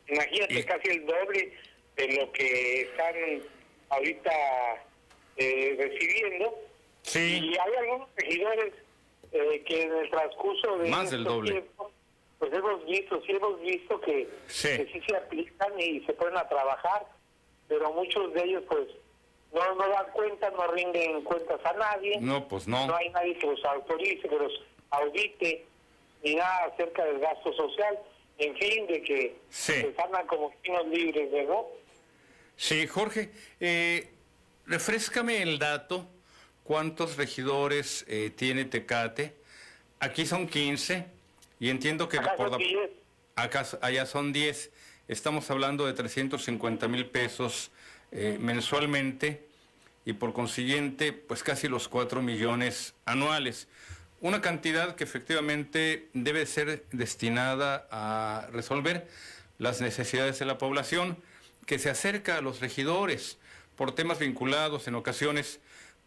Imagínate 0.08 0.64
casi 0.64 0.88
el 0.88 1.06
doble 1.06 1.52
de 1.96 2.08
lo 2.14 2.32
que 2.32 2.82
están 2.82 3.14
ahorita 3.90 4.32
eh, 5.36 5.76
recibiendo. 5.78 6.58
Sí. 7.02 7.40
Y 7.42 7.56
hay 7.56 7.74
algunos 7.78 8.08
regidores 8.16 8.74
eh, 9.32 9.62
que 9.66 9.82
en 9.82 9.96
el 9.96 10.10
transcurso 10.10 10.78
de 10.78 10.88
Más 10.90 11.10
del 11.10 11.24
doble. 11.24 11.64
pues 12.38 12.52
hemos 12.52 12.84
visto, 12.86 13.20
sí 13.22 13.32
hemos 13.32 13.60
visto 13.60 14.00
que 14.00 14.28
Sí. 14.46 14.68
que 14.68 14.90
sí 14.92 15.00
se 15.06 15.16
aplican 15.16 15.78
y 15.78 16.00
se 16.00 16.12
ponen 16.14 16.36
a 16.38 16.48
trabajar, 16.48 17.06
pero 17.68 17.92
muchos 17.92 18.32
de 18.34 18.44
ellos 18.44 18.62
pues 18.68 18.88
no, 19.52 19.74
no 19.74 19.88
dan 19.88 20.06
cuenta, 20.12 20.50
no 20.50 20.66
rinden 20.68 21.22
cuentas 21.22 21.60
a 21.64 21.72
nadie. 21.74 22.18
No, 22.20 22.46
pues 22.48 22.66
no. 22.68 22.86
No 22.86 22.96
hay 22.96 23.08
nadie 23.10 23.36
que 23.38 23.46
los 23.46 23.64
autorice, 23.64 24.28
que 24.28 24.36
los 24.36 24.52
audite, 24.90 25.64
ni 26.22 26.34
nada 26.36 26.64
acerca 26.66 27.04
del 27.04 27.18
gasto 27.18 27.52
social. 27.54 27.98
En 28.38 28.56
fin, 28.56 28.86
de 28.86 29.02
que 29.02 29.36
Sí. 29.50 29.74
pues, 29.82 29.98
andan 29.98 30.26
como 30.26 30.52
chinos 30.62 30.86
libres, 30.88 31.30
¿verdad? 31.30 31.62
Sí, 32.56 32.86
Jorge, 32.86 33.30
eh, 33.60 34.08
refrescame 34.66 35.42
el 35.42 35.58
dato. 35.58 36.06
¿Cuántos 36.64 37.16
regidores 37.16 38.04
eh, 38.08 38.30
tiene 38.34 38.64
Tecate? 38.64 39.34
Aquí 39.98 40.24
son 40.26 40.46
15 40.46 41.04
y 41.58 41.68
entiendo 41.70 42.08
que 42.08 42.18
Acá 42.18 42.36
por 42.36 42.50
son 42.50 42.60
la- 42.60 42.66
10. 42.66 42.90
acá, 43.36 43.66
allá 43.82 44.06
son 44.06 44.32
10. 44.32 44.70
Estamos 45.08 45.50
hablando 45.50 45.86
de 45.86 45.92
350 45.92 46.86
mil 46.88 47.06
pesos 47.06 47.70
eh, 48.12 48.38
mensualmente 48.40 49.44
y 50.04 50.12
por 50.12 50.32
consiguiente, 50.32 51.12
pues 51.12 51.42
casi 51.42 51.68
los 51.68 51.88
4 51.88 52.22
millones 52.22 52.94
anuales. 53.04 53.66
Una 54.20 54.40
cantidad 54.40 54.94
que 54.96 55.04
efectivamente 55.04 56.08
debe 56.12 56.46
ser 56.46 56.84
destinada 56.92 57.88
a 57.90 58.46
resolver 58.52 59.08
las 59.58 59.80
necesidades 59.80 60.38
de 60.38 60.44
la 60.46 60.58
población, 60.58 61.16
que 61.66 61.78
se 61.78 61.90
acerca 61.90 62.36
a 62.36 62.40
los 62.40 62.60
regidores 62.60 63.38
por 63.76 63.94
temas 63.94 64.18
vinculados 64.18 64.88
en 64.88 64.94
ocasiones 64.94 65.60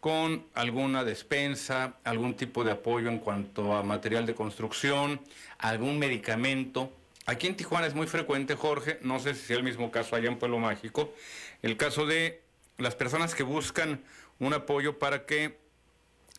con 0.04 0.44
alguna 0.52 1.02
despensa, 1.02 1.94
algún 2.04 2.34
tipo 2.36 2.62
de 2.62 2.72
apoyo 2.72 3.08
en 3.08 3.18
cuanto 3.18 3.74
a 3.74 3.82
material 3.82 4.26
de 4.26 4.34
construcción, 4.34 5.18
algún 5.56 5.98
medicamento. 5.98 6.92
Aquí 7.24 7.46
en 7.46 7.56
Tijuana 7.56 7.86
es 7.86 7.94
muy 7.94 8.06
frecuente, 8.06 8.54
Jorge, 8.54 8.98
no 9.00 9.18
sé 9.18 9.34
si 9.34 9.46
sea 9.46 9.56
el 9.56 9.62
mismo 9.62 9.90
caso 9.90 10.14
allá 10.14 10.28
en 10.28 10.38
Pueblo 10.38 10.58
Mágico, 10.58 11.14
el 11.62 11.78
caso 11.78 12.04
de 12.04 12.42
las 12.76 12.94
personas 12.94 13.34
que 13.34 13.44
buscan 13.44 14.04
un 14.40 14.52
apoyo 14.52 14.98
para 14.98 15.24
que 15.24 15.56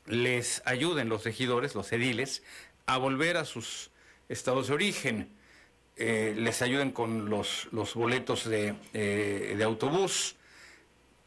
les 0.06 0.62
ayuden 0.66 1.10
los 1.10 1.24
regidores, 1.24 1.74
los 1.74 1.92
ediles, 1.92 2.44
a 2.86 2.98
volver 2.98 3.36
a 3.36 3.46
sus 3.46 3.90
estados 4.30 4.68
de 4.68 4.76
origen. 4.76 5.30
Eh, 5.98 6.36
les 6.38 6.62
ayuden 6.62 6.92
con 6.92 7.32
los, 7.32 7.68
boletos 7.96 8.48
de, 8.48 8.76
eh, 8.94 9.56
de 9.58 9.64
autobús, 9.64 10.36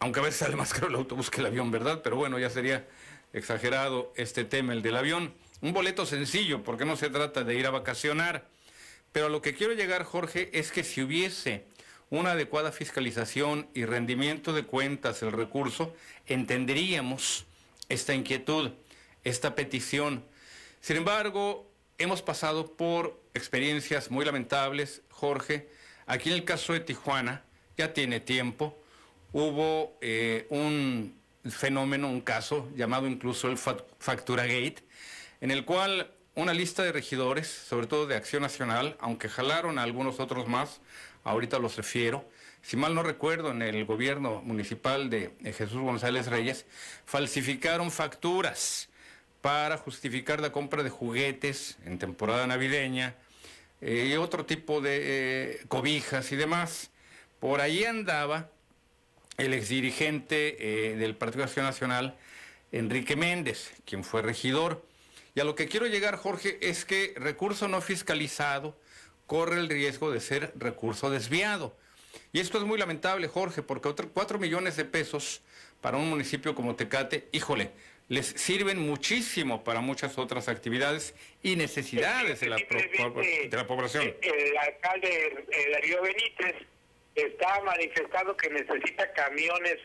aunque 0.01 0.21
a 0.21 0.23
veces 0.23 0.41
sale 0.41 0.57
más 0.57 0.73
caro 0.73 0.89
el 0.89 0.95
autobús 0.95 1.31
que 1.31 1.41
el 1.41 1.47
avión, 1.47 1.71
¿verdad? 1.71 2.01
Pero 2.03 2.17
bueno, 2.17 2.39
ya 2.39 2.51
sería 2.51 2.87
exagerado 3.33 4.13
este 4.17 4.45
tema, 4.45 4.73
el 4.73 4.83
del 4.83 4.97
avión. 4.97 5.35
Un 5.61 5.73
boleto 5.73 6.07
sencillo, 6.07 6.63
porque 6.63 6.85
no 6.85 6.97
se 6.97 7.11
trata 7.11 7.45
de 7.45 7.55
ir 7.55 7.67
a 7.67 7.71
vacacionar. 7.71 8.49
Pero 9.13 9.27
a 9.27 9.29
lo 9.29 9.43
que 9.43 9.55
quiero 9.55 9.73
llegar, 9.73 10.05
Jorge, 10.05 10.51
es 10.53 10.71
que 10.71 10.85
si 10.85 11.03
hubiese 11.03 11.65
una 12.11 12.33
adecuada 12.33 12.73
fiscalización 12.73 13.69
y 13.75 13.85
rendimiento 13.85 14.53
de 14.53 14.65
cuentas 14.65 15.21
del 15.21 15.33
recurso, 15.33 15.95
entenderíamos 16.27 17.45
esta 17.89 18.15
inquietud, 18.15 18.71
esta 19.25 19.55
petición. 19.55 20.25
Sin 20.81 20.97
embargo, 20.97 21.71
hemos 21.99 22.23
pasado 22.23 22.77
por 22.77 23.21
experiencias 23.35 24.11
muy 24.11 24.25
lamentables, 24.25 25.03
Jorge. 25.11 25.69
Aquí 26.07 26.31
en 26.31 26.37
el 26.37 26.45
caso 26.45 26.73
de 26.73 26.81
Tijuana, 26.81 27.45
ya 27.77 27.93
tiene 27.93 28.21
tiempo, 28.21 28.79
hubo 29.33 29.97
eh, 30.01 30.47
un 30.51 31.15
fenómeno, 31.49 32.09
un 32.09 32.21
caso 32.21 32.69
llamado 32.75 33.07
incluso 33.07 33.49
el 33.49 33.57
Fac- 33.57 33.85
Factura 33.99 34.45
Gate, 34.45 34.83
en 35.41 35.51
el 35.51 35.65
cual 35.65 36.11
una 36.35 36.55
lista 36.55 36.83
de 36.83 36.93
regidores, 36.93 37.47
sobre 37.49 37.87
todo 37.87 38.07
de 38.07 38.17
Acción 38.17 38.43
Nacional, 38.43 38.97
aunque 39.01 39.29
jalaron 39.29 39.79
a 39.79 39.83
algunos 39.83 40.21
otros 40.21 40.47
más, 40.47 40.81
ahorita 41.25 41.59
los 41.59 41.77
refiero, 41.77 42.29
si 42.63 42.77
mal 42.77 42.95
no 42.95 43.03
recuerdo, 43.03 43.51
en 43.51 43.63
el 43.63 43.85
gobierno 43.85 44.43
municipal 44.43 45.11
de 45.11 45.33
Jesús 45.45 45.81
González 45.81 46.27
Reyes, 46.27 46.67
falsificaron 47.07 47.91
facturas 47.91 48.89
para 49.41 49.79
justificar 49.79 50.41
la 50.41 50.51
compra 50.53 50.83
de 50.83 50.91
juguetes 50.91 51.79
en 51.85 51.99
temporada 51.99 52.47
navideña 52.47 53.15
eh, 53.81 54.09
y 54.11 54.17
otro 54.17 54.45
tipo 54.45 54.81
de 54.81 54.99
eh, 55.03 55.61
cobijas 55.69 56.33
y 56.33 56.37
demás. 56.37 56.91
Por 57.39 57.61
ahí 57.61 57.85
andaba 57.85 58.51
el 59.39 59.55
exdirigente 59.55 60.57
eh, 60.59 60.97
del 60.97 61.15
Partido 61.15 61.45
Acción 61.45 61.65
Nacional, 61.65 62.19
Enrique 62.73 63.17
Méndez, 63.17 63.73
quien 63.87 64.05
fue 64.05 64.21
regidor. 64.21 64.85
Y 65.35 65.41
a 65.41 65.45
lo 65.45 65.55
que 65.55 65.69
quiero 65.69 65.87
llegar, 65.87 66.17
Jorge, 66.17 66.59
es 66.61 66.85
que 66.85 67.15
recurso 67.17 67.69
no 67.69 67.81
fiscalizado 67.81 68.77
corre 69.27 69.61
el 69.61 69.69
riesgo 69.69 70.11
de 70.11 70.21
ser 70.21 70.53
recurso 70.57 71.09
desviado. 71.09 71.77
Y 72.33 72.41
esto 72.41 72.59
es 72.59 72.65
muy 72.65 72.79
lamentable, 72.79 73.29
Jorge, 73.29 73.63
porque 73.63 73.89
otros 73.89 74.11
4 74.13 74.39
millones 74.39 74.77
de 74.77 74.85
pesos 74.85 75.41
para 75.81 75.97
un 75.97 76.11
municipio 76.11 76.55
como 76.55 76.75
Tecate, 76.75 77.29
híjole, 77.31 77.71
les 78.09 78.27
sirven 78.27 78.79
muchísimo 78.79 79.63
para 79.63 79.81
muchas 79.81 80.19
otras 80.19 80.49
actividades 80.49 81.15
y 81.43 81.57
necesidades 81.57 82.41
de 82.41 82.49
la, 82.49 82.57
de 82.57 83.51
la 83.53 83.67
población. 83.67 84.15
El 84.21 84.57
alcalde 84.57 85.45
Darío 85.73 86.03
Benítez 86.03 86.67
está 87.23 87.61
manifestando 87.63 88.37
que 88.37 88.51
necesita 88.51 89.13
camiones 89.13 89.77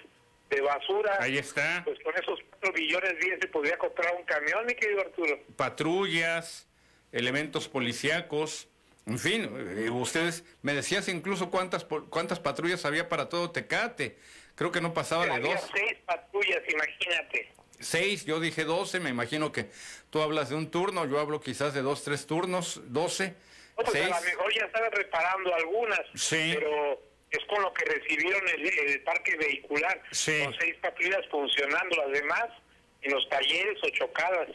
de 0.49 0.61
basura. 0.61 1.17
Ahí 1.19 1.37
está. 1.37 1.81
Pues 1.85 1.97
con 2.03 2.13
esos 2.15 2.39
4 2.59 2.71
billones 2.73 3.17
bien 3.19 3.39
se 3.39 3.47
podría 3.47 3.77
comprar 3.77 4.15
un 4.15 4.23
camión, 4.23 4.65
mi 4.65 4.75
querido 4.75 5.01
Arturo. 5.01 5.39
patrullas, 5.55 6.67
elementos 7.11 7.67
policíacos, 7.67 8.67
en 9.05 9.19
fin, 9.19 9.49
eh, 9.77 9.89
ustedes 9.89 10.45
me 10.61 10.73
decías 10.73 11.09
incluso 11.09 11.49
cuántas 11.51 11.83
cuántas 12.09 12.39
patrullas 12.39 12.85
había 12.85 13.09
para 13.09 13.27
todo 13.29 13.51
Tecate. 13.51 14.17
Creo 14.55 14.71
que 14.71 14.79
no 14.81 14.93
pasaba 14.93 15.25
de 15.25 15.31
Había 15.33 15.55
dos. 15.55 15.69
seis 15.73 15.97
patrullas, 16.05 16.61
imagínate. 16.69 17.51
Seis, 17.79 18.23
yo 18.25 18.39
dije 18.39 18.63
doce, 18.63 18.99
me 19.01 19.09
imagino 19.09 19.51
que 19.51 19.69
tú 20.09 20.21
hablas 20.21 20.49
de 20.49 20.55
un 20.55 20.71
turno, 20.71 21.05
yo 21.05 21.19
hablo 21.19 21.41
quizás 21.41 21.73
de 21.73 21.81
dos, 21.81 22.03
tres 22.03 22.25
turnos, 22.27 22.79
doce, 22.85 23.35
No, 23.77 23.83
pues 23.83 23.91
seis. 23.91 24.11
a 24.11 24.19
lo 24.21 24.25
mejor 24.25 24.53
ya 24.53 24.65
estaban 24.65 24.91
reparando 24.91 25.53
algunas, 25.53 25.99
Sí. 26.13 26.53
pero 26.55 27.01
es 27.33 27.43
con 27.45 27.61
lo 27.61 27.73
que 27.73 27.83
recibieron 27.85 28.41
el, 28.47 28.89
el 28.91 29.01
parque 29.01 29.35
vehicular. 29.37 30.01
Sí. 30.11 30.39
Con 30.43 30.53
seis 30.59 30.75
patrullas 30.81 31.25
funcionando, 31.29 31.95
las 31.97 32.11
demás 32.11 32.45
en 33.01 33.11
los 33.11 33.27
talleres 33.29 33.77
o 33.83 33.89
chocadas. 33.89 34.47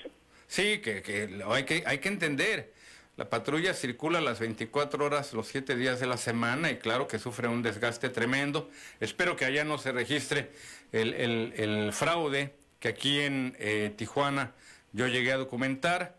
Sí, 0.47 0.81
que, 0.81 1.03
que 1.03 1.29
hay 1.47 1.65
que 1.65 1.83
hay 1.87 1.99
que 1.99 2.09
entender. 2.09 2.73
La 3.17 3.29
patrulla 3.29 3.75
circula 3.75 4.21
las 4.21 4.39
24 4.39 5.05
horas, 5.05 5.33
los 5.33 5.49
7 5.49 5.75
días 5.75 5.99
de 5.99 6.07
la 6.07 6.17
semana 6.17 6.71
y 6.71 6.77
claro 6.79 7.09
que 7.09 7.19
sufre 7.19 7.49
un 7.49 7.63
desgaste 7.63 8.11
tremendo. 8.11 8.71
Espero 9.01 9.35
que 9.35 9.45
allá 9.45 9.65
no 9.65 9.77
se 9.77 9.91
registre 9.91 10.51
el, 10.93 11.15
el- 11.15 11.53
el 11.57 11.93
fraude 11.93 12.55
que 12.79 12.87
aquí 12.89 13.19
en 13.21 13.57
eh, 13.59 13.93
Tijuana 13.97 14.53
yo 14.93 15.09
llegué 15.09 15.33
a 15.33 15.37
documentar. 15.37 16.17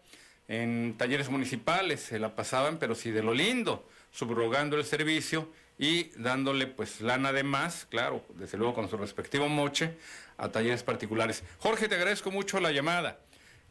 En 0.49 0.95
talleres 0.97 1.29
municipales 1.29 2.01
se 2.01 2.19
la 2.19 2.35
pasaban, 2.35 2.79
pero 2.79 2.95
sí 2.95 3.11
de 3.11 3.23
lo 3.23 3.33
lindo, 3.33 3.87
subrogando 4.11 4.75
el 4.77 4.83
servicio 4.83 5.49
y 5.79 6.11
dándole 6.17 6.67
pues 6.67 6.99
lana 6.99 7.31
de 7.31 7.43
más, 7.43 7.85
claro, 7.85 8.23
desde 8.35 8.57
luego 8.57 8.73
con 8.75 8.89
su 8.89 8.97
respectivo 8.97 9.47
moche, 9.47 9.95
a 10.37 10.49
talleres 10.49 10.83
particulares. 10.83 11.43
Jorge, 11.59 11.87
te 11.87 11.95
agradezco 11.95 12.29
mucho 12.31 12.59
la 12.59 12.71
llamada. 12.71 13.19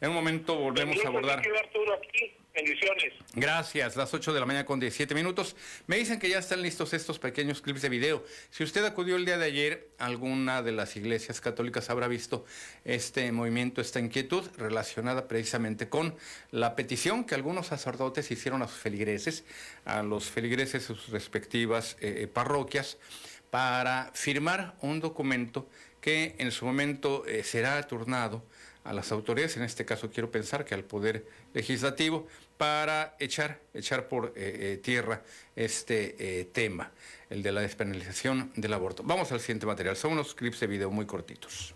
En 0.01 0.09
un 0.11 0.17
momento 0.17 0.57
volvemos 0.57 0.97
a 1.05 1.09
abordar. 1.09 1.39
Arturo, 1.39 1.95
aquí. 1.95 2.38
Bendiciones. 2.59 3.13
Gracias, 3.35 3.95
las 3.95 4.13
8 4.13 4.33
de 4.33 4.41
la 4.41 4.47
mañana 4.47 4.67
con 4.67 4.81
17 4.81 5.15
minutos. 5.15 5.55
Me 5.87 5.97
dicen 5.97 6.19
que 6.19 6.29
ya 6.29 6.41
están 6.41 6.61
listos 6.61 6.93
estos 6.93 7.21
pequeños 7.21 7.63
clips 7.63 7.83
de 7.83 7.89
video. 7.89 8.25
Si 8.51 8.65
usted 8.65 8.85
acudió 8.85 9.15
el 9.15 9.25
día 9.25 9.39
de 9.39 9.45
ayer 9.45 9.91
alguna 9.97 10.61
de 10.65 10.73
las 10.73 10.97
iglesias 10.97 11.41
católicas, 11.41 11.89
habrá 11.89 12.09
visto 12.09 12.45
este 12.85 13.31
movimiento, 13.31 13.81
esta 13.81 14.01
inquietud 14.01 14.45
relacionada 14.57 15.29
precisamente 15.29 15.89
con 15.89 16.17
la 16.51 16.75
petición 16.75 17.23
que 17.23 17.37
algunos 17.37 17.69
sacerdotes 17.69 18.29
hicieron 18.33 18.63
a 18.63 18.67
sus 18.67 18.79
feligreses, 18.79 19.45
a 19.85 20.03
los 20.03 20.25
feligreses 20.25 20.89
de 20.89 20.95
sus 20.97 21.11
respectivas 21.11 21.97
eh, 22.01 22.27
parroquias, 22.27 22.99
para 23.51 24.11
firmar 24.15 24.75
un 24.81 24.99
documento 24.99 25.69
que 26.01 26.35
en 26.39 26.51
su 26.51 26.67
momento 26.67 27.25
eh, 27.25 27.45
será 27.45 27.81
turnado 27.87 28.43
a 28.89 28.95
las 28.95 29.13
autoridades, 29.13 29.57
en 29.59 29.65
este 29.65 29.85
caso 29.85 30.11
quiero 30.11 30.31
pensar 30.31 30.65
que 30.65 30.75
al 30.75 30.83
Poder 30.83 31.27
Legislativo, 31.53 32.27
para 32.59 33.15
echar, 33.19 33.61
echar 33.73 34.09
por 34.09 34.35
eh, 34.37 34.73
eh, 34.75 34.81
tierra 34.83 35.23
este 35.57 36.17
eh, 36.19 36.45
tema. 36.53 36.91
el 37.31 37.43
de 37.43 37.53
la 37.53 37.61
despenalización 37.61 38.53
del 38.57 38.73
aborto. 38.73 39.03
Vamos 39.05 39.31
al 39.33 39.41
siguiente 39.41 39.67
material. 39.67 39.97
Son 39.97 40.13
unos 40.13 40.35
clips 40.35 40.61
de 40.61 40.67
video 40.67 40.91
muy 40.91 41.07
cortitos. 41.07 41.75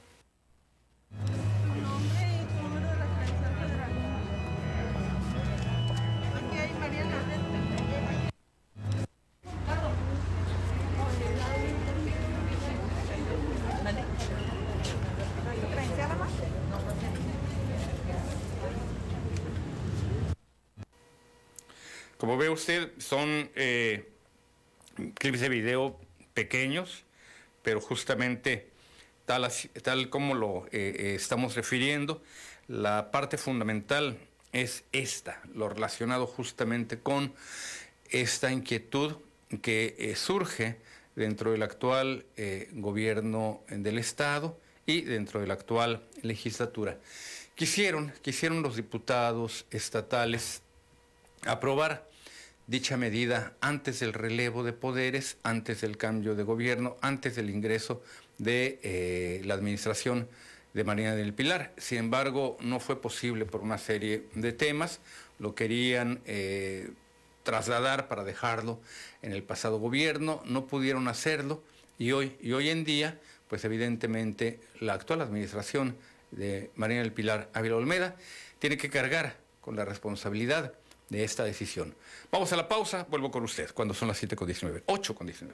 Usted, 22.52 22.90
son 22.98 23.50
eh, 23.54 24.08
clips 25.14 25.40
de 25.40 25.48
video 25.48 25.98
pequeños, 26.34 27.04
pero 27.62 27.80
justamente 27.80 28.68
tal, 29.24 30.10
como 30.10 30.34
lo 30.34 30.66
eh, 30.66 30.70
eh, 30.72 31.14
estamos 31.14 31.54
refiriendo, 31.54 32.22
la 32.68 33.10
parte 33.10 33.38
fundamental 33.38 34.18
es 34.52 34.84
esta, 34.92 35.40
lo 35.54 35.68
relacionado 35.68 36.26
justamente 36.26 36.98
con 36.98 37.32
esta 38.10 38.52
inquietud 38.52 39.16
que 39.62 40.12
surge 40.16 40.76
dentro 41.14 41.52
del 41.52 41.62
actual 41.62 42.26
gobierno 42.72 43.62
del 43.68 43.98
Estado 43.98 44.58
y 44.86 45.02
dentro 45.02 45.40
de 45.40 45.46
la 45.46 45.54
actual 45.54 46.02
legislatura. 46.22 46.98
Quisieron, 47.54 48.12
quisieron 48.22 48.62
los 48.62 48.76
diputados 48.76 49.66
estatales 49.70 50.62
aprobar 51.46 52.11
dicha 52.66 52.96
medida 52.96 53.54
antes 53.60 54.00
del 54.00 54.12
relevo 54.12 54.62
de 54.62 54.72
poderes, 54.72 55.36
antes 55.42 55.80
del 55.80 55.96
cambio 55.96 56.34
de 56.34 56.42
gobierno, 56.42 56.96
antes 57.00 57.36
del 57.36 57.50
ingreso 57.50 58.02
de 58.38 58.78
eh, 58.82 59.42
la 59.44 59.54
administración 59.54 60.28
de 60.74 60.84
Marina 60.84 61.14
del 61.14 61.34
Pilar. 61.34 61.72
Sin 61.76 61.98
embargo, 61.98 62.56
no 62.60 62.80
fue 62.80 63.00
posible 63.00 63.44
por 63.44 63.60
una 63.60 63.78
serie 63.78 64.24
de 64.34 64.52
temas, 64.52 65.00
lo 65.38 65.54
querían 65.54 66.20
eh, 66.24 66.90
trasladar 67.42 68.08
para 68.08 68.24
dejarlo 68.24 68.80
en 69.22 69.32
el 69.32 69.42
pasado 69.42 69.78
gobierno, 69.78 70.42
no 70.46 70.66
pudieron 70.66 71.08
hacerlo 71.08 71.62
y 71.98 72.12
hoy, 72.12 72.36
y 72.40 72.52
hoy 72.52 72.70
en 72.70 72.84
día, 72.84 73.20
pues 73.48 73.64
evidentemente 73.64 74.60
la 74.80 74.94
actual 74.94 75.20
administración 75.20 75.96
de 76.30 76.70
Marina 76.76 77.02
del 77.02 77.12
Pilar 77.12 77.50
Ávila 77.52 77.76
Olmeda 77.76 78.16
tiene 78.58 78.76
que 78.76 78.88
cargar 78.88 79.36
con 79.60 79.76
la 79.76 79.84
responsabilidad 79.84 80.72
de 81.12 81.22
esta 81.22 81.44
decisión. 81.44 81.94
Vamos 82.30 82.52
a 82.52 82.56
la 82.56 82.66
pausa, 82.66 83.06
vuelvo 83.08 83.30
con 83.30 83.44
usted 83.44 83.70
cuando 83.72 83.94
son 83.94 84.08
las 84.08 84.20
7.19, 84.20 84.84
8.19. 84.86 85.52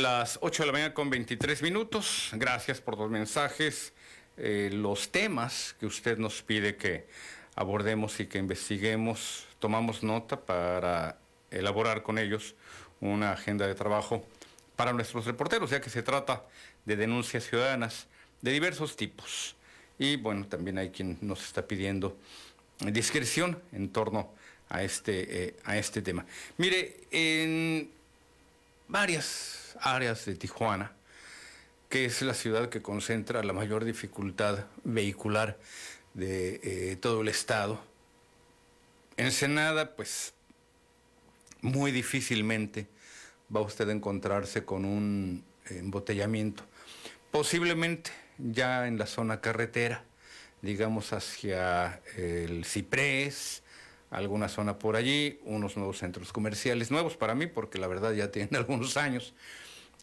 Las 0.00 0.38
8 0.40 0.62
de 0.62 0.66
la 0.66 0.72
mañana 0.72 0.94
con 0.94 1.10
23 1.10 1.60
minutos. 1.60 2.30
Gracias 2.32 2.80
por 2.80 2.96
los 2.96 3.10
mensajes. 3.10 3.92
Eh, 4.38 4.70
los 4.72 5.10
temas 5.10 5.76
que 5.78 5.84
usted 5.84 6.16
nos 6.16 6.40
pide 6.40 6.76
que 6.76 7.06
abordemos 7.54 8.18
y 8.18 8.26
que 8.26 8.38
investiguemos, 8.38 9.46
tomamos 9.58 10.02
nota 10.02 10.40
para 10.40 11.18
elaborar 11.50 12.02
con 12.02 12.16
ellos 12.16 12.54
una 13.02 13.32
agenda 13.32 13.66
de 13.66 13.74
trabajo 13.74 14.24
para 14.74 14.94
nuestros 14.94 15.26
reporteros, 15.26 15.68
ya 15.68 15.82
que 15.82 15.90
se 15.90 16.02
trata 16.02 16.46
de 16.86 16.96
denuncias 16.96 17.46
ciudadanas 17.46 18.06
de 18.40 18.52
diversos 18.52 18.96
tipos. 18.96 19.54
Y 19.98 20.16
bueno, 20.16 20.46
también 20.46 20.78
hay 20.78 20.88
quien 20.88 21.18
nos 21.20 21.44
está 21.44 21.68
pidiendo 21.68 22.16
discreción 22.78 23.62
en 23.72 23.90
torno 23.90 24.32
a 24.70 24.82
este, 24.82 25.44
eh, 25.44 25.56
a 25.64 25.76
este 25.76 26.00
tema. 26.00 26.24
Mire, 26.56 27.00
en 27.10 27.99
varias 28.90 29.76
áreas 29.80 30.24
de 30.24 30.34
Tijuana, 30.34 30.92
que 31.88 32.04
es 32.04 32.22
la 32.22 32.34
ciudad 32.34 32.68
que 32.68 32.82
concentra 32.82 33.42
la 33.44 33.52
mayor 33.52 33.84
dificultad 33.84 34.66
vehicular 34.82 35.58
de 36.14 36.60
eh, 36.62 36.96
todo 36.96 37.22
el 37.22 37.28
estado. 37.28 37.80
Ensenada, 39.16 39.94
pues 39.94 40.34
muy 41.60 41.92
difícilmente 41.92 42.88
va 43.54 43.60
usted 43.60 43.88
a 43.88 43.92
encontrarse 43.92 44.64
con 44.64 44.84
un 44.84 45.44
embotellamiento. 45.66 46.64
Posiblemente 47.30 48.10
ya 48.38 48.88
en 48.88 48.98
la 48.98 49.06
zona 49.06 49.40
carretera, 49.40 50.04
digamos 50.62 51.12
hacia 51.12 52.02
el 52.16 52.64
Ciprés, 52.64 53.62
alguna 54.10 54.48
zona 54.48 54.78
por 54.78 54.96
allí, 54.96 55.38
unos 55.44 55.76
nuevos 55.76 55.98
centros 55.98 56.32
comerciales, 56.32 56.90
nuevos 56.90 57.16
para 57.16 57.34
mí 57.34 57.46
porque 57.46 57.78
la 57.78 57.86
verdad 57.86 58.12
ya 58.12 58.30
tienen 58.30 58.54
algunos 58.56 58.96
años, 58.96 59.34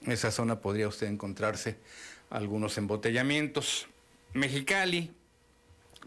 esa 0.06 0.32
zona 0.32 0.62
podría 0.62 0.88
usted 0.88 1.08
encontrarse 1.08 1.78
algunos 2.30 2.78
embotellamientos. 2.78 3.88
Mexicali, 4.34 5.12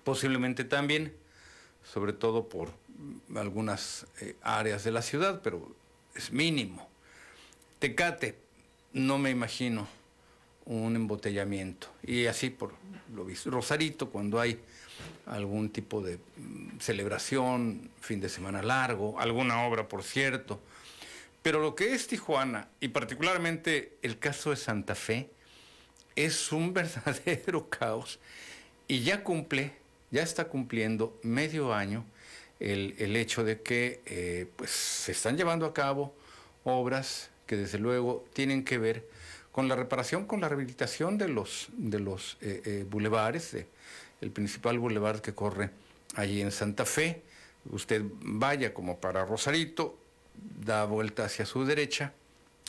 posiblemente 0.05 0.65
también, 0.65 1.15
sobre 1.83 2.13
todo 2.13 2.49
por 2.49 2.73
algunas 3.35 4.07
eh, 4.21 4.37
áreas 4.43 4.85
de 4.85 4.93
la 4.93 5.03
ciudad, 5.03 5.41
pero 5.43 5.75
es 6.15 6.33
mínimo. 6.33 6.89
Tecate, 7.79 8.37
no 8.93 9.19
me 9.19 9.31
imagino 9.31 9.89
un 10.67 10.95
embotellamiento. 10.95 11.89
Y 12.03 12.27
así 12.27 12.51
por 12.51 12.75
lo 13.15 13.25
visto. 13.25 13.51
Rosarito, 13.51 14.11
cuando 14.11 14.39
hay 14.39 14.61
algún 15.27 15.71
tipo 15.71 16.03
de 16.03 16.17
mm, 16.37 16.79
celebración, 16.81 17.91
fin 18.01 18.21
de 18.21 18.29
semana 18.29 18.63
largo, 18.63 19.21
alguna 19.21 19.63
obra, 19.65 19.89
por 19.89 20.03
cierto, 20.03 20.61
pero 21.43 21.61
lo 21.61 21.75
que 21.75 21.95
es 21.95 22.07
Tijuana, 22.07 22.69
y 22.81 22.89
particularmente 22.89 23.97
el 24.03 24.19
caso 24.19 24.51
de 24.51 24.57
Santa 24.57 24.95
Fe, 24.95 25.31
es 26.17 26.53
un 26.53 26.73
verdadero 26.75 27.69
caos 27.69 28.19
y 28.89 29.01
ya 29.03 29.23
cumple, 29.23 29.73
ya 30.11 30.23
está 30.23 30.49
cumpliendo 30.49 31.19
medio 31.23 31.73
año 31.73 32.05
el, 32.59 33.17
hecho 33.17 33.43
de 33.43 33.63
que 33.63 34.01
eh, 34.05 34.47
pues, 34.57 34.71
se 34.71 35.13
están 35.13 35.37
llevando 35.37 35.65
a 35.65 35.73
cabo 35.73 36.15
obras 36.65 37.31
que 37.47 37.57
desde 37.57 37.79
luego 37.79 38.25
tienen 38.35 38.65
que 38.65 38.79
ver 38.79 39.09
con 39.51 39.67
la 39.67 39.77
reparación, 39.77 40.27
con 40.27 40.41
la 40.41 40.49
rehabilitación 40.49 41.19
de 41.19 41.29
los, 41.29 41.69
de 41.73 41.99
los 42.01 42.37
eh, 42.41 42.63
eh, 42.65 42.87
bulevares, 42.89 43.57
el 44.21 44.31
principal 44.31 44.79
bulevar 44.79 45.23
que 45.23 45.35
corre 45.35 45.71
allí 46.17 46.41
en 46.41 46.51
Santa 46.51 46.85
Fe. 46.85 47.23
Usted 47.71 48.03
vaya 48.21 48.73
como 48.75 48.99
para 48.99 49.25
Rosarito, 49.25 49.99
da 50.35 50.85
vuelta 50.85 51.25
hacia 51.25 51.47
su 51.47 51.65
derecha, 51.65 52.13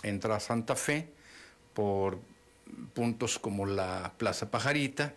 entra 0.04 0.36
a 0.36 0.40
Santa 0.40 0.76
Fe 0.76 1.10
por 1.74 2.20
puntos 2.94 3.40
como 3.40 3.66
la 3.66 4.14
Plaza 4.18 4.52
Pajarita 4.52 5.14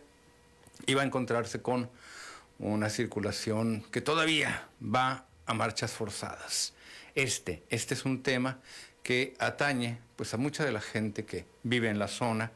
y 0.86 0.94
va 0.94 1.02
a 1.02 1.06
encontrarse 1.06 1.62
con 1.62 1.90
una 2.58 2.88
circulación 2.90 3.84
que 3.90 4.00
todavía 4.00 4.68
va 4.82 5.26
a 5.46 5.54
marchas 5.54 5.92
forzadas. 5.92 6.72
Este, 7.14 7.62
este 7.70 7.94
es 7.94 8.04
un 8.04 8.22
tema 8.22 8.60
que 9.02 9.34
atañe 9.38 9.98
pues 10.16 10.34
a 10.34 10.36
mucha 10.36 10.64
de 10.64 10.72
la 10.72 10.80
gente 10.80 11.24
que 11.24 11.44
vive 11.62 11.90
en 11.90 11.98
la 11.98 12.08
zona, 12.08 12.52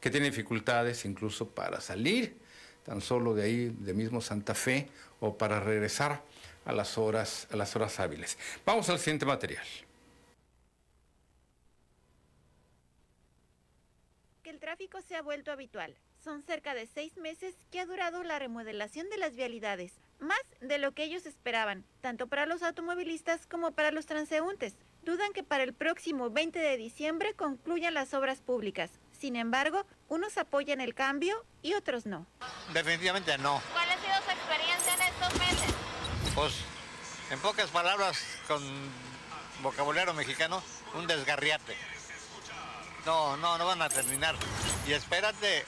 que 0.00 0.10
tiene 0.10 0.30
dificultades 0.30 1.04
incluso 1.04 1.48
para 1.48 1.80
salir 1.80 2.39
tan 2.90 3.00
solo 3.00 3.34
de 3.34 3.44
ahí, 3.44 3.68
de 3.68 3.94
mismo 3.94 4.20
Santa 4.20 4.52
Fe, 4.52 4.88
o 5.20 5.38
para 5.38 5.60
regresar 5.60 6.24
a 6.64 6.72
las 6.72 6.98
horas, 6.98 7.46
a 7.52 7.56
las 7.56 7.76
horas 7.76 8.00
hábiles. 8.00 8.36
Vamos 8.66 8.90
al 8.90 8.98
siguiente 8.98 9.24
material. 9.24 9.64
Que 14.42 14.50
el 14.50 14.58
tráfico 14.58 15.00
se 15.02 15.14
ha 15.14 15.22
vuelto 15.22 15.52
habitual. 15.52 15.94
Son 16.18 16.42
cerca 16.42 16.74
de 16.74 16.88
seis 16.88 17.16
meses 17.16 17.54
que 17.70 17.78
ha 17.78 17.86
durado 17.86 18.24
la 18.24 18.40
remodelación 18.40 19.08
de 19.08 19.18
las 19.18 19.36
vialidades, 19.36 19.92
más 20.18 20.40
de 20.60 20.78
lo 20.78 20.90
que 20.90 21.04
ellos 21.04 21.26
esperaban, 21.26 21.84
tanto 22.00 22.26
para 22.26 22.44
los 22.44 22.64
automovilistas 22.64 23.46
como 23.46 23.70
para 23.70 23.92
los 23.92 24.06
transeúntes. 24.06 24.74
Dudan 25.04 25.32
que 25.32 25.44
para 25.44 25.62
el 25.62 25.74
próximo 25.74 26.30
20 26.30 26.58
de 26.58 26.76
diciembre 26.76 27.34
concluyan 27.34 27.94
las 27.94 28.14
obras 28.14 28.40
públicas. 28.40 28.90
Sin 29.12 29.36
embargo, 29.36 29.86
unos 30.10 30.36
apoyan 30.36 30.80
el 30.80 30.94
cambio 30.94 31.46
y 31.62 31.74
otros 31.74 32.04
no. 32.04 32.26
Definitivamente 32.74 33.38
no. 33.38 33.62
¿Cuál 33.72 33.88
ha 33.88 33.98
sido 33.98 34.14
su 34.24 34.30
experiencia 34.30 34.94
en 34.94 35.02
estos 35.02 35.38
meses? 35.38 35.74
Pues, 36.34 36.54
en 37.30 37.38
pocas 37.38 37.70
palabras, 37.70 38.22
con 38.46 38.60
vocabulario 39.62 40.12
mexicano, 40.12 40.62
un 40.94 41.06
desgarriate. 41.06 41.76
No, 43.06 43.36
no, 43.38 43.56
no 43.56 43.64
van 43.64 43.80
a 43.80 43.88
terminar. 43.88 44.34
Y 44.86 44.92
espérate 44.92 45.64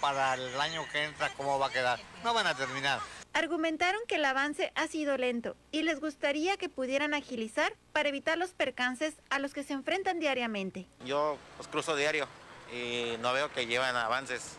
para 0.00 0.34
el 0.34 0.58
año 0.60 0.86
que 0.90 1.04
entra 1.04 1.30
cómo 1.36 1.58
va 1.58 1.66
a 1.66 1.70
quedar. 1.70 2.00
No 2.24 2.32
van 2.32 2.46
a 2.46 2.54
terminar. 2.54 3.00
Argumentaron 3.32 4.00
que 4.08 4.16
el 4.16 4.24
avance 4.24 4.72
ha 4.74 4.86
sido 4.86 5.16
lento 5.16 5.56
y 5.70 5.82
les 5.82 6.00
gustaría 6.00 6.56
que 6.56 6.68
pudieran 6.68 7.14
agilizar 7.14 7.76
para 7.92 8.08
evitar 8.08 8.38
los 8.38 8.50
percances 8.54 9.14
a 9.28 9.38
los 9.38 9.54
que 9.54 9.62
se 9.64 9.72
enfrentan 9.72 10.18
diariamente. 10.18 10.86
Yo 11.04 11.36
pues, 11.56 11.68
cruzo 11.68 11.94
diario 11.94 12.28
y 12.72 13.16
no 13.20 13.32
veo 13.32 13.52
que 13.52 13.66
lleven 13.66 13.96
avances. 13.96 14.56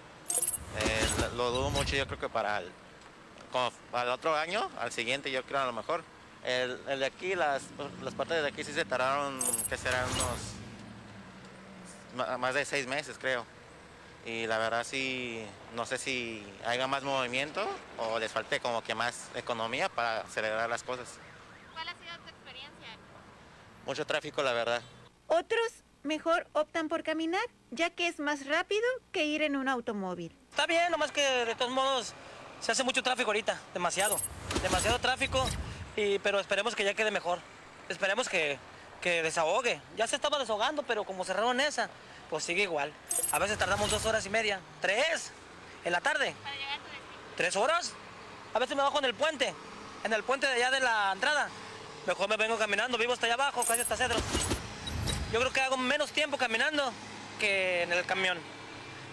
Eh, 0.80 1.08
lo 1.36 1.52
dudo 1.52 1.70
mucho, 1.70 1.96
yo 1.96 2.08
creo 2.08 2.20
que 2.20 2.30
para 2.30 2.60
el 2.60 2.72
como 3.52 3.72
al 3.92 4.10
otro 4.10 4.36
año, 4.36 4.70
al 4.80 4.92
siguiente 4.92 5.32
yo 5.32 5.44
creo 5.44 5.60
a 5.60 5.66
lo 5.66 5.74
mejor. 5.74 6.04
El, 6.44 6.80
el 6.88 7.00
de 7.00 7.06
aquí, 7.06 7.36
las, 7.36 7.64
las 8.02 8.14
partes 8.14 8.42
de 8.42 8.48
aquí 8.48 8.64
sí 8.64 8.74
se 8.74 8.86
tardaron, 8.86 9.40
que 9.70 9.78
serán 9.78 10.06
unos 10.10 12.40
más 12.40 12.54
de 12.54 12.66
seis 12.66 12.88
meses 12.88 13.18
creo. 13.20 13.46
Y 14.26 14.46
la 14.48 14.58
verdad 14.60 14.84
sí, 14.84 15.46
no 15.76 15.86
sé 15.86 15.98
si 15.98 16.46
haya 16.66 16.88
más 16.88 17.04
movimiento 17.04 17.66
o 17.98 18.20
les 18.20 18.32
falte 18.32 18.60
como 18.60 18.84
que 18.84 18.94
más 18.94 19.30
economía 19.36 19.90
para 19.90 20.22
acelerar 20.22 20.70
las 20.70 20.84
cosas. 20.84 21.08
¿Cuál 21.74 21.88
ha 21.88 21.94
sido 21.94 22.24
tu 22.24 22.30
experiencia? 22.30 22.88
Mucho 23.86 24.06
tráfico, 24.06 24.44
la 24.44 24.54
verdad. 24.54 24.82
Otros 25.28 25.84
mejor 26.04 26.48
optan 26.54 26.88
por 26.88 27.04
caminar, 27.04 27.44
ya 27.70 27.90
que 27.90 28.08
es 28.08 28.20
más 28.20 28.46
rápido 28.46 28.84
que 29.12 29.26
ir 29.26 29.42
en 29.42 29.56
un 29.56 29.68
automóvil. 29.68 30.36
Está 30.50 30.66
bien, 30.66 30.92
nomás 30.92 31.12
que 31.12 31.22
de 31.22 31.56
todos 31.56 31.72
modos 31.72 32.14
se 32.60 32.72
hace 32.72 32.84
mucho 32.84 33.02
tráfico 33.04 33.30
ahorita, 33.30 33.60
demasiado. 33.74 34.18
Demasiado 34.62 35.00
tráfico, 35.00 35.46
y, 35.96 36.20
pero 36.20 36.40
esperemos 36.40 36.76
que 36.76 36.84
ya 36.84 36.94
quede 36.94 37.12
mejor. 37.12 37.40
Esperemos 37.90 38.30
que, 38.30 38.60
que 39.02 39.24
desahogue. 39.24 39.82
Ya 39.98 40.08
se 40.08 40.16
estaba 40.16 40.40
desahogando, 40.40 40.84
pero 40.84 41.04
como 41.04 41.26
cerraron 41.26 41.60
esa, 41.60 41.90
pues 42.30 42.44
sigue 42.44 42.64
igual. 42.64 42.94
A 43.32 43.40
veces 43.40 43.58
tardamos 43.58 43.90
dos 43.90 44.06
horas 44.06 44.26
y 44.26 44.30
media, 44.30 44.60
tres, 44.80 45.32
en 45.84 45.92
la 45.92 46.02
tarde. 46.02 46.36
Para 46.44 46.56
llegar 46.56 46.74
a 46.74 46.78
tu 46.78 47.36
¿Tres 47.38 47.56
horas? 47.56 47.94
A 48.54 48.60
veces 48.60 48.76
me 48.76 48.84
bajo 48.84 49.00
en 49.00 49.06
el 49.06 49.14
puente, 49.14 49.54
en 50.04 50.14
el 50.14 50.24
puente 50.24 50.48
de 50.48 50.54
allá 50.54 50.72
de 50.72 50.80
la 50.80 51.12
entrada. 51.14 51.50
Mejor 52.06 52.30
me 52.30 52.38
vengo 52.38 52.58
caminando, 52.58 52.98
vivo 52.98 53.14
hasta 53.14 53.26
allá 53.26 53.36
abajo, 53.36 53.64
casi 53.64 53.82
hasta 53.82 53.96
Cedro. 53.96 54.18
Yo 55.32 55.40
creo 55.40 55.54
que 55.54 55.62
hago 55.62 55.78
menos 55.78 56.12
tiempo 56.12 56.38
caminando 56.38 56.92
que 57.40 57.84
en 57.84 57.94
el 57.94 58.06
camión. 58.06 58.38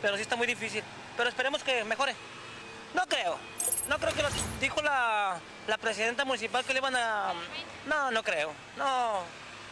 Pero 0.02 0.16
sí 0.16 0.22
está 0.22 0.34
muy 0.36 0.46
difícil. 0.46 0.82
Pero 1.16 1.28
esperemos 1.28 1.62
que 1.62 1.84
mejore. 1.84 2.14
No 2.94 3.06
creo. 3.06 3.38
No 3.88 3.98
creo 3.98 4.12
que 4.12 4.22
lo 4.22 4.28
dijo 4.60 4.82
la, 4.82 5.38
la 5.66 5.78
presidenta 5.78 6.24
municipal 6.24 6.64
que 6.64 6.72
le 6.72 6.80
iban 6.80 6.96
a... 6.96 7.34
No, 7.86 8.10
no 8.10 8.22
creo. 8.22 8.52
No. 8.76 9.22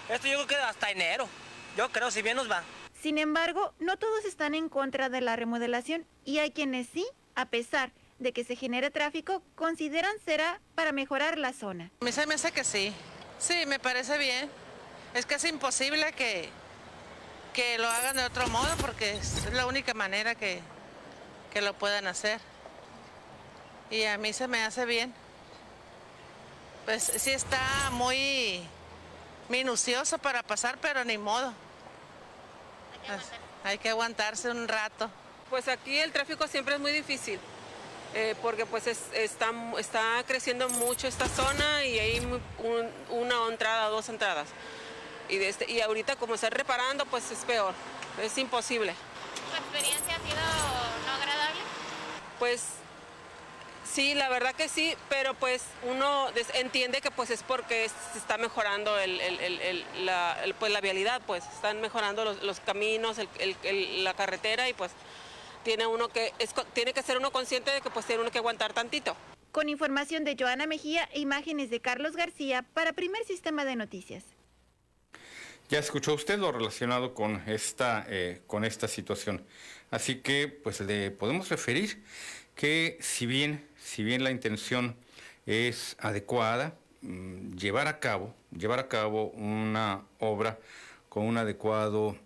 Esto 0.08 0.28
yo 0.28 0.34
creo 0.36 0.46
que 0.46 0.56
hasta 0.56 0.90
enero. 0.90 1.28
Yo 1.76 1.90
creo, 1.90 2.10
si 2.10 2.22
bien 2.22 2.36
nos 2.36 2.50
va. 2.50 2.62
Sin 3.00 3.18
embargo, 3.18 3.74
no 3.78 3.96
todos 3.96 4.24
están 4.24 4.54
en 4.54 4.68
contra 4.68 5.08
de 5.08 5.20
la 5.20 5.36
remodelación 5.36 6.06
y 6.24 6.38
hay 6.38 6.50
quienes 6.50 6.86
sí, 6.88 7.06
a 7.34 7.46
pesar 7.46 7.92
de 8.18 8.32
que 8.32 8.44
se 8.44 8.56
genere 8.56 8.90
tráfico, 8.90 9.42
consideran 9.54 10.14
será 10.24 10.60
para 10.74 10.92
mejorar 10.92 11.38
la 11.38 11.52
zona. 11.52 11.90
Se 12.10 12.26
me 12.26 12.34
hace 12.34 12.52
que 12.52 12.64
sí. 12.64 12.94
Sí, 13.38 13.66
me 13.66 13.78
parece 13.78 14.16
bien. 14.16 14.50
Es 15.16 15.24
que 15.24 15.36
es 15.36 15.44
imposible 15.44 16.12
que, 16.12 16.50
que 17.54 17.78
lo 17.78 17.88
hagan 17.88 18.16
de 18.16 18.24
otro 18.26 18.46
modo 18.48 18.68
porque 18.78 19.12
es 19.12 19.50
la 19.54 19.64
única 19.64 19.94
manera 19.94 20.34
que, 20.34 20.60
que 21.54 21.62
lo 21.62 21.72
puedan 21.72 22.06
hacer. 22.06 22.38
Y 23.88 24.04
a 24.04 24.18
mí 24.18 24.34
se 24.34 24.46
me 24.46 24.62
hace 24.62 24.84
bien. 24.84 25.14
Pues 26.84 27.12
sí 27.16 27.30
está 27.30 27.58
muy 27.92 28.62
minucioso 29.48 30.18
para 30.18 30.42
pasar, 30.42 30.76
pero 30.82 31.02
ni 31.02 31.16
modo. 31.16 31.50
Hay 33.64 33.78
que 33.78 33.88
aguantarse 33.88 34.50
un 34.50 34.68
rato. 34.68 35.08
Pues 35.48 35.66
aquí 35.68 35.96
el 35.98 36.12
tráfico 36.12 36.46
siempre 36.46 36.74
es 36.74 36.80
muy 36.80 36.92
difícil. 36.92 37.40
Eh, 38.12 38.34
porque 38.42 38.66
pues 38.66 38.86
está, 38.86 39.50
está 39.78 40.22
creciendo 40.26 40.68
mucho 40.68 41.08
esta 41.08 41.26
zona 41.26 41.86
y 41.86 41.98
hay 41.98 42.40
una 43.08 43.48
entrada, 43.48 43.88
dos 43.88 44.10
entradas. 44.10 44.48
Y, 45.28 45.36
este, 45.36 45.70
y 45.70 45.80
ahorita 45.80 46.16
como 46.16 46.34
está 46.34 46.50
reparando, 46.50 47.04
pues 47.06 47.30
es 47.30 47.38
peor, 47.44 47.74
es 48.22 48.36
imposible. 48.38 48.94
¿Tu 49.50 49.56
experiencia 49.56 50.14
ha 50.14 50.18
sido 50.18 50.40
no 51.06 51.12
agradable? 51.12 51.60
Pues 52.38 52.62
sí, 53.84 54.14
la 54.14 54.28
verdad 54.28 54.54
que 54.54 54.68
sí, 54.68 54.94
pero 55.08 55.34
pues 55.34 55.64
uno 55.82 56.28
entiende 56.54 57.00
que 57.00 57.10
pues 57.10 57.30
es 57.30 57.42
porque 57.42 57.88
se 58.12 58.18
está 58.18 58.38
mejorando 58.38 58.92
la, 60.00 60.36
pues, 60.58 60.72
la 60.72 60.80
vialidad, 60.80 61.22
pues 61.26 61.44
están 61.54 61.80
mejorando 61.80 62.24
los, 62.24 62.60
caminos, 62.60 63.16
la 63.58 64.14
carretera 64.14 64.68
y 64.68 64.74
pues 64.74 64.92
tiene 65.64 65.86
uno 65.86 66.08
que 66.08 66.32
tiene 66.74 66.92
que 66.92 67.02
ser 67.02 67.18
uno 67.18 67.32
consciente 67.32 67.72
de 67.72 67.80
que 67.80 67.90
pues 67.90 68.06
tiene 68.06 68.22
uno 68.22 68.30
que 68.30 68.38
aguantar 68.38 68.72
tantito. 68.72 69.16
Con 69.50 69.68
información 69.68 70.24
de 70.24 70.36
Joana 70.38 70.66
Mejía 70.66 71.08
e 71.12 71.20
imágenes 71.20 71.70
de 71.70 71.80
Carlos 71.80 72.14
García 72.14 72.62
para 72.74 72.92
Primer 72.92 73.24
Sistema 73.24 73.64
de 73.64 73.74
Noticias. 73.74 74.35
Ya 75.68 75.80
escuchó 75.80 76.14
usted 76.14 76.38
lo 76.38 76.52
relacionado 76.52 77.12
con 77.12 77.42
esta, 77.48 78.06
eh, 78.08 78.40
con 78.46 78.64
esta 78.64 78.86
situación. 78.86 79.42
Así 79.90 80.16
que, 80.16 80.46
pues 80.46 80.80
le 80.80 81.10
podemos 81.10 81.48
referir 81.48 82.04
que 82.54 82.96
si 83.00 83.26
bien, 83.26 83.66
si 83.76 84.04
bien 84.04 84.22
la 84.22 84.30
intención 84.30 84.94
es 85.44 85.96
adecuada, 85.98 86.76
mm, 87.02 87.56
llevar 87.56 87.88
a 87.88 87.98
cabo, 87.98 88.32
llevar 88.56 88.78
a 88.78 88.86
cabo 88.86 89.30
una 89.30 90.04
obra 90.20 90.60
con 91.08 91.24
un 91.24 91.36
adecuado 91.36 92.16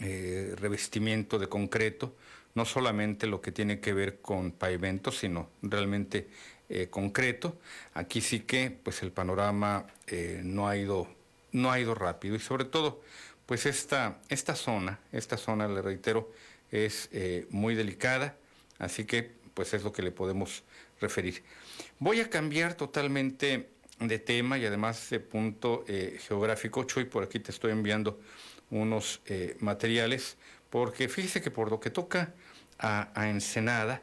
eh, 0.00 0.54
revestimiento 0.56 1.38
de 1.38 1.48
concreto, 1.48 2.14
no 2.54 2.66
solamente 2.66 3.26
lo 3.26 3.40
que 3.40 3.50
tiene 3.50 3.80
que 3.80 3.94
ver 3.94 4.20
con 4.20 4.52
pavimento, 4.52 5.10
sino 5.10 5.48
realmente 5.62 6.28
eh, 6.68 6.88
concreto. 6.90 7.58
Aquí 7.94 8.20
sí 8.20 8.40
que 8.40 8.70
pues 8.70 9.02
el 9.02 9.10
panorama 9.10 9.86
no 10.42 10.68
ha 10.68 10.76
ido 10.76 11.19
no 11.52 11.70
ha 11.70 11.80
ido 11.80 11.94
rápido 11.94 12.36
y 12.36 12.40
sobre 12.40 12.64
todo, 12.64 13.02
pues 13.46 13.66
esta, 13.66 14.20
esta 14.28 14.54
zona, 14.54 15.00
esta 15.12 15.36
zona, 15.36 15.68
le 15.68 15.82
reitero, 15.82 16.32
es 16.70 17.08
eh, 17.12 17.46
muy 17.50 17.74
delicada, 17.74 18.36
así 18.78 19.04
que 19.04 19.32
pues 19.54 19.74
es 19.74 19.82
lo 19.82 19.92
que 19.92 20.02
le 20.02 20.12
podemos 20.12 20.62
referir. 21.00 21.42
Voy 21.98 22.20
a 22.20 22.30
cambiar 22.30 22.74
totalmente 22.74 23.68
de 23.98 24.18
tema 24.18 24.56
y 24.58 24.64
además 24.64 25.10
de 25.10 25.20
punto 25.20 25.84
eh, 25.88 26.18
geográfico. 26.26 26.84
Chuy, 26.84 27.04
por 27.04 27.24
aquí 27.24 27.40
te 27.40 27.50
estoy 27.50 27.72
enviando 27.72 28.20
unos 28.70 29.20
eh, 29.26 29.56
materiales, 29.60 30.36
porque 30.70 31.08
fíjese 31.08 31.42
que 31.42 31.50
por 31.50 31.70
lo 31.70 31.80
que 31.80 31.90
toca 31.90 32.32
a, 32.78 33.10
a 33.20 33.28
Ensenada, 33.28 34.02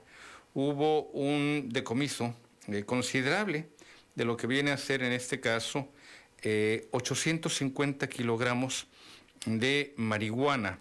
hubo 0.54 1.04
un 1.12 1.70
decomiso 1.72 2.36
considerable 2.86 3.70
de 4.16 4.26
lo 4.26 4.36
que 4.36 4.48
viene 4.48 4.72
a 4.72 4.78
ser 4.78 5.04
en 5.04 5.14
este 5.14 5.40
caso 5.40 5.88
850 6.44 8.06
eh, 8.06 8.10
kilogramos 8.10 8.88
de 9.46 9.94
marihuana. 9.98 10.80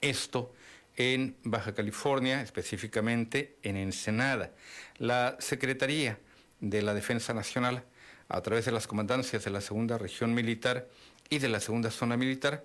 Esto 0.00 0.52
en 0.96 1.36
Baja 1.44 1.74
California, 1.74 2.42
específicamente 2.42 3.56
en 3.62 3.76
Ensenada. 3.76 4.52
La 4.98 5.36
Secretaría 5.38 6.18
de 6.60 6.82
la 6.82 6.94
Defensa 6.94 7.32
Nacional, 7.32 7.84
a 8.28 8.40
través 8.42 8.64
de 8.64 8.72
las 8.72 8.86
comandancias 8.86 9.44
de 9.44 9.50
la 9.50 9.60
Segunda 9.60 9.98
Región 9.98 10.34
Militar 10.34 10.88
y 11.28 11.38
de 11.38 11.48
la 11.48 11.60
Segunda 11.60 11.90
Zona 11.90 12.16
Militar, 12.16 12.64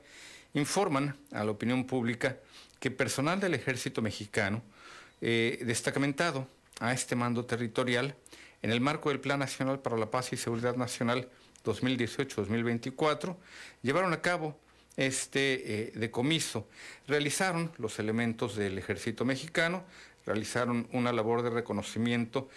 informan 0.54 1.18
a 1.32 1.44
la 1.44 1.52
opinión 1.52 1.86
pública 1.86 2.38
que 2.80 2.92
personal 2.92 3.40
del 3.40 3.54
Ejército 3.54 4.02
Mexicano, 4.02 4.62
eh, 5.22 5.60
destacamentado 5.66 6.48
a 6.80 6.94
este 6.94 7.16
mando 7.16 7.46
territorial, 7.46 8.16
en 8.62 8.72
el 8.72 8.82
marco 8.82 9.10
del 9.10 9.20
Plan 9.20 9.40
Nacional 9.40 9.80
para 9.80 9.98
la 9.98 10.12
Paz 10.12 10.34
y 10.34 10.38
Seguridad 10.38 10.76
Nacional 10.76 11.30
2018-2024, 11.66 13.36
llevaron 13.82 14.14
a 14.14 14.22
cabo 14.22 14.58
este 14.98 15.88
eh, 15.88 15.92
decomiso. 15.96 16.68
Realizaron 17.08 17.72
los 17.78 18.00
elementos 18.00 18.56
del 18.56 18.78
ejército 18.78 19.26
mexicano, 19.26 19.84
realizaron 20.26 20.88
una 20.92 21.12
labor 21.12 21.42
de 21.42 21.50
reconocimiento 21.50 22.50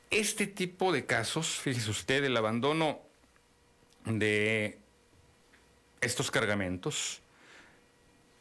Este 0.10 0.48
tipo 0.48 0.92
de 0.92 1.06
casos, 1.06 1.48
fíjese 1.48 1.90
usted, 1.90 2.24
el 2.24 2.38
abandono 2.38 3.02
de 4.06 4.78
estos 6.02 6.30
cargamentos, 6.30 7.22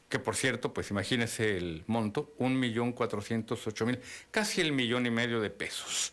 que 0.08 0.18
por 0.18 0.36
cierto, 0.36 0.74
pues 0.74 0.90
imagínese 0.90 1.56
el 1.56 1.84
monto, 1.86 2.34
un 2.36 2.60
millón 2.60 2.92
cuatrocientos 2.92 3.66
ocho 3.66 3.86
mil, 3.86 3.98
casi 4.30 4.60
el 4.60 4.72
millón 4.72 5.06
y 5.06 5.10
medio 5.10 5.40
de 5.40 5.48
pesos. 5.48 6.12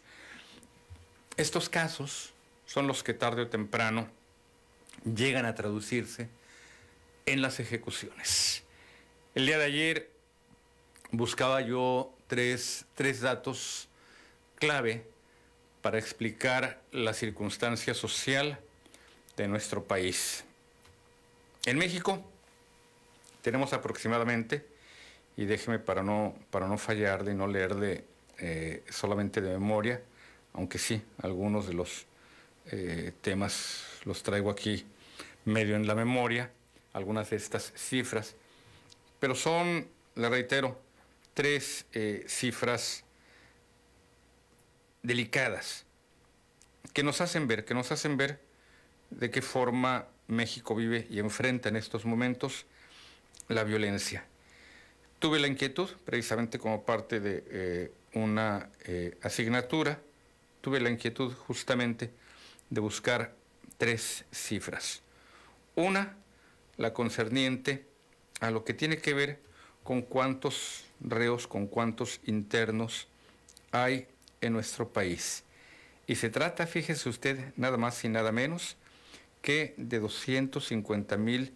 Estos 1.36 1.68
casos 1.68 2.34
son 2.70 2.86
los 2.86 3.02
que 3.02 3.16
tarde 3.16 3.42
o 3.42 3.48
temprano 3.48 4.08
llegan 5.04 5.48
a 5.48 5.56
traducirse 5.56 6.30
en 7.26 7.42
las 7.42 7.60
ejecuciones. 7.60 8.62
El 9.34 9.48
día 9.48 9.58
de 9.58 9.66
ayer 9.66 10.12
buscaba 11.10 11.62
yo 11.62 12.14
tres, 12.28 12.86
datos 13.22 13.90
clave 14.54 15.04
para 15.82 15.98
explicar 15.98 16.80
la 16.92 17.16
circunstancia 17.16 17.96
social 17.96 18.60
de 19.36 19.48
nuestro 19.48 19.86
país. 19.86 20.44
En 21.66 21.80
México 21.80 22.24
tenemos 23.42 23.74
aproximadamente, 23.74 24.64
y 25.36 25.46
déjeme 25.46 25.80
para 25.80 26.04
no, 26.04 26.36
para 26.52 26.68
no 26.68 26.78
fallar 26.78 27.24
de 27.24 27.34
no 27.34 27.48
leer 27.48 27.74
de, 27.74 28.04
eh, 28.38 28.84
solamente 28.92 29.42
de 29.42 29.54
memoria, 29.54 30.04
aunque 30.54 30.78
sí, 30.78 31.02
algunos 31.18 31.66
de 31.66 31.74
los 31.74 32.06
eh, 32.72 33.14
temas 33.22 33.84
los 34.06 34.22
traigo 34.22 34.52
aquí 34.52 34.86
medio 35.46 35.76
en 35.76 35.88
la 35.88 35.96
memoria, 35.96 36.52
algunas 36.94 37.30
de 37.32 37.38
estas 37.38 37.74
cifras, 37.76 38.36
pero 39.20 39.34
son, 39.34 39.88
le 40.16 40.30
reitero, 40.30 40.80
tres 41.34 41.86
eh, 41.94 42.26
cifras 42.28 43.04
delicadas 45.02 45.86
que 46.94 47.04
nos 47.04 47.22
hacen 47.22 47.48
ver, 47.48 47.66
que 47.66 47.74
nos 47.74 47.92
hacen 47.92 48.18
ver 48.18 48.40
de 49.10 49.32
qué 49.32 49.42
forma 49.42 50.08
México 50.28 50.76
vive 50.76 51.08
y 51.10 51.20
enfrenta 51.20 51.70
en 51.70 51.76
estos 51.76 52.06
momentos 52.06 52.66
la 53.48 53.64
violencia. 53.64 54.26
Tuve 55.18 55.40
la 55.40 55.48
inquietud, 55.48 55.90
precisamente 56.06 56.60
como 56.60 56.84
parte 56.84 57.20
de 57.20 57.44
eh, 57.48 57.92
una 58.14 58.70
asignatura, 59.24 60.00
tuve 60.62 60.80
la 60.80 60.90
inquietud 60.90 61.34
justamente 61.34 62.12
de 62.70 62.82
buscar 62.82 63.36
tres 63.78 64.26
cifras. 64.32 65.02
Una, 65.76 66.16
la 66.78 66.94
concerniente 66.94 67.86
a 68.40 68.52
lo 68.52 68.64
que 68.64 68.74
tiene 68.74 68.98
que 68.98 69.14
ver 69.14 69.40
con 69.84 70.02
cuántos 70.02 70.86
reos, 71.00 71.48
con 71.48 71.68
cuántos 71.68 72.20
internos 72.26 73.08
hay 73.72 74.08
en 74.42 74.54
nuestro 74.54 74.90
país. 74.90 75.44
Y 76.08 76.16
se 76.16 76.30
trata, 76.30 76.68
fíjese 76.68 77.10
usted, 77.10 77.54
nada 77.56 77.78
más 77.78 78.04
y 78.04 78.10
nada 78.10 78.32
menos 78.32 78.78
que 79.42 79.74
de 79.78 80.00
250 80.00 81.18
mil 81.18 81.54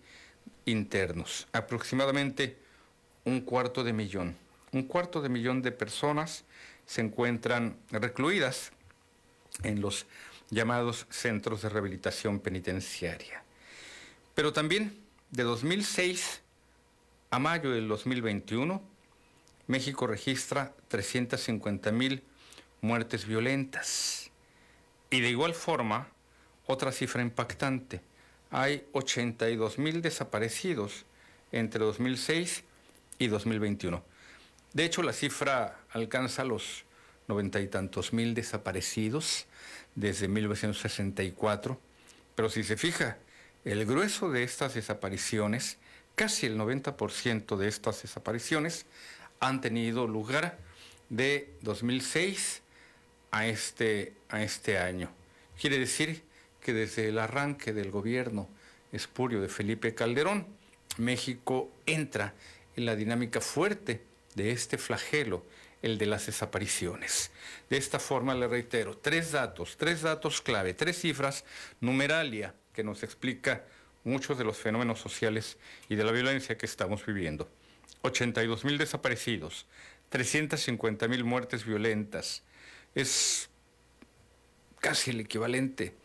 internos, 0.66 1.48
aproximadamente 1.52 2.58
un 3.26 3.42
cuarto 3.42 3.84
de 3.84 3.94
millón. 3.94 4.36
Un 4.72 4.84
cuarto 4.84 5.22
de 5.22 5.30
millón 5.30 5.62
de 5.62 5.72
personas 5.72 6.46
se 6.86 7.02
encuentran 7.02 7.78
recluidas 7.92 8.72
en 9.64 9.82
los 9.82 10.06
llamados 10.54 11.06
centros 11.10 11.62
de 11.62 11.70
rehabilitación 11.70 12.40
penitenciaria. 12.40 13.44
Pero 14.36 14.54
también 14.54 15.04
de 15.32 15.44
2006 15.44 16.42
a 17.30 17.40
mayo 17.40 17.72
del 17.72 17.88
2021, 17.88 18.82
México 19.68 20.08
registra 20.08 20.74
350 20.88 21.92
mil 21.92 22.24
muertes 22.82 23.26
violentas. 23.26 24.30
Y 25.10 25.22
de 25.22 25.30
igual 25.30 25.54
forma, 25.54 26.10
otra 26.68 26.92
cifra 26.92 27.22
impactante, 27.22 28.02
hay 28.52 28.86
82 28.92 29.80
mil 29.80 30.02
desaparecidos 30.02 31.06
entre 31.52 31.84
2006 31.84 32.64
y 33.20 33.28
2021. 33.28 34.04
De 34.74 34.86
hecho, 34.86 35.02
la 35.04 35.14
cifra 35.14 35.80
alcanza 35.92 36.44
los 36.44 36.86
noventa 37.28 37.62
y 37.62 37.68
tantos 37.68 38.14
mil 38.14 38.34
desaparecidos 38.34 39.46
desde 39.96 40.28
1964, 40.28 41.80
pero 42.36 42.50
si 42.50 42.64
se 42.64 42.78
fija, 42.78 43.18
el 43.66 43.86
grueso 43.86 44.30
de 44.30 44.44
estas 44.44 44.74
desapariciones, 44.74 45.78
casi 46.16 46.46
el 46.46 46.58
90% 46.58 47.56
de 47.56 47.68
estas 47.68 48.02
desapariciones, 48.02 48.86
han 49.40 49.62
tenido 49.62 50.08
lugar 50.08 50.58
de 51.10 51.54
2006 51.62 52.62
a 53.32 53.48
este, 53.48 54.14
a 54.30 54.44
este 54.44 54.78
año. 54.78 55.10
Quiere 55.60 55.78
decir 55.80 56.24
que 56.62 56.74
desde 56.74 57.10
el 57.10 57.20
arranque 57.20 57.74
del 57.74 57.92
gobierno 57.92 58.48
espurio 58.92 59.42
de 59.42 59.50
Felipe 59.50 59.94
Calderón, 59.94 60.48
México 60.98 61.72
entra 61.86 62.34
en 62.76 62.86
la 62.86 62.96
dinámica 62.96 63.42
fuerte 63.42 64.02
de 64.36 64.52
este 64.52 64.78
flagelo, 64.78 65.46
el 65.84 66.00
de 66.00 66.08
las 66.08 66.26
desapariciones. 66.26 67.30
De 67.70 67.78
esta 67.78 68.00
forma 68.00 68.34
le 68.34 68.48
reitero, 68.48 68.98
tres 68.98 69.34
datos, 69.34 69.78
tres 69.78 70.02
datos 70.02 70.42
clave, 70.42 70.74
tres 70.74 71.00
cifras, 71.00 71.46
numeralia, 71.82 72.56
que 72.74 72.84
nos 72.84 73.04
explica 73.04 73.66
muchos 74.04 74.38
de 74.38 74.46
los 74.46 74.58
fenómenos 74.58 75.00
sociales 75.00 75.58
y 75.90 75.96
de 75.96 76.04
la 76.04 76.12
violencia 76.12 76.58
que 76.58 76.66
estamos 76.66 77.06
viviendo. 77.06 77.50
82 78.02 78.66
mil 78.66 78.78
desaparecidos, 78.78 79.66
350 80.10 81.08
mil 81.08 81.24
muertes 81.24 81.66
violentas. 81.66 82.44
Es 82.96 83.50
casi 84.80 85.12
el 85.12 85.20
equivalente 85.20 85.96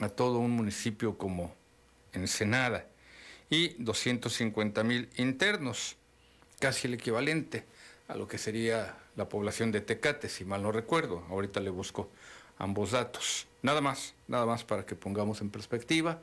a 0.00 0.08
todo 0.08 0.38
un 0.38 0.50
municipio 0.50 1.16
como 1.16 1.54
Ensenada. 2.12 2.86
Y 3.50 3.68
250 3.82 4.84
mil 4.84 5.08
internos, 5.16 5.96
casi 6.60 6.86
el 6.86 6.94
equivalente 6.94 7.64
a 8.08 8.14
lo 8.14 8.28
que 8.28 8.36
sería 8.36 8.96
la 9.18 9.28
población 9.28 9.72
de 9.72 9.80
Tecate, 9.80 10.28
si 10.28 10.44
mal 10.44 10.62
no 10.62 10.70
recuerdo. 10.70 11.24
Ahorita 11.28 11.58
le 11.58 11.70
busco 11.70 12.08
ambos 12.56 12.92
datos. 12.92 13.48
Nada 13.62 13.80
más, 13.80 14.14
nada 14.28 14.46
más 14.46 14.62
para 14.62 14.86
que 14.86 14.94
pongamos 14.94 15.40
en 15.40 15.50
perspectiva 15.50 16.20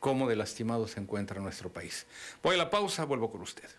cómo 0.00 0.28
de 0.28 0.34
lastimado 0.34 0.88
se 0.88 0.98
encuentra 0.98 1.40
nuestro 1.40 1.72
país. 1.72 2.04
Voy 2.42 2.56
a 2.56 2.58
la 2.58 2.68
pausa, 2.68 3.04
vuelvo 3.04 3.30
con 3.30 3.42
usted. 3.42 3.70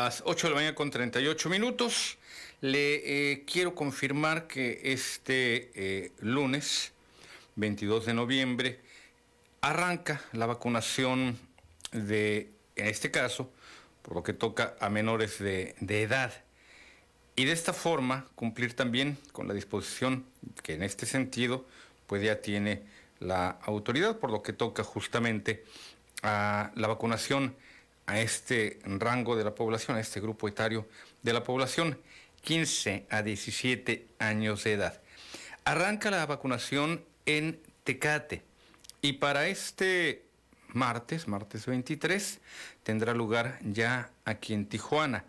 Las 0.00 0.22
8 0.24 0.46
de 0.46 0.50
la 0.50 0.56
mañana 0.56 0.74
con 0.74 0.90
38 0.90 1.48
minutos. 1.48 2.18
Le 2.60 3.32
eh, 3.32 3.44
quiero 3.44 3.74
confirmar 3.74 4.46
que 4.46 4.80
este 4.84 5.70
eh, 5.74 6.12
lunes, 6.20 6.92
22 7.56 8.06
de 8.06 8.14
noviembre, 8.14 8.80
arranca 9.60 10.22
la 10.32 10.46
vacunación 10.46 11.38
de, 11.92 12.50
en 12.76 12.86
este 12.86 13.10
caso, 13.10 13.50
por 14.02 14.14
lo 14.14 14.22
que 14.22 14.32
toca 14.32 14.76
a 14.80 14.88
menores 14.88 15.38
de, 15.38 15.74
de 15.80 16.02
edad. 16.02 16.32
Y 17.34 17.44
de 17.44 17.52
esta 17.52 17.72
forma 17.72 18.26
cumplir 18.34 18.74
también 18.74 19.18
con 19.32 19.48
la 19.48 19.54
disposición 19.54 20.24
que 20.62 20.74
en 20.74 20.82
este 20.82 21.06
sentido 21.06 21.66
pues 22.06 22.22
ya 22.22 22.40
tiene 22.40 22.82
la 23.20 23.50
autoridad, 23.62 24.18
por 24.18 24.30
lo 24.30 24.42
que 24.42 24.52
toca 24.52 24.84
justamente 24.84 25.64
a 26.22 26.70
la 26.74 26.88
vacunación 26.88 27.54
a 28.08 28.20
este 28.20 28.80
rango 28.84 29.36
de 29.36 29.44
la 29.44 29.54
población, 29.54 29.98
a 29.98 30.00
este 30.00 30.18
grupo 30.18 30.48
etario 30.48 30.88
de 31.22 31.34
la 31.34 31.44
población, 31.44 32.00
15 32.40 33.06
a 33.10 33.22
17 33.22 34.06
años 34.18 34.64
de 34.64 34.72
edad. 34.72 35.02
Arranca 35.64 36.10
la 36.10 36.24
vacunación 36.24 37.04
en 37.26 37.60
Tecate 37.84 38.42
y 39.02 39.12
para 39.14 39.46
este 39.48 40.24
martes, 40.68 41.28
martes 41.28 41.66
23, 41.66 42.40
tendrá 42.82 43.12
lugar 43.12 43.58
ya 43.62 44.10
aquí 44.24 44.54
en 44.54 44.66
Tijuana, 44.66 45.26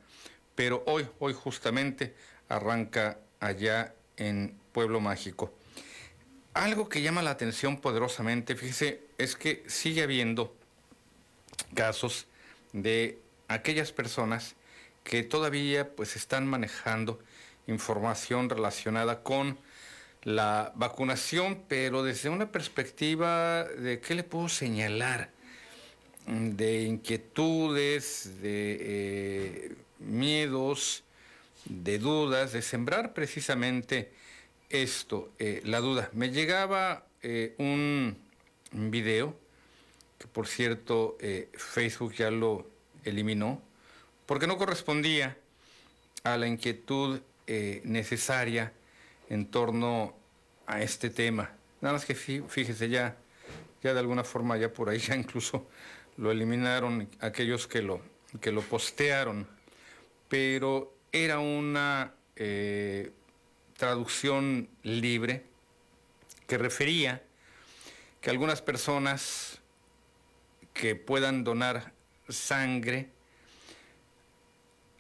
pero 0.55 0.81
hoy, 0.87 1.05
hoy 1.19 1.33
justamente 1.33 2.15
arranca 2.47 3.19
allá 3.41 3.93
en 4.15 4.57
Pueblo 4.71 5.01
Mágico. 5.01 5.53
Algo 6.53 6.87
que 6.87 7.01
llama 7.01 7.23
la 7.23 7.31
atención 7.31 7.81
poderosamente, 7.81 8.55
fíjese, 8.55 9.01
es 9.17 9.35
que 9.35 9.65
sigue 9.67 10.01
habiendo 10.01 10.55
casos 11.75 12.28
de 12.73 13.19
aquellas 13.47 13.91
personas 13.91 14.55
que 15.03 15.23
todavía 15.23 15.95
pues 15.95 16.15
están 16.15 16.47
manejando 16.47 17.19
información 17.67 18.49
relacionada 18.49 19.23
con 19.23 19.57
la 20.23 20.71
vacunación, 20.75 21.63
pero 21.67 22.03
desde 22.03 22.29
una 22.29 22.51
perspectiva 22.51 23.63
de 23.63 23.99
qué 23.99 24.15
le 24.15 24.23
puedo 24.23 24.49
señalar, 24.49 25.31
de 26.27 26.83
inquietudes, 26.83 28.41
de 28.41 28.77
eh, 28.79 29.75
miedos, 29.99 31.03
de 31.65 31.99
dudas, 31.99 32.51
de 32.51 32.61
sembrar 32.61 33.13
precisamente 33.13 34.11
esto, 34.69 35.31
eh, 35.39 35.61
la 35.65 35.79
duda. 35.79 36.09
Me 36.13 36.29
llegaba 36.29 37.05
eh, 37.23 37.55
un 37.57 38.17
video 38.71 39.35
que 40.19 40.27
por 40.27 40.47
cierto 40.47 41.17
eh, 41.19 41.49
Facebook 41.53 42.13
ya 42.13 42.29
lo 42.29 42.67
eliminó, 43.03 43.61
porque 44.25 44.45
no 44.45 44.57
correspondía 44.57 45.37
a 46.23 46.37
la 46.37 46.45
inquietud 46.45 47.21
eh, 47.47 47.81
necesaria 47.85 48.73
en 49.29 49.47
torno 49.47 50.13
a 50.67 50.81
este 50.81 51.09
tema. 51.09 51.51
Nada 51.81 51.93
más 51.93 52.05
que 52.05 52.13
fíjese 52.13 52.89
ya, 52.89 53.15
ya 53.81 53.93
de 53.93 53.99
alguna 53.99 54.23
forma 54.23 54.57
ya 54.57 54.71
por 54.71 54.89
ahí 54.89 54.99
ya 55.07 55.15
incluso 55.15 55.67
lo 56.17 56.31
eliminaron 56.31 57.09
aquellos 57.21 57.65
que 57.65 57.81
lo, 57.81 58.01
que 58.41 58.51
lo 58.51 58.61
postearon, 58.61 59.47
pero 60.27 60.93
era 61.11 61.39
una 61.39 62.13
eh, 62.35 63.11
traducción 63.77 64.67
libre 64.83 65.45
que 66.45 66.57
refería 66.57 67.23
que 68.19 68.29
algunas 68.29 68.61
personas 68.61 69.58
que 70.79 70.95
puedan 70.95 71.43
donar 71.43 71.91
sangre 72.29 73.09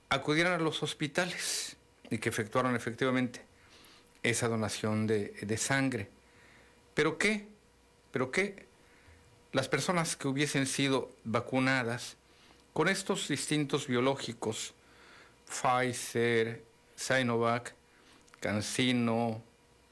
acudieran 0.09 0.51
a 0.51 0.57
los 0.57 0.83
hospitales 0.83 1.77
y 2.09 2.17
que 2.17 2.27
efectuaron 2.27 2.75
efectivamente 2.75 3.45
esa 4.21 4.49
donación 4.49 5.07
de, 5.07 5.29
de 5.29 5.55
sangre. 5.55 6.09
¿Pero 6.95 7.17
qué? 7.17 7.47
¿Pero 8.11 8.29
qué? 8.29 8.65
Las 9.53 9.69
personas 9.69 10.17
que 10.17 10.27
hubiesen 10.27 10.65
sido 10.65 11.15
vacunadas 11.23 12.17
con 12.73 12.89
estos 12.89 13.29
distintos 13.29 13.87
biológicos, 13.87 14.73
Pfizer, 15.47 16.61
Sinovac, 16.97 17.73
CanSino 18.41 19.41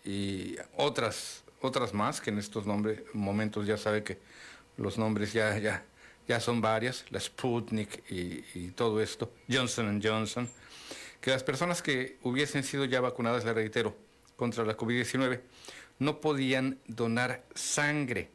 y 0.03 0.57
otras, 0.76 1.45
otras 1.61 1.93
más, 1.93 2.19
que 2.19 2.31
en 2.31 2.39
estos 2.39 2.65
nombres, 2.65 3.03
momentos 3.14 3.65
ya 3.65 3.77
sabe 3.77 4.03
que 4.03 4.19
los 4.78 4.98
nombres 4.98 5.34
ya, 5.34 5.58
ya, 5.58 5.84
ya 6.28 6.40
son 6.40 6.62
varias, 6.62 7.06
la 7.10 7.20
Sputnik 7.20 8.04
y, 8.10 8.70
todo 8.72 9.02
esto, 9.02 9.34
Johnson 9.49 10.02
Johnson, 10.04 10.49
que 11.22 11.32
las 11.32 11.44
personas 11.44 11.82
que 11.82 12.18
hubiesen 12.24 12.64
sido 12.64 12.86
ya 12.86 13.02
vacunadas, 13.02 13.44
le 13.44 13.54
reitero, 13.54 13.95
contra 14.36 14.64
la 14.64 14.78
COVID-19, 14.78 15.41
no 15.99 16.22
podían 16.22 16.80
donar 16.88 17.44
sangre. 17.56 18.30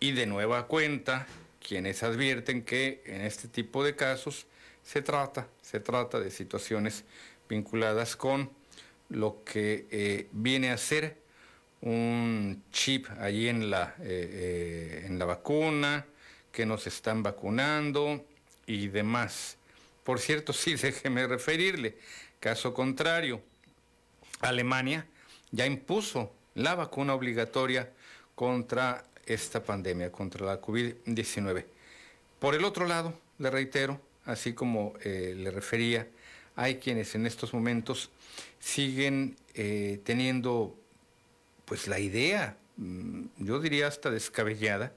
Y 0.00 0.12
de 0.12 0.26
nueva 0.26 0.68
cuenta, 0.68 1.26
quienes 1.66 2.04
advierten 2.04 2.62
que 2.62 3.02
en 3.04 3.22
este 3.22 3.48
tipo 3.48 3.84
de 3.84 3.96
casos 3.96 4.46
se 4.84 5.02
trata, 5.02 5.48
se 5.60 5.80
trata 5.80 6.20
de 6.20 6.30
situaciones 6.30 7.04
vinculadas 7.48 8.14
con 8.14 8.50
lo 9.08 9.42
que 9.44 9.86
eh, 9.90 10.28
viene 10.32 10.70
a 10.70 10.76
ser 10.76 11.16
un 11.80 12.64
chip 12.72 13.06
allí 13.18 13.48
en 13.48 13.70
la, 13.70 13.94
eh, 14.00 15.02
eh, 15.02 15.04
en 15.06 15.18
la 15.18 15.24
vacuna, 15.24 16.06
que 16.50 16.66
nos 16.66 16.86
están 16.86 17.22
vacunando 17.22 18.24
y 18.66 18.88
demás. 18.88 19.56
Por 20.04 20.18
cierto, 20.18 20.52
sí, 20.52 20.74
déjeme 20.82 21.26
referirle, 21.26 21.96
caso 22.40 22.74
contrario, 22.74 23.42
Alemania 24.40 25.06
ya 25.50 25.66
impuso 25.66 26.32
la 26.54 26.74
vacuna 26.74 27.14
obligatoria 27.14 27.90
contra 28.34 29.04
esta 29.24 29.62
pandemia, 29.62 30.10
contra 30.10 30.46
la 30.46 30.60
COVID-19. 30.60 31.64
Por 32.38 32.54
el 32.54 32.64
otro 32.64 32.86
lado, 32.86 33.18
le 33.38 33.50
reitero, 33.50 34.00
así 34.24 34.52
como 34.52 34.94
eh, 35.02 35.34
le 35.36 35.50
refería, 35.50 36.08
hay 36.56 36.76
quienes 36.76 37.14
en 37.14 37.26
estos 37.26 37.54
momentos 37.54 38.10
siguen 38.58 39.36
teniendo 40.04 40.76
pues 41.68 41.86
la 41.86 42.00
idea, 42.00 42.56
mm, 42.78 43.26
yo 43.36 43.60
diría 43.60 43.86
hasta 43.86 44.10
descabellada, 44.10 44.94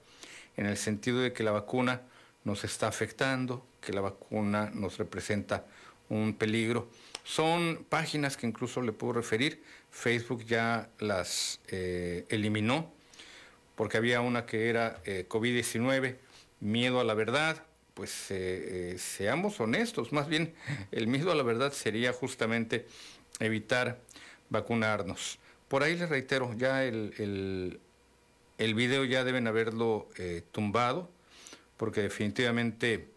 en 0.55 0.65
el 0.65 0.77
sentido 0.77 1.19
de 1.19 1.33
que 1.33 1.43
la 1.43 1.51
vacuna 1.51 2.01
nos 2.45 2.63
está 2.63 2.87
afectando, 2.87 3.67
que 3.81 3.91
la 3.91 3.99
vacuna 3.99 4.71
nos 4.73 4.97
representa 4.97 5.65
un 6.07 6.33
peligro. 6.33 6.89
Son 7.23 7.85
páginas 7.89 8.37
que 8.37 8.47
incluso 8.47 8.81
le 8.81 8.93
puedo 8.93 9.13
referir, 9.13 9.61
Facebook 9.91 10.45
ya 10.45 10.89
las 10.99 11.59
eh, 11.67 12.25
eliminó, 12.29 12.93
porque 13.75 13.97
había 13.97 14.21
una 14.21 14.45
que 14.45 14.69
era 14.69 15.01
eh, 15.03 15.25
COVID-19, 15.27 16.15
miedo 16.61 17.01
a 17.01 17.03
la 17.03 17.13
verdad, 17.13 17.63
pues 17.93 18.27
eh, 18.29 18.95
seamos 18.97 19.59
honestos, 19.59 20.13
más 20.13 20.29
bien 20.29 20.53
el 20.91 21.07
miedo 21.07 21.31
a 21.31 21.35
la 21.35 21.43
verdad 21.43 21.73
sería 21.73 22.13
justamente 22.13 22.87
evitar 23.39 23.99
vacunarnos. 24.49 25.37
Por 25.71 25.83
ahí 25.83 25.95
les 25.95 26.09
reitero, 26.09 26.53
ya 26.57 26.83
el, 26.83 27.79
el, 28.57 28.75
video 28.75 29.05
ya 29.05 29.23
deben 29.23 29.47
haberlo 29.47 30.09
eh, 30.17 30.41
tumbado, 30.51 31.09
porque 31.77 32.01
definitivamente 32.01 33.07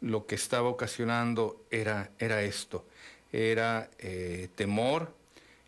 lo 0.00 0.26
que 0.26 0.34
estaba 0.34 0.68
ocasionando 0.68 1.64
era, 1.70 2.10
era 2.18 2.42
esto, 2.42 2.84
era 3.32 3.88
eh, 4.00 4.48
temor, 4.56 5.14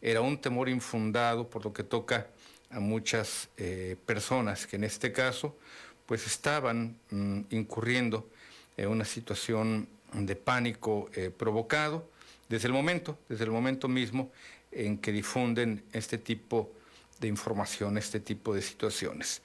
era 0.03 0.23
un 0.23 0.37
temor 0.39 0.69
infundado 0.69 1.49
por 1.49 1.65
lo 1.65 1.73
que 1.73 1.85
toca 1.85 2.27
a 2.69 2.81
muchas 2.81 3.49
eh, 3.57 3.95
personas 4.05 4.67
que 4.67 4.75
en 4.75 4.83
este 4.83 5.13
caso 5.13 5.57
pues 6.05 6.27
estaban 6.27 6.99
mm, 7.11 7.43
incurriendo 7.51 8.29
en 8.77 8.89
una 8.89 9.05
situación 9.05 9.87
de 10.13 10.35
pánico 10.35 11.09
provocado 11.37 12.09
desde 12.49 12.67
el 12.67 12.73
momento, 12.73 13.17
desde 13.29 13.45
el 13.45 13.53
momento 13.53 13.87
mismo 13.87 14.33
en 14.75 14.99
que 14.99 15.13
difunden 15.13 15.85
este 15.93 16.19
tipo 16.19 16.73
de 17.21 17.29
información, 17.29 17.97
este 17.99 18.21
tipo 18.21 18.55
de 18.55 18.63
situaciones. 18.63 19.43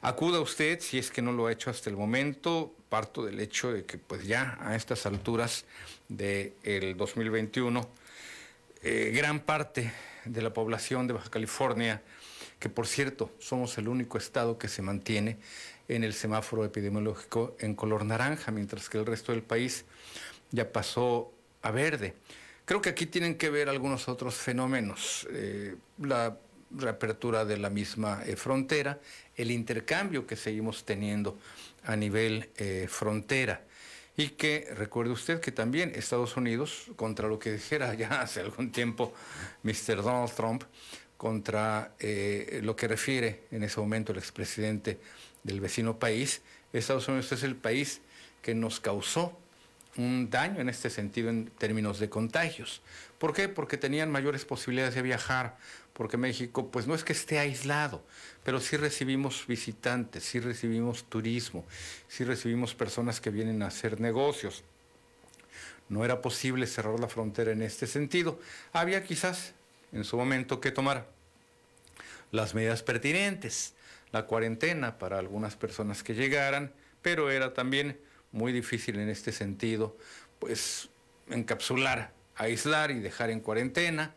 Acuda 0.00 0.40
usted, 0.40 0.80
si 0.80 0.98
es 0.98 1.10
que 1.10 1.22
no 1.22 1.32
lo 1.32 1.46
ha 1.46 1.52
hecho 1.52 1.70
hasta 1.70 1.88
el 1.88 1.96
momento, 1.96 2.74
parto 2.88 3.24
del 3.24 3.38
hecho 3.40 3.72
de 3.72 3.84
que 3.84 3.98
pues 3.98 4.26
ya 4.26 4.58
a 4.60 4.74
estas 4.74 5.06
alturas 5.06 5.64
del 6.08 6.96
2021, 6.96 7.88
eh, 8.82 9.12
gran 9.14 9.40
parte 9.40 9.92
de 10.24 10.42
la 10.42 10.52
población 10.52 11.06
de 11.06 11.14
Baja 11.14 11.30
California, 11.30 12.02
que 12.58 12.68
por 12.68 12.86
cierto 12.86 13.30
somos 13.38 13.78
el 13.78 13.88
único 13.88 14.18
estado 14.18 14.58
que 14.58 14.68
se 14.68 14.82
mantiene 14.82 15.38
en 15.88 16.04
el 16.04 16.14
semáforo 16.14 16.64
epidemiológico 16.64 17.56
en 17.60 17.74
color 17.74 18.04
naranja, 18.04 18.50
mientras 18.50 18.88
que 18.88 18.98
el 18.98 19.06
resto 19.06 19.32
del 19.32 19.42
país 19.42 19.84
ya 20.50 20.72
pasó 20.72 21.32
a 21.62 21.70
verde. 21.70 22.14
Creo 22.72 22.80
que 22.80 22.88
aquí 22.88 23.04
tienen 23.04 23.34
que 23.34 23.50
ver 23.50 23.68
algunos 23.68 24.08
otros 24.08 24.34
fenómenos. 24.34 25.28
Eh, 25.30 25.76
la 25.98 26.38
reapertura 26.70 27.44
de 27.44 27.58
la 27.58 27.68
misma 27.68 28.22
eh, 28.24 28.34
frontera, 28.34 28.98
el 29.36 29.50
intercambio 29.50 30.26
que 30.26 30.36
seguimos 30.36 30.82
teniendo 30.86 31.36
a 31.84 31.96
nivel 31.96 32.48
eh, 32.56 32.86
frontera. 32.88 33.62
y 34.16 34.28
que 34.28 34.68
recuerde 34.74 35.12
usted 35.12 35.38
que 35.38 35.52
también 35.52 35.92
Estados 35.94 36.34
Unidos, 36.38 36.86
contra 36.96 37.28
lo 37.28 37.38
que 37.38 37.52
dijera 37.52 37.92
ya 37.92 38.08
hace 38.22 38.40
algún 38.40 38.72
tiempo 38.72 39.12
Mr. 39.64 39.96
Donald 39.96 40.32
Trump, 40.32 40.62
contra 41.18 41.92
lo 42.62 42.74
que 42.74 42.88
refiere 42.88 43.42
en 43.50 43.64
ese 43.64 43.80
momento 43.80 44.12
el 44.12 44.18
expresidente 44.18 44.98
del 45.42 45.60
vecino 45.60 45.98
país, 45.98 46.40
Estados 46.72 47.06
Unidos 47.06 47.32
es 47.32 47.42
el 47.42 47.54
país 47.54 48.00
que 48.40 48.54
nos 48.54 48.80
causó 48.80 49.41
un 49.96 50.30
daño 50.30 50.60
en 50.60 50.68
este 50.68 50.90
sentido 50.90 51.28
en 51.28 51.46
términos 51.46 51.98
de 51.98 52.08
contagios. 52.08 52.80
¿Por 53.18 53.34
qué? 53.34 53.48
Porque 53.48 53.76
tenían 53.76 54.10
mayores 54.10 54.44
posibilidades 54.44 54.94
de 54.94 55.02
viajar, 55.02 55.56
porque 55.92 56.16
México 56.16 56.70
pues 56.70 56.86
no 56.86 56.94
es 56.94 57.04
que 57.04 57.12
esté 57.12 57.38
aislado, 57.38 58.02
pero 58.42 58.60
sí 58.60 58.76
recibimos 58.76 59.46
visitantes, 59.46 60.24
sí 60.24 60.40
recibimos 60.40 61.04
turismo, 61.04 61.64
sí 62.08 62.24
recibimos 62.24 62.74
personas 62.74 63.20
que 63.20 63.30
vienen 63.30 63.62
a 63.62 63.66
hacer 63.66 64.00
negocios. 64.00 64.64
No 65.88 66.04
era 66.04 66.22
posible 66.22 66.66
cerrar 66.66 66.98
la 66.98 67.08
frontera 67.08 67.52
en 67.52 67.60
este 67.60 67.86
sentido. 67.86 68.40
Había 68.72 69.04
quizás 69.04 69.52
en 69.92 70.04
su 70.04 70.16
momento 70.16 70.60
que 70.60 70.70
tomar 70.70 71.06
las 72.30 72.54
medidas 72.54 72.82
pertinentes, 72.82 73.74
la 74.10 74.24
cuarentena 74.24 74.98
para 74.98 75.18
algunas 75.18 75.54
personas 75.54 76.02
que 76.02 76.14
llegaran, 76.14 76.72
pero 77.02 77.30
era 77.30 77.52
también 77.52 77.98
muy 78.32 78.52
difícil 78.52 78.98
en 78.98 79.08
este 79.08 79.30
sentido, 79.32 79.96
pues 80.38 80.88
encapsular, 81.28 82.12
aislar 82.36 82.90
y 82.90 83.00
dejar 83.00 83.30
en 83.30 83.40
cuarentena 83.40 84.14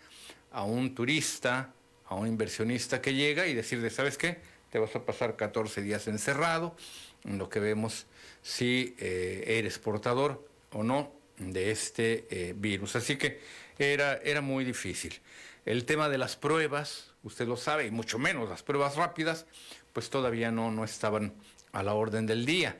a 0.51 0.63
un 0.63 0.95
turista, 0.95 1.73
a 2.05 2.15
un 2.15 2.27
inversionista 2.27 3.01
que 3.01 3.13
llega 3.13 3.47
y 3.47 3.53
decirle, 3.53 3.89
¿sabes 3.89 4.17
qué? 4.17 4.39
Te 4.71 4.79
vas 4.79 4.95
a 4.95 5.05
pasar 5.05 5.35
14 5.35 5.81
días 5.81 6.07
encerrado, 6.07 6.75
en 7.23 7.37
lo 7.37 7.49
que 7.49 7.59
vemos 7.59 8.05
si 8.41 8.95
eh, 8.99 9.43
eres 9.47 9.79
portador 9.79 10.47
o 10.71 10.83
no 10.83 11.11
de 11.37 11.71
este 11.71 12.27
eh, 12.29 12.53
virus. 12.55 12.95
Así 12.95 13.17
que 13.17 13.39
era, 13.77 14.17
era 14.17 14.41
muy 14.41 14.63
difícil. 14.63 15.19
El 15.65 15.85
tema 15.85 16.09
de 16.09 16.17
las 16.17 16.35
pruebas, 16.35 17.11
usted 17.23 17.47
lo 17.47 17.57
sabe, 17.57 17.87
y 17.87 17.91
mucho 17.91 18.19
menos 18.19 18.47
las 18.47 18.63
pruebas 18.63 18.95
rápidas, 18.95 19.45
pues 19.93 20.09
todavía 20.09 20.51
no, 20.51 20.71
no 20.71 20.83
estaban 20.83 21.33
a 21.71 21.83
la 21.83 21.93
orden 21.93 22.25
del 22.25 22.45
día. 22.45 22.77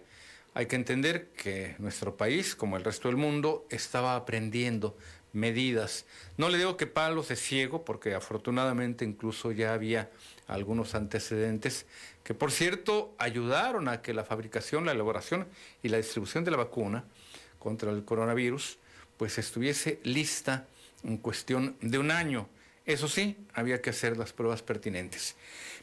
Hay 0.56 0.68
que 0.68 0.77
entender 0.77 1.27
que 1.36 1.76
nuestro 1.80 2.15
país, 2.15 2.56
como 2.56 2.77
el 2.77 2.86
resto 2.86 3.10
del 3.10 3.18
mundo, 3.18 3.68
estaba 3.69 4.15
aprendiendo 4.15 4.98
medidas. 5.34 6.06
No 6.38 6.48
le 6.48 6.57
digo 6.57 6.77
que 6.77 6.88
palos 6.88 7.27
de 7.27 7.36
ciego, 7.36 7.84
porque 7.84 8.15
afortunadamente 8.15 9.03
incluso 9.03 9.52
ya 9.52 9.73
había 9.73 10.10
algunos 10.48 10.95
antecedentes 10.95 11.86
que, 12.23 12.34
por 12.34 12.53
cierto, 12.53 13.14
ayudaron 13.18 13.90
a 13.90 14.02
que 14.02 14.14
la 14.14 14.23
fabricación, 14.23 14.86
la 14.86 14.94
elaboración 14.94 15.45
y 15.84 15.90
la 15.90 15.98
distribución 15.98 16.45
de 16.45 16.52
la 16.52 16.57
vacuna 16.57 17.03
contra 17.60 17.91
el 17.91 18.06
coronavirus, 18.06 18.80
pues 19.18 19.38
estuviese 19.38 19.99
lista 20.03 20.68
en 21.03 21.18
cuestión 21.18 21.76
de 21.82 21.99
un 21.99 22.11
año. 22.11 22.48
Eso 22.86 23.10
sí, 23.10 23.36
había 23.53 23.82
que 23.82 23.90
hacer 23.90 24.15
las 24.15 24.32
pruebas 24.32 24.61
pertinentes. 24.61 25.36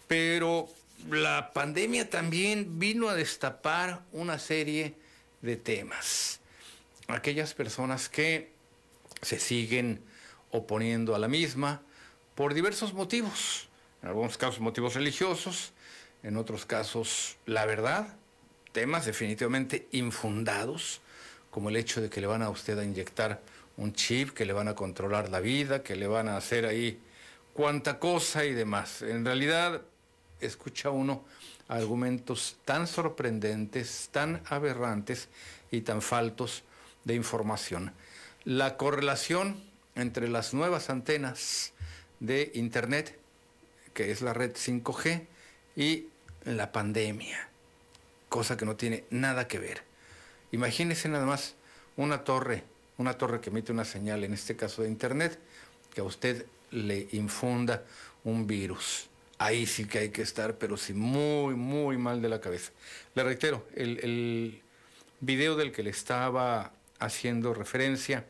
Pero 0.08 0.70
la 1.10 1.52
pandemia 1.52 2.08
también 2.10 2.78
vino 2.78 3.08
a 3.08 3.14
destapar 3.14 4.02
una 4.12 4.38
serie 4.38 4.94
de 5.40 5.56
temas. 5.56 6.40
Aquellas 7.08 7.54
personas 7.54 8.08
que 8.08 8.52
se 9.20 9.38
siguen 9.38 10.02
oponiendo 10.50 11.14
a 11.14 11.18
la 11.18 11.28
misma 11.28 11.82
por 12.34 12.54
diversos 12.54 12.94
motivos. 12.94 13.68
En 14.02 14.08
algunos 14.08 14.36
casos 14.36 14.60
motivos 14.60 14.94
religiosos, 14.94 15.72
en 16.22 16.36
otros 16.36 16.66
casos 16.66 17.36
la 17.46 17.66
verdad, 17.66 18.16
temas 18.72 19.06
definitivamente 19.06 19.88
infundados, 19.92 21.00
como 21.50 21.68
el 21.68 21.76
hecho 21.76 22.00
de 22.00 22.08
que 22.10 22.20
le 22.20 22.26
van 22.26 22.42
a 22.42 22.50
usted 22.50 22.78
a 22.78 22.84
inyectar 22.84 23.40
un 23.76 23.92
chip, 23.92 24.30
que 24.30 24.44
le 24.44 24.52
van 24.52 24.68
a 24.68 24.74
controlar 24.74 25.28
la 25.28 25.40
vida, 25.40 25.82
que 25.82 25.96
le 25.96 26.06
van 26.06 26.28
a 26.28 26.36
hacer 26.36 26.66
ahí 26.66 26.98
cuanta 27.52 27.98
cosa 27.98 28.44
y 28.44 28.52
demás. 28.54 29.02
En 29.02 29.24
realidad, 29.24 29.82
escucha 30.42 30.90
uno 30.90 31.24
argumentos 31.68 32.56
tan 32.64 32.86
sorprendentes, 32.86 34.08
tan 34.12 34.42
aberrantes 34.46 35.28
y 35.70 35.82
tan 35.82 36.02
faltos 36.02 36.64
de 37.04 37.14
información. 37.14 37.92
La 38.44 38.76
correlación 38.76 39.62
entre 39.94 40.28
las 40.28 40.54
nuevas 40.54 40.90
antenas 40.90 41.72
de 42.20 42.50
Internet, 42.54 43.18
que 43.94 44.10
es 44.10 44.20
la 44.20 44.34
red 44.34 44.52
5G, 44.52 45.26
y 45.76 46.06
la 46.44 46.72
pandemia, 46.72 47.48
cosa 48.28 48.56
que 48.56 48.66
no 48.66 48.76
tiene 48.76 49.04
nada 49.10 49.48
que 49.48 49.58
ver. 49.58 49.82
Imagínese 50.50 51.08
nada 51.08 51.24
más 51.24 51.54
una 51.96 52.24
torre 52.24 52.64
una 52.98 53.14
torre 53.14 53.40
que 53.40 53.50
emite 53.50 53.72
una 53.72 53.84
señal, 53.84 54.24
en 54.24 54.32
este 54.32 54.56
caso 54.56 54.82
de 54.82 54.88
Internet, 54.88 55.38
que 55.92 56.00
a 56.00 56.04
usted 56.04 56.46
le 56.70 57.08
infunda 57.12 57.84
un 58.24 58.46
virus. 58.46 59.08
Ahí 59.42 59.66
sí 59.66 59.86
que 59.86 59.98
hay 59.98 60.10
que 60.10 60.22
estar, 60.22 60.56
pero 60.56 60.76
sí 60.76 60.94
muy, 60.94 61.56
muy 61.56 61.98
mal 61.98 62.22
de 62.22 62.28
la 62.28 62.40
cabeza. 62.40 62.70
Le 63.16 63.24
reitero, 63.24 63.66
el, 63.74 64.62
video 65.18 65.56
del 65.56 65.72
que 65.72 65.82
le 65.82 65.90
estaba 65.90 66.70
haciendo 67.00 67.52
referencia, 67.52 68.24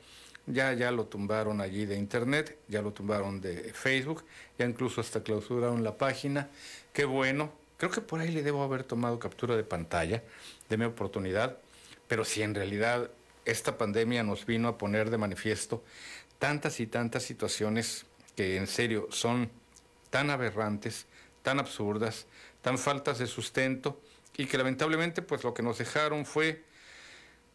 ya, 0.46 0.72
ya 0.72 0.90
lo 0.90 1.04
tumbaron 1.04 1.60
allí 1.60 1.84
de 1.84 1.98
internet, 1.98 2.56
ya 2.66 2.80
lo 2.80 2.94
tumbaron 2.94 3.42
de 3.42 3.74
Facebook, 3.74 4.24
ya 4.58 4.64
incluso 4.64 5.02
hasta 5.02 5.22
clausuraron 5.22 5.84
la 5.84 5.98
página. 5.98 6.48
Qué 6.94 7.04
bueno, 7.04 7.52
creo 7.76 7.90
que 7.90 8.00
por 8.00 8.20
ahí 8.20 8.30
le 8.30 8.42
debo 8.42 8.62
haber 8.62 8.82
tomado 8.82 9.18
captura 9.18 9.54
de 9.54 9.64
pantalla, 9.64 10.22
de 10.70 10.76
mi 10.78 10.86
oportunidad, 10.86 11.58
pero 12.08 12.24
si 12.24 12.40
en 12.40 12.54
realidad 12.54 13.10
esta 13.44 13.76
pandemia 13.76 14.22
nos 14.22 14.46
vino 14.46 14.66
a 14.66 14.78
poner 14.78 15.10
de 15.10 15.18
manifiesto 15.18 15.84
tantas 16.38 16.80
y 16.80 16.86
tantas 16.86 17.22
situaciones 17.22 18.06
que 18.34 18.56
en 18.56 18.66
serio 18.66 19.08
son 19.10 19.50
tan 20.12 20.28
aberrantes, 20.28 21.06
tan 21.42 21.58
absurdas, 21.58 22.26
tan 22.60 22.76
faltas 22.76 23.18
de 23.18 23.26
sustento 23.26 23.98
y 24.36 24.44
que 24.44 24.58
lamentablemente 24.58 25.22
pues 25.22 25.42
lo 25.42 25.54
que 25.54 25.62
nos 25.62 25.78
dejaron 25.78 26.26
fue 26.26 26.62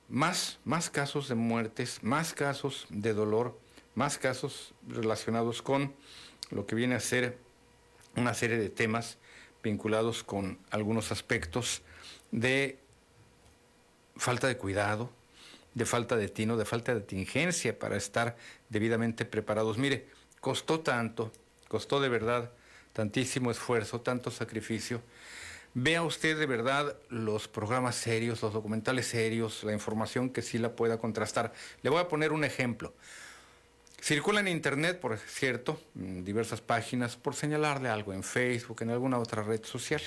más, 0.09 0.57
más 0.65 0.89
casos 0.89 1.29
de 1.29 1.35
muertes, 1.35 1.99
más 2.01 2.33
casos 2.33 2.87
de 2.89 3.13
dolor, 3.13 3.55
más 3.93 4.17
casos 4.17 4.73
relacionados 4.87 5.61
con 5.61 5.93
lo 6.49 6.65
que 6.65 6.73
viene 6.73 6.95
a 6.95 6.99
ser 6.99 7.37
una 8.15 8.33
serie 8.33 8.57
de 8.57 8.69
temas 8.69 9.19
vinculados 9.61 10.23
con 10.23 10.57
algunos 10.71 11.11
aspectos 11.11 11.83
de 12.31 12.79
falta 14.15 14.47
de 14.47 14.57
cuidado, 14.57 15.11
de 15.75 15.85
falta 15.85 16.15
de 16.15 16.27
tino, 16.27 16.57
de 16.57 16.65
falta 16.65 16.95
de 16.95 17.01
tingencia 17.01 17.77
para 17.77 17.97
estar 17.97 18.35
debidamente 18.69 19.25
preparados. 19.25 19.77
Mire, 19.77 20.07
costó 20.41 20.79
tanto, 20.79 21.31
costó 21.67 21.99
de 21.99 22.09
verdad 22.09 22.51
tantísimo 22.93 23.51
esfuerzo, 23.51 24.01
tanto 24.01 24.31
sacrificio. 24.31 25.01
Vea 25.73 26.01
usted 26.01 26.39
de 26.39 26.47
verdad 26.47 26.95
los 27.09 27.47
programas 27.47 27.95
serios, 27.95 28.41
los 28.41 28.53
documentales 28.53 29.07
serios, 29.07 29.63
la 29.63 29.73
información 29.73 30.31
que 30.31 30.41
sí 30.41 30.57
la 30.57 30.75
pueda 30.75 30.97
contrastar. 30.97 31.53
Le 31.83 31.89
voy 31.89 31.99
a 31.99 32.07
poner 32.07 32.31
un 32.31 32.43
ejemplo. 32.43 32.93
Circula 34.01 34.39
en 34.39 34.47
Internet, 34.47 34.99
por 34.99 35.17
cierto, 35.17 35.79
en 35.95 36.23
diversas 36.23 36.61
páginas, 36.61 37.15
por 37.15 37.35
señalarle 37.35 37.89
algo 37.89 38.13
en 38.13 38.23
Facebook, 38.23 38.81
en 38.81 38.91
alguna 38.91 39.19
otra 39.19 39.43
red 39.43 39.63
social, 39.63 40.01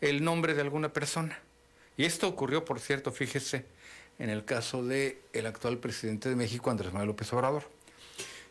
el 0.00 0.22
nombre 0.22 0.54
de 0.54 0.60
alguna 0.60 0.92
persona. 0.92 1.38
Y 1.96 2.04
esto 2.04 2.28
ocurrió, 2.28 2.64
por 2.64 2.80
cierto, 2.80 3.10
fíjese, 3.10 3.64
en 4.18 4.30
el 4.30 4.44
caso 4.44 4.84
del 4.84 5.18
el 5.32 5.46
actual 5.46 5.78
presidente 5.78 6.28
de 6.28 6.36
México, 6.36 6.70
Andrés 6.70 6.92
Manuel 6.92 7.08
López 7.08 7.32
Obrador. 7.32 7.77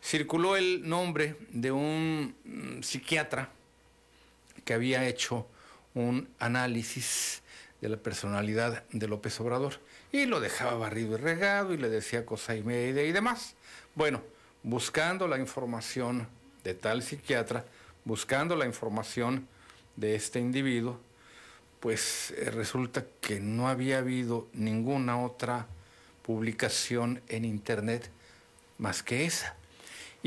Circuló 0.01 0.55
el 0.55 0.87
nombre 0.87 1.35
de 1.49 1.71
un 1.71 2.35
mm, 2.43 2.81
psiquiatra 2.81 3.49
que 4.63 4.73
había 4.73 5.07
hecho 5.07 5.47
un 5.93 6.29
análisis 6.39 7.41
de 7.81 7.89
la 7.89 7.97
personalidad 7.97 8.83
de 8.91 9.07
López 9.07 9.39
Obrador 9.39 9.79
y 10.11 10.25
lo 10.25 10.39
dejaba 10.39 10.75
barrido 10.75 11.17
y 11.17 11.21
regado 11.21 11.73
y 11.73 11.77
le 11.77 11.89
decía 11.89 12.25
cosa 12.25 12.55
y 12.55 12.63
media 12.63 13.03
y 13.03 13.11
demás. 13.11 13.55
Bueno, 13.95 14.21
buscando 14.63 15.27
la 15.27 15.37
información 15.37 16.27
de 16.63 16.73
tal 16.73 17.03
psiquiatra, 17.03 17.65
buscando 18.05 18.55
la 18.55 18.65
información 18.65 19.47
de 19.95 20.15
este 20.15 20.39
individuo, 20.39 20.99
pues 21.79 22.31
eh, 22.37 22.51
resulta 22.51 23.05
que 23.21 23.39
no 23.39 23.67
había 23.67 23.99
habido 23.99 24.47
ninguna 24.53 25.21
otra 25.23 25.67
publicación 26.23 27.21
en 27.27 27.45
internet 27.45 28.09
más 28.77 29.03
que 29.03 29.25
esa. 29.25 29.56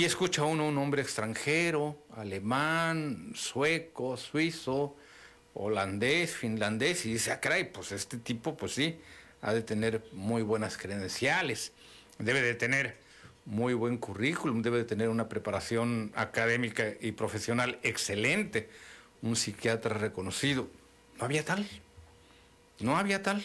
Y 0.00 0.06
escucha 0.06 0.44
uno 0.44 0.66
un 0.66 0.78
hombre 0.78 1.02
extranjero, 1.02 1.94
alemán, 2.16 3.32
sueco, 3.34 4.16
suizo, 4.16 4.96
holandés, 5.52 6.34
finlandés, 6.34 7.04
y 7.04 7.12
dice, 7.12 7.32
ah, 7.32 7.40
pues 7.70 7.92
este 7.92 8.16
tipo, 8.16 8.56
pues 8.56 8.72
sí, 8.72 8.98
ha 9.42 9.52
de 9.52 9.60
tener 9.60 10.02
muy 10.12 10.40
buenas 10.40 10.78
credenciales, 10.78 11.72
debe 12.18 12.40
de 12.40 12.54
tener 12.54 12.96
muy 13.44 13.74
buen 13.74 13.98
currículum, 13.98 14.62
debe 14.62 14.78
de 14.78 14.84
tener 14.84 15.10
una 15.10 15.28
preparación 15.28 16.12
académica 16.14 16.94
y 16.98 17.12
profesional 17.12 17.78
excelente, 17.82 18.70
un 19.20 19.36
psiquiatra 19.36 19.98
reconocido. 19.98 20.70
No 21.18 21.26
había 21.26 21.44
tal. 21.44 21.68
No 22.78 22.96
había 22.96 23.22
tal. 23.22 23.44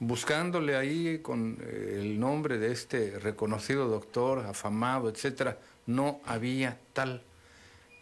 Buscándole 0.00 0.76
ahí 0.76 1.18
con 1.18 1.58
eh, 1.62 1.98
el 2.00 2.18
nombre 2.18 2.58
de 2.58 2.72
este 2.72 3.18
reconocido 3.20 3.86
doctor, 3.86 4.40
afamado, 4.46 5.08
etcétera, 5.08 5.58
no 5.86 6.20
había 6.24 6.78
tal. 6.94 7.22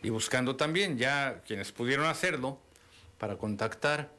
Y 0.02 0.10
buscando 0.10 0.56
también 0.56 0.96
ya 0.96 1.42
quienes 1.46 1.72
pudieron 1.72 2.06
hacerlo 2.06 2.58
para 3.18 3.36
contactar 3.36 4.10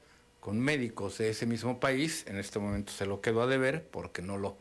con 0.41 0.59
médicos 0.59 1.17
de 1.17 1.29
ese 1.29 1.45
mismo 1.45 1.79
país, 1.79 2.25
en 2.27 2.37
este 2.37 2.59
momento 2.59 2.91
se 2.91 3.05
lo 3.05 3.21
quedo 3.21 3.41
a 3.41 3.47
deber 3.47 3.85
porque 3.89 4.21
no 4.21 4.37
lo, 4.37 4.57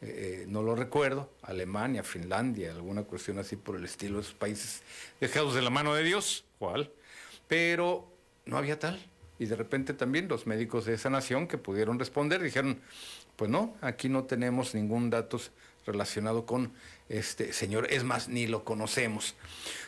eh, 0.00 0.46
no 0.48 0.62
lo 0.62 0.74
recuerdo, 0.74 1.30
Alemania, 1.42 2.02
Finlandia, 2.02 2.72
alguna 2.72 3.02
cuestión 3.02 3.38
así 3.38 3.56
por 3.56 3.76
el 3.76 3.84
estilo 3.84 4.16
de 4.16 4.22
esos 4.22 4.34
países 4.34 4.82
dejados 5.20 5.54
de 5.54 5.60
la 5.60 5.70
mano 5.70 5.94
de 5.94 6.04
Dios, 6.04 6.44
¿cuál? 6.58 6.90
Pero 7.48 8.10
no 8.46 8.56
había 8.56 8.78
tal. 8.78 9.11
Y 9.42 9.46
de 9.46 9.56
repente 9.56 9.92
también 9.92 10.28
los 10.28 10.46
médicos 10.46 10.84
de 10.84 10.94
esa 10.94 11.10
nación 11.10 11.48
que 11.48 11.58
pudieron 11.58 11.98
responder 11.98 12.40
dijeron, 12.40 12.78
pues 13.34 13.50
no, 13.50 13.74
aquí 13.80 14.08
no 14.08 14.22
tenemos 14.22 14.72
ningún 14.72 15.10
dato 15.10 15.40
relacionado 15.84 16.46
con 16.46 16.70
este 17.08 17.52
señor, 17.52 17.88
es 17.90 18.04
más, 18.04 18.28
ni 18.28 18.46
lo 18.46 18.62
conocemos. 18.62 19.34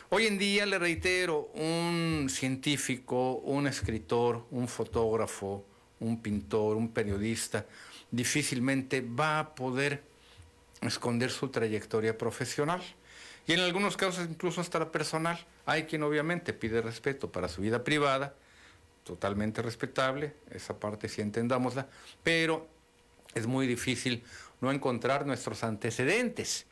Hoy 0.09 0.27
en 0.27 0.37
día, 0.37 0.65
le 0.65 0.77
reitero, 0.77 1.49
un 1.53 2.27
científico, 2.29 3.35
un 3.45 3.65
escritor, 3.67 4.45
un 4.51 4.67
fotógrafo, 4.67 5.65
un 6.01 6.21
pintor, 6.21 6.75
un 6.75 6.89
periodista, 6.89 7.65
difícilmente 8.11 8.99
va 8.99 9.39
a 9.39 9.55
poder 9.55 10.03
esconder 10.81 11.31
su 11.31 11.47
trayectoria 11.47 12.17
profesional. 12.17 12.81
Y 13.47 13.53
en 13.53 13.61
algunos 13.61 13.95
casos 13.95 14.27
incluso 14.29 14.59
hasta 14.59 14.79
la 14.79 14.91
personal. 14.91 15.39
Hay 15.65 15.83
quien 15.83 16.03
obviamente 16.03 16.51
pide 16.51 16.81
respeto 16.81 17.31
para 17.31 17.47
su 17.47 17.61
vida 17.61 17.85
privada, 17.85 18.35
totalmente 19.05 19.61
respetable, 19.61 20.33
esa 20.51 20.77
parte 20.77 21.07
sí 21.07 21.21
entendámosla, 21.21 21.87
pero 22.23 22.67
es 23.35 23.45
muy 23.45 23.67
difícil 23.67 24.23
no 24.59 24.71
encontrar 24.71 25.25
nuestros 25.25 25.63
antecedentes. 25.63 26.65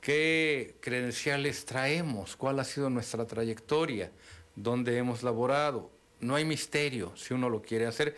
¿Qué 0.00 0.76
credenciales 0.80 1.66
traemos? 1.66 2.34
¿Cuál 2.34 2.60
ha 2.60 2.64
sido 2.64 2.88
nuestra 2.88 3.26
trayectoria? 3.26 4.10
¿Dónde 4.54 4.96
hemos 4.96 5.22
laborado? 5.22 5.90
No 6.20 6.34
hay 6.34 6.46
misterio 6.46 7.14
si 7.14 7.34
uno 7.34 7.50
lo 7.50 7.60
quiere 7.60 7.86
hacer. 7.86 8.16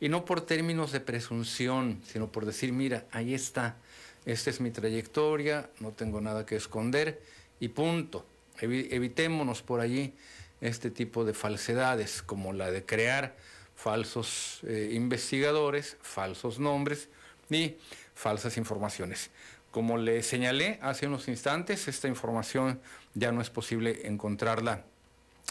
Y 0.00 0.08
no 0.08 0.24
por 0.24 0.40
términos 0.40 0.90
de 0.92 1.00
presunción, 1.00 2.02
sino 2.04 2.32
por 2.32 2.44
decir, 2.44 2.72
mira, 2.72 3.06
ahí 3.12 3.34
está, 3.34 3.76
esta 4.24 4.50
es 4.50 4.60
mi 4.60 4.70
trayectoria, 4.70 5.70
no 5.78 5.92
tengo 5.92 6.20
nada 6.20 6.44
que 6.44 6.56
esconder 6.56 7.22
y 7.60 7.68
punto. 7.68 8.26
evitémonos 8.60 9.62
por 9.62 9.80
allí 9.80 10.14
este 10.60 10.90
tipo 10.90 11.24
de 11.24 11.34
falsedades, 11.34 12.22
como 12.22 12.52
la 12.52 12.70
de 12.70 12.84
crear 12.84 13.36
falsos 13.76 14.60
eh, 14.66 14.90
investigadores, 14.92 15.96
falsos 16.00 16.58
nombres 16.58 17.08
y 17.50 17.76
falsas 18.14 18.56
informaciones. 18.56 19.30
Como 19.70 19.98
le 19.98 20.22
señalé 20.22 20.78
hace 20.80 21.06
unos 21.06 21.28
instantes, 21.28 21.86
esta 21.86 22.08
información 22.08 22.80
ya 23.14 23.32
no 23.32 23.42
es 23.42 23.50
posible 23.50 24.06
encontrarla 24.06 24.84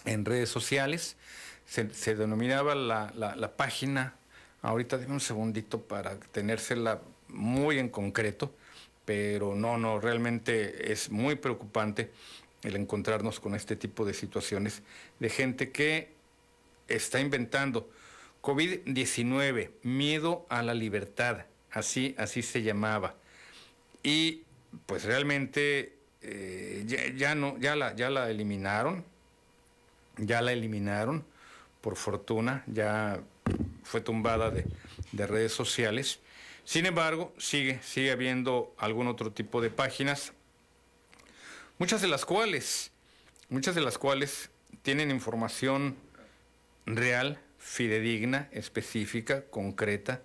en 0.05 0.25
redes 0.25 0.49
sociales. 0.49 1.15
Se, 1.67 2.15
denominaba 2.15 2.75
la, 2.75 3.11
la, 3.15 3.55
página, 3.55 4.15
ahorita 4.61 4.97
déme 4.97 5.13
un 5.13 5.19
segundito 5.19 5.81
para 5.81 6.19
tenérsela 6.19 7.01
muy 7.27 7.79
en 7.79 7.89
concreto, 7.89 8.53
pero 9.03 9.55
no, 9.55 9.77
no, 9.77 9.99
realmente 9.99 10.91
es 10.91 11.09
muy 11.09 11.35
preocupante 11.35 12.11
el 12.65 12.75
encontrarnos 12.75 13.39
con 13.39 13.55
este 13.55 13.75
tipo 13.75 14.05
de 14.05 14.13
situaciones 14.13 14.81
de 15.19 15.29
gente 15.29 15.71
que 15.71 16.09
está 16.87 17.19
inventando 17.19 17.89
COVID-19, 18.41 19.71
miedo 19.83 20.45
a 20.49 20.61
la 20.61 20.73
libertad, 20.73 21.45
así, 21.71 22.15
así 22.17 22.41
se 22.41 22.63
llamaba. 22.63 23.15
Y 24.03 24.43
pues 24.85 25.03
realmente 25.03 25.93
eh, 26.21 27.13
ya, 27.15 27.35
no, 27.35 27.57
ya 27.59 27.75
la, 27.75 27.95
ya 27.95 28.09
la 28.09 28.29
eliminaron, 28.29 29.03
ya 30.17 30.41
la 30.41 30.51
eliminaron, 30.51 31.25
por 31.81 31.95
fortuna, 31.95 32.63
ya 32.67 33.19
fue 33.83 34.01
tumbada 34.01 34.49
de, 34.51 34.65
de 35.11 35.27
redes 35.27 35.53
sociales. 35.53 36.19
Sin 36.63 36.85
embargo, 36.85 37.33
sigue, 37.37 37.79
sigue 37.83 38.11
habiendo 38.11 38.73
algún 38.77 39.07
otro 39.07 39.31
tipo 39.31 39.61
de 39.61 39.69
páginas 39.69 40.33
muchas 41.77 42.01
de 42.01 42.07
las 42.07 42.25
cuales, 42.25 42.91
muchas 43.49 43.75
de 43.75 43.81
las 43.81 43.97
cuales 43.97 44.49
tienen 44.81 45.11
información 45.11 45.97
real, 46.85 47.39
fidedigna, 47.57 48.49
específica, 48.51 49.45
concreta, 49.49 50.21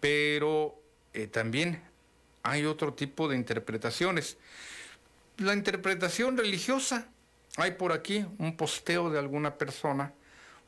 pero 0.00 0.80
eh, 1.12 1.26
también 1.26 1.82
hay 2.42 2.64
otro 2.64 2.94
tipo 2.94 3.28
de 3.28 3.36
interpretaciones. 3.36 4.36
La 5.38 5.54
interpretación 5.54 6.36
religiosa, 6.36 7.08
hay 7.56 7.72
por 7.72 7.92
aquí 7.92 8.26
un 8.38 8.56
posteo 8.56 9.10
de 9.10 9.18
alguna 9.18 9.58
persona, 9.58 10.12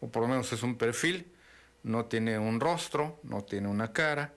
o 0.00 0.08
por 0.08 0.22
lo 0.22 0.28
menos 0.28 0.52
es 0.52 0.62
un 0.62 0.76
perfil, 0.76 1.26
no 1.82 2.06
tiene 2.06 2.38
un 2.38 2.60
rostro, 2.60 3.18
no 3.22 3.42
tiene 3.42 3.68
una 3.68 3.92
cara. 3.92 4.32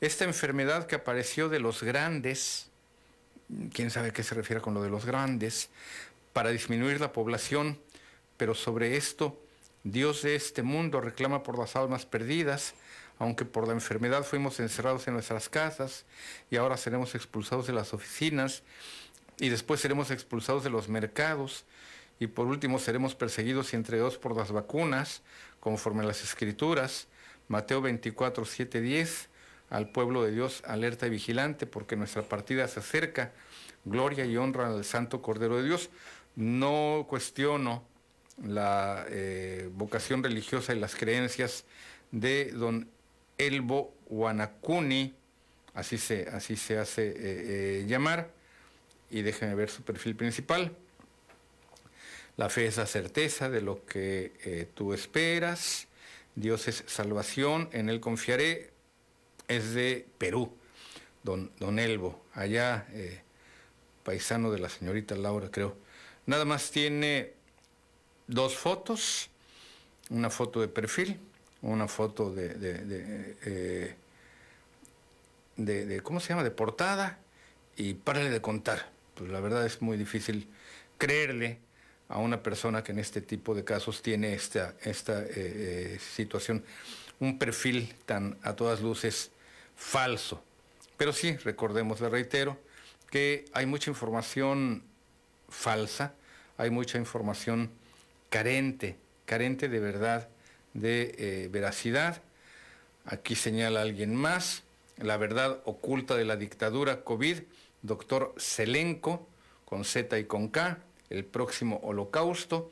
Esta 0.00 0.24
enfermedad 0.24 0.86
que 0.86 0.94
apareció 0.94 1.48
de 1.48 1.60
los 1.60 1.82
grandes, 1.82 2.69
quién 3.72 3.90
sabe 3.90 4.12
qué 4.12 4.22
se 4.22 4.34
refiere 4.34 4.60
con 4.60 4.74
lo 4.74 4.82
de 4.82 4.90
los 4.90 5.04
grandes, 5.04 5.70
para 6.32 6.50
disminuir 6.50 7.00
la 7.00 7.12
población, 7.12 7.78
pero 8.36 8.54
sobre 8.54 8.96
esto 8.96 9.40
Dios 9.82 10.22
de 10.22 10.34
este 10.34 10.62
mundo 10.62 11.00
reclama 11.00 11.42
por 11.42 11.58
las 11.58 11.74
almas 11.76 12.06
perdidas, 12.06 12.74
aunque 13.18 13.44
por 13.44 13.66
la 13.66 13.74
enfermedad 13.74 14.24
fuimos 14.24 14.60
encerrados 14.60 15.08
en 15.08 15.14
nuestras 15.14 15.48
casas 15.48 16.04
y 16.50 16.56
ahora 16.56 16.76
seremos 16.76 17.14
expulsados 17.14 17.66
de 17.66 17.72
las 17.72 17.92
oficinas 17.94 18.62
y 19.38 19.48
después 19.48 19.80
seremos 19.80 20.10
expulsados 20.10 20.64
de 20.64 20.70
los 20.70 20.88
mercados 20.88 21.64
y 22.18 22.26
por 22.26 22.46
último 22.46 22.78
seremos 22.78 23.14
perseguidos 23.14 23.72
y 23.72 23.76
entregados 23.76 24.18
por 24.18 24.36
las 24.36 24.52
vacunas, 24.52 25.22
conforme 25.58 26.02
a 26.02 26.06
las 26.06 26.22
escrituras, 26.22 27.08
Mateo 27.48 27.80
24, 27.80 28.44
7, 28.44 28.80
10, 28.82 29.28
al 29.70 29.88
pueblo 29.88 30.24
de 30.24 30.32
Dios 30.32 30.62
alerta 30.66 31.06
y 31.06 31.10
vigilante, 31.10 31.66
porque 31.66 31.96
nuestra 31.96 32.22
partida 32.22 32.68
se 32.68 32.80
acerca. 32.80 33.32
Gloria 33.84 34.26
y 34.26 34.36
honra 34.36 34.66
al 34.66 34.84
Santo 34.84 35.22
Cordero 35.22 35.56
de 35.56 35.64
Dios. 35.64 35.90
No 36.36 37.06
cuestiono 37.08 37.84
la 38.44 39.06
eh, 39.08 39.70
vocación 39.72 40.22
religiosa 40.22 40.74
y 40.74 40.80
las 40.80 40.96
creencias 40.96 41.64
de 42.10 42.50
don 42.52 42.88
Elbo 43.38 43.94
Wanakuni, 44.08 45.14
así 45.74 45.98
se, 45.98 46.28
así 46.28 46.56
se 46.56 46.78
hace 46.78 47.08
eh, 47.08 47.14
eh, 47.16 47.84
llamar, 47.86 48.30
y 49.10 49.22
déjenme 49.22 49.54
ver 49.54 49.70
su 49.70 49.82
perfil 49.82 50.16
principal. 50.16 50.72
La 52.36 52.48
fe 52.48 52.66
es 52.66 52.76
la 52.76 52.86
certeza 52.86 53.50
de 53.50 53.60
lo 53.60 53.84
que 53.84 54.68
tú 54.74 54.94
esperas. 54.94 55.88
Dios 56.36 56.68
es 56.68 56.84
salvación, 56.86 57.68
en 57.72 57.90
Él 57.90 58.00
confiaré 58.00 58.70
es 59.50 59.74
de 59.74 60.06
Perú, 60.16 60.52
don, 61.24 61.50
don 61.58 61.78
Elbo, 61.80 62.22
allá 62.34 62.86
eh, 62.92 63.20
paisano 64.04 64.52
de 64.52 64.60
la 64.60 64.68
señorita 64.68 65.16
Laura, 65.16 65.50
creo. 65.50 65.76
Nada 66.24 66.44
más 66.44 66.70
tiene 66.70 67.32
dos 68.28 68.56
fotos, 68.56 69.28
una 70.08 70.30
foto 70.30 70.60
de 70.60 70.68
perfil, 70.68 71.18
una 71.62 71.88
foto 71.88 72.32
de, 72.32 72.54
de, 72.54 73.36
eh, 73.44 73.96
de, 75.56 76.00
¿cómo 76.00 76.20
se 76.20 76.28
llama?, 76.28 76.44
de 76.44 76.52
portada, 76.52 77.18
y 77.76 77.94
párale 77.94 78.30
de 78.30 78.40
contar. 78.40 78.88
Pues 79.16 79.30
la 79.30 79.40
verdad 79.40 79.66
es 79.66 79.82
muy 79.82 79.96
difícil 79.96 80.46
creerle 80.96 81.58
a 82.08 82.18
una 82.18 82.40
persona 82.40 82.84
que 82.84 82.92
en 82.92 83.00
este 83.00 83.20
tipo 83.20 83.54
de 83.56 83.64
casos 83.64 84.00
tiene 84.00 84.32
esta, 84.32 84.74
esta 84.82 85.24
eh, 85.26 85.98
situación, 86.14 86.64
un 87.18 87.36
perfil 87.38 87.92
tan 88.06 88.38
a 88.42 88.54
todas 88.54 88.80
luces 88.80 89.32
falso. 89.80 90.44
Pero 90.96 91.12
sí, 91.12 91.36
recordemos, 91.38 92.00
le 92.00 92.10
reitero, 92.10 92.58
que 93.10 93.46
hay 93.54 93.66
mucha 93.66 93.90
información 93.90 94.84
falsa, 95.48 96.14
hay 96.58 96.70
mucha 96.70 96.98
información 96.98 97.70
carente, 98.28 98.96
carente 99.24 99.68
de 99.68 99.80
verdad, 99.80 100.28
de 100.74 101.14
eh, 101.18 101.48
veracidad. 101.50 102.22
Aquí 103.06 103.34
señala 103.34 103.80
alguien 103.80 104.14
más, 104.14 104.62
la 104.98 105.16
verdad 105.16 105.60
oculta 105.64 106.14
de 106.14 106.26
la 106.26 106.36
dictadura 106.36 107.02
COVID, 107.02 107.38
doctor 107.82 108.34
Selenco, 108.36 109.26
con 109.64 109.84
Z 109.84 110.18
y 110.18 110.24
con 110.24 110.48
K, 110.48 110.78
el 111.08 111.24
próximo 111.24 111.80
holocausto, 111.82 112.70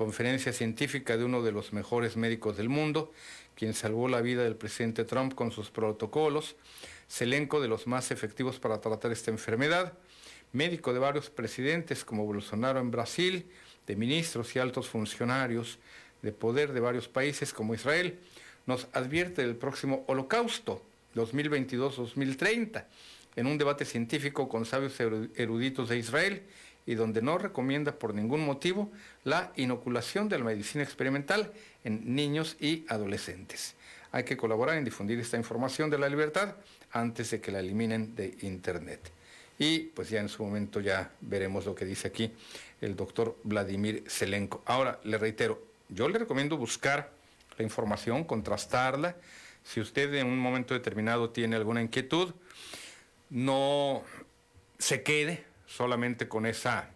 conferencia 0.00 0.54
científica 0.54 1.18
de 1.18 1.24
uno 1.24 1.42
de 1.42 1.52
los 1.52 1.74
mejores 1.74 2.16
médicos 2.16 2.56
del 2.56 2.70
mundo, 2.70 3.12
quien 3.54 3.74
salvó 3.74 4.08
la 4.08 4.22
vida 4.22 4.42
del 4.42 4.56
presidente 4.56 5.04
Trump 5.04 5.34
con 5.34 5.52
sus 5.52 5.70
protocolos, 5.70 6.56
elenco 7.18 7.60
de 7.60 7.68
los 7.68 7.86
más 7.86 8.10
efectivos 8.10 8.58
para 8.58 8.80
tratar 8.80 9.12
esta 9.12 9.30
enfermedad, 9.30 9.92
médico 10.54 10.94
de 10.94 11.00
varios 11.00 11.28
presidentes 11.28 12.02
como 12.02 12.24
Bolsonaro 12.24 12.80
en 12.80 12.90
Brasil, 12.90 13.44
de 13.86 13.94
ministros 13.94 14.56
y 14.56 14.58
altos 14.58 14.88
funcionarios 14.88 15.78
de 16.22 16.32
poder 16.32 16.72
de 16.72 16.80
varios 16.80 17.06
países 17.06 17.52
como 17.52 17.74
Israel, 17.74 18.18
nos 18.64 18.88
advierte 18.94 19.42
del 19.42 19.56
próximo 19.56 20.04
holocausto 20.06 20.82
2022-2030 21.14 22.86
en 23.36 23.46
un 23.46 23.58
debate 23.58 23.84
científico 23.84 24.48
con 24.48 24.64
sabios 24.64 24.98
eruditos 24.98 25.90
de 25.90 25.98
Israel 25.98 26.42
y 26.86 26.94
donde 26.94 27.22
no 27.22 27.38
recomienda 27.38 27.92
por 27.92 28.14
ningún 28.14 28.44
motivo 28.44 28.90
la 29.24 29.52
inoculación 29.56 30.28
de 30.28 30.38
la 30.38 30.44
medicina 30.44 30.82
experimental 30.82 31.52
en 31.84 32.14
niños 32.14 32.56
y 32.60 32.84
adolescentes. 32.88 33.74
Hay 34.12 34.24
que 34.24 34.36
colaborar 34.36 34.76
en 34.76 34.84
difundir 34.84 35.20
esta 35.20 35.36
información 35.36 35.90
de 35.90 35.98
la 35.98 36.08
libertad 36.08 36.56
antes 36.92 37.30
de 37.30 37.40
que 37.40 37.52
la 37.52 37.60
eliminen 37.60 38.14
de 38.16 38.36
Internet. 38.42 39.00
Y 39.58 39.80
pues 39.80 40.08
ya 40.08 40.20
en 40.20 40.28
su 40.28 40.42
momento 40.42 40.80
ya 40.80 41.10
veremos 41.20 41.66
lo 41.66 41.74
que 41.74 41.84
dice 41.84 42.08
aquí 42.08 42.32
el 42.80 42.96
doctor 42.96 43.36
Vladimir 43.44 44.04
Zelenko. 44.08 44.62
Ahora, 44.64 44.98
le 45.04 45.18
reitero, 45.18 45.62
yo 45.88 46.08
le 46.08 46.18
recomiendo 46.18 46.56
buscar 46.56 47.10
la 47.58 47.64
información, 47.64 48.24
contrastarla. 48.24 49.16
Si 49.64 49.80
usted 49.80 50.14
en 50.14 50.26
un 50.26 50.38
momento 50.38 50.74
determinado 50.74 51.30
tiene 51.30 51.56
alguna 51.56 51.82
inquietud, 51.82 52.32
no 53.28 54.02
se 54.78 55.02
quede 55.02 55.44
solamente 55.70 56.28
con 56.28 56.46
esa, 56.46 56.90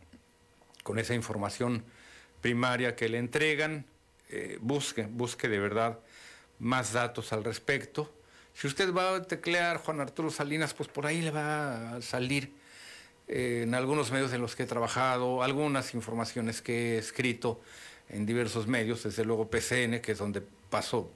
con 0.82 0.98
esa 0.98 1.14
información 1.14 1.84
primaria 2.40 2.96
que 2.96 3.08
le 3.08 3.18
entregan, 3.18 3.86
eh, 4.30 4.58
busque, 4.60 5.06
busque 5.08 5.48
de 5.48 5.58
verdad 5.58 6.00
más 6.58 6.92
datos 6.92 7.32
al 7.32 7.44
respecto. 7.44 8.12
Si 8.52 8.66
usted 8.66 8.92
va 8.92 9.16
a 9.16 9.22
teclear 9.22 9.78
Juan 9.78 10.00
Arturo 10.00 10.30
Salinas, 10.30 10.74
pues 10.74 10.88
por 10.88 11.06
ahí 11.06 11.22
le 11.22 11.30
va 11.30 11.96
a 11.96 12.02
salir 12.02 12.52
eh, 13.28 13.62
en 13.64 13.74
algunos 13.74 14.10
medios 14.10 14.32
en 14.32 14.40
los 14.40 14.56
que 14.56 14.64
he 14.64 14.66
trabajado, 14.66 15.42
algunas 15.42 15.94
informaciones 15.94 16.60
que 16.60 16.94
he 16.94 16.98
escrito 16.98 17.60
en 18.08 18.26
diversos 18.26 18.66
medios, 18.66 19.04
desde 19.04 19.24
luego 19.24 19.48
PCN, 19.48 20.00
que 20.00 20.12
es 20.12 20.18
donde 20.18 20.42
paso 20.70 21.10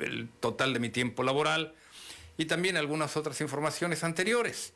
el 0.00 0.28
total 0.40 0.74
de 0.74 0.80
mi 0.80 0.90
tiempo 0.90 1.22
laboral, 1.22 1.74
y 2.36 2.46
también 2.46 2.76
algunas 2.76 3.16
otras 3.16 3.40
informaciones 3.40 4.04
anteriores. 4.04 4.72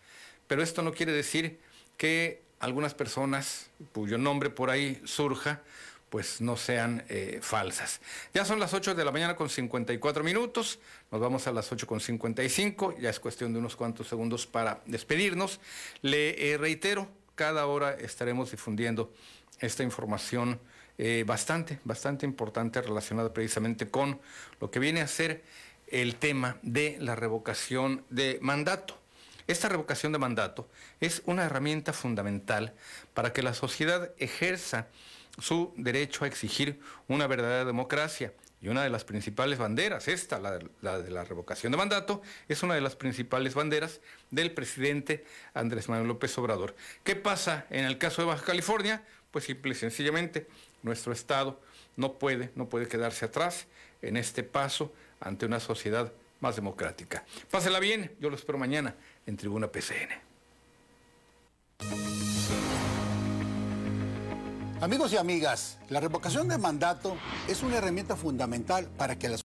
Pero 0.46 0.62
esto 0.62 0.82
no 0.82 0.92
quiere 0.92 1.12
decir 1.12 1.58
que 1.98 2.40
algunas 2.60 2.94
personas 2.94 3.70
cuyo 3.92 4.16
nombre 4.16 4.48
por 4.48 4.70
ahí 4.70 5.02
surja, 5.04 5.60
pues 6.08 6.40
no 6.40 6.56
sean 6.56 7.04
eh, 7.08 7.38
falsas. 7.42 8.00
Ya 8.32 8.46
son 8.46 8.58
las 8.58 8.72
8 8.72 8.94
de 8.94 9.04
la 9.04 9.12
mañana 9.12 9.36
con 9.36 9.50
54 9.50 10.24
minutos, 10.24 10.78
nos 11.10 11.20
vamos 11.20 11.46
a 11.46 11.52
las 11.52 11.70
8 11.70 11.86
con 11.86 12.00
55, 12.00 12.96
ya 12.98 13.10
es 13.10 13.20
cuestión 13.20 13.52
de 13.52 13.58
unos 13.58 13.76
cuantos 13.76 14.08
segundos 14.08 14.46
para 14.46 14.80
despedirnos. 14.86 15.60
Le 16.00 16.50
eh, 16.52 16.56
reitero, 16.56 17.08
cada 17.34 17.66
hora 17.66 17.92
estaremos 17.92 18.50
difundiendo 18.50 19.12
esta 19.60 19.82
información 19.82 20.58
eh, 20.96 21.24
bastante, 21.26 21.78
bastante 21.84 22.24
importante 22.24 22.80
relacionada 22.80 23.32
precisamente 23.32 23.88
con 23.88 24.20
lo 24.60 24.70
que 24.70 24.78
viene 24.78 25.00
a 25.00 25.08
ser 25.08 25.44
el 25.88 26.16
tema 26.16 26.58
de 26.62 26.96
la 27.00 27.16
revocación 27.16 28.04
de 28.08 28.38
mandato. 28.40 28.98
Esta 29.48 29.70
revocación 29.70 30.12
de 30.12 30.18
mandato 30.18 30.68
es 31.00 31.22
una 31.24 31.46
herramienta 31.46 31.94
fundamental 31.94 32.74
para 33.14 33.32
que 33.32 33.42
la 33.42 33.54
sociedad 33.54 34.12
ejerza 34.18 34.88
su 35.40 35.72
derecho 35.78 36.24
a 36.24 36.28
exigir 36.28 36.80
una 37.08 37.26
verdadera 37.26 37.64
democracia. 37.64 38.34
Y 38.60 38.68
una 38.68 38.82
de 38.82 38.90
las 38.90 39.04
principales 39.04 39.58
banderas, 39.58 40.06
esta, 40.08 40.38
la 40.38 40.58
de, 40.58 41.10
la 41.10 41.24
revocación 41.24 41.72
de 41.72 41.78
mandato, 41.78 42.20
es 42.48 42.62
una 42.62 42.74
de 42.74 42.82
las 42.82 42.94
principales 42.94 43.54
banderas 43.54 44.00
del 44.30 44.52
presidente 44.52 45.24
Andrés 45.54 45.88
Manuel 45.88 46.08
López 46.08 46.36
Obrador. 46.36 46.74
¿Qué 47.02 47.16
pasa 47.16 47.64
en 47.70 47.86
el 47.86 47.96
caso 47.96 48.20
de 48.20 48.28
Baja 48.28 48.44
California? 48.44 49.02
Pues 49.30 49.44
simple 49.44 49.72
y 49.72 49.76
sencillamente, 49.76 50.46
nuestro 50.82 51.12
Estado 51.12 51.58
no 51.96 52.14
puede, 52.14 52.50
no 52.54 52.68
puede 52.68 52.86
quedarse 52.86 53.24
atrás 53.24 53.66
en 54.02 54.18
este 54.18 54.42
paso 54.42 54.92
ante 55.20 55.46
una 55.46 55.60
sociedad 55.60 56.12
más 56.40 56.56
democrática. 56.56 57.24
Pásela 57.50 57.80
bien, 57.80 58.12
yo 58.20 58.28
lo 58.30 58.36
espero 58.36 58.58
mañana 58.58 58.94
en 59.28 59.36
Tribuna 59.36 59.68
PCN. 59.68 60.08
Amigos 64.80 65.12
y 65.12 65.18
amigas, 65.18 65.78
la 65.90 66.00
revocación 66.00 66.48
de 66.48 66.56
mandato 66.56 67.16
es 67.46 67.62
una 67.62 67.76
herramienta 67.76 68.16
fundamental 68.16 68.88
para 68.96 69.18
que 69.18 69.28
las 69.28 69.36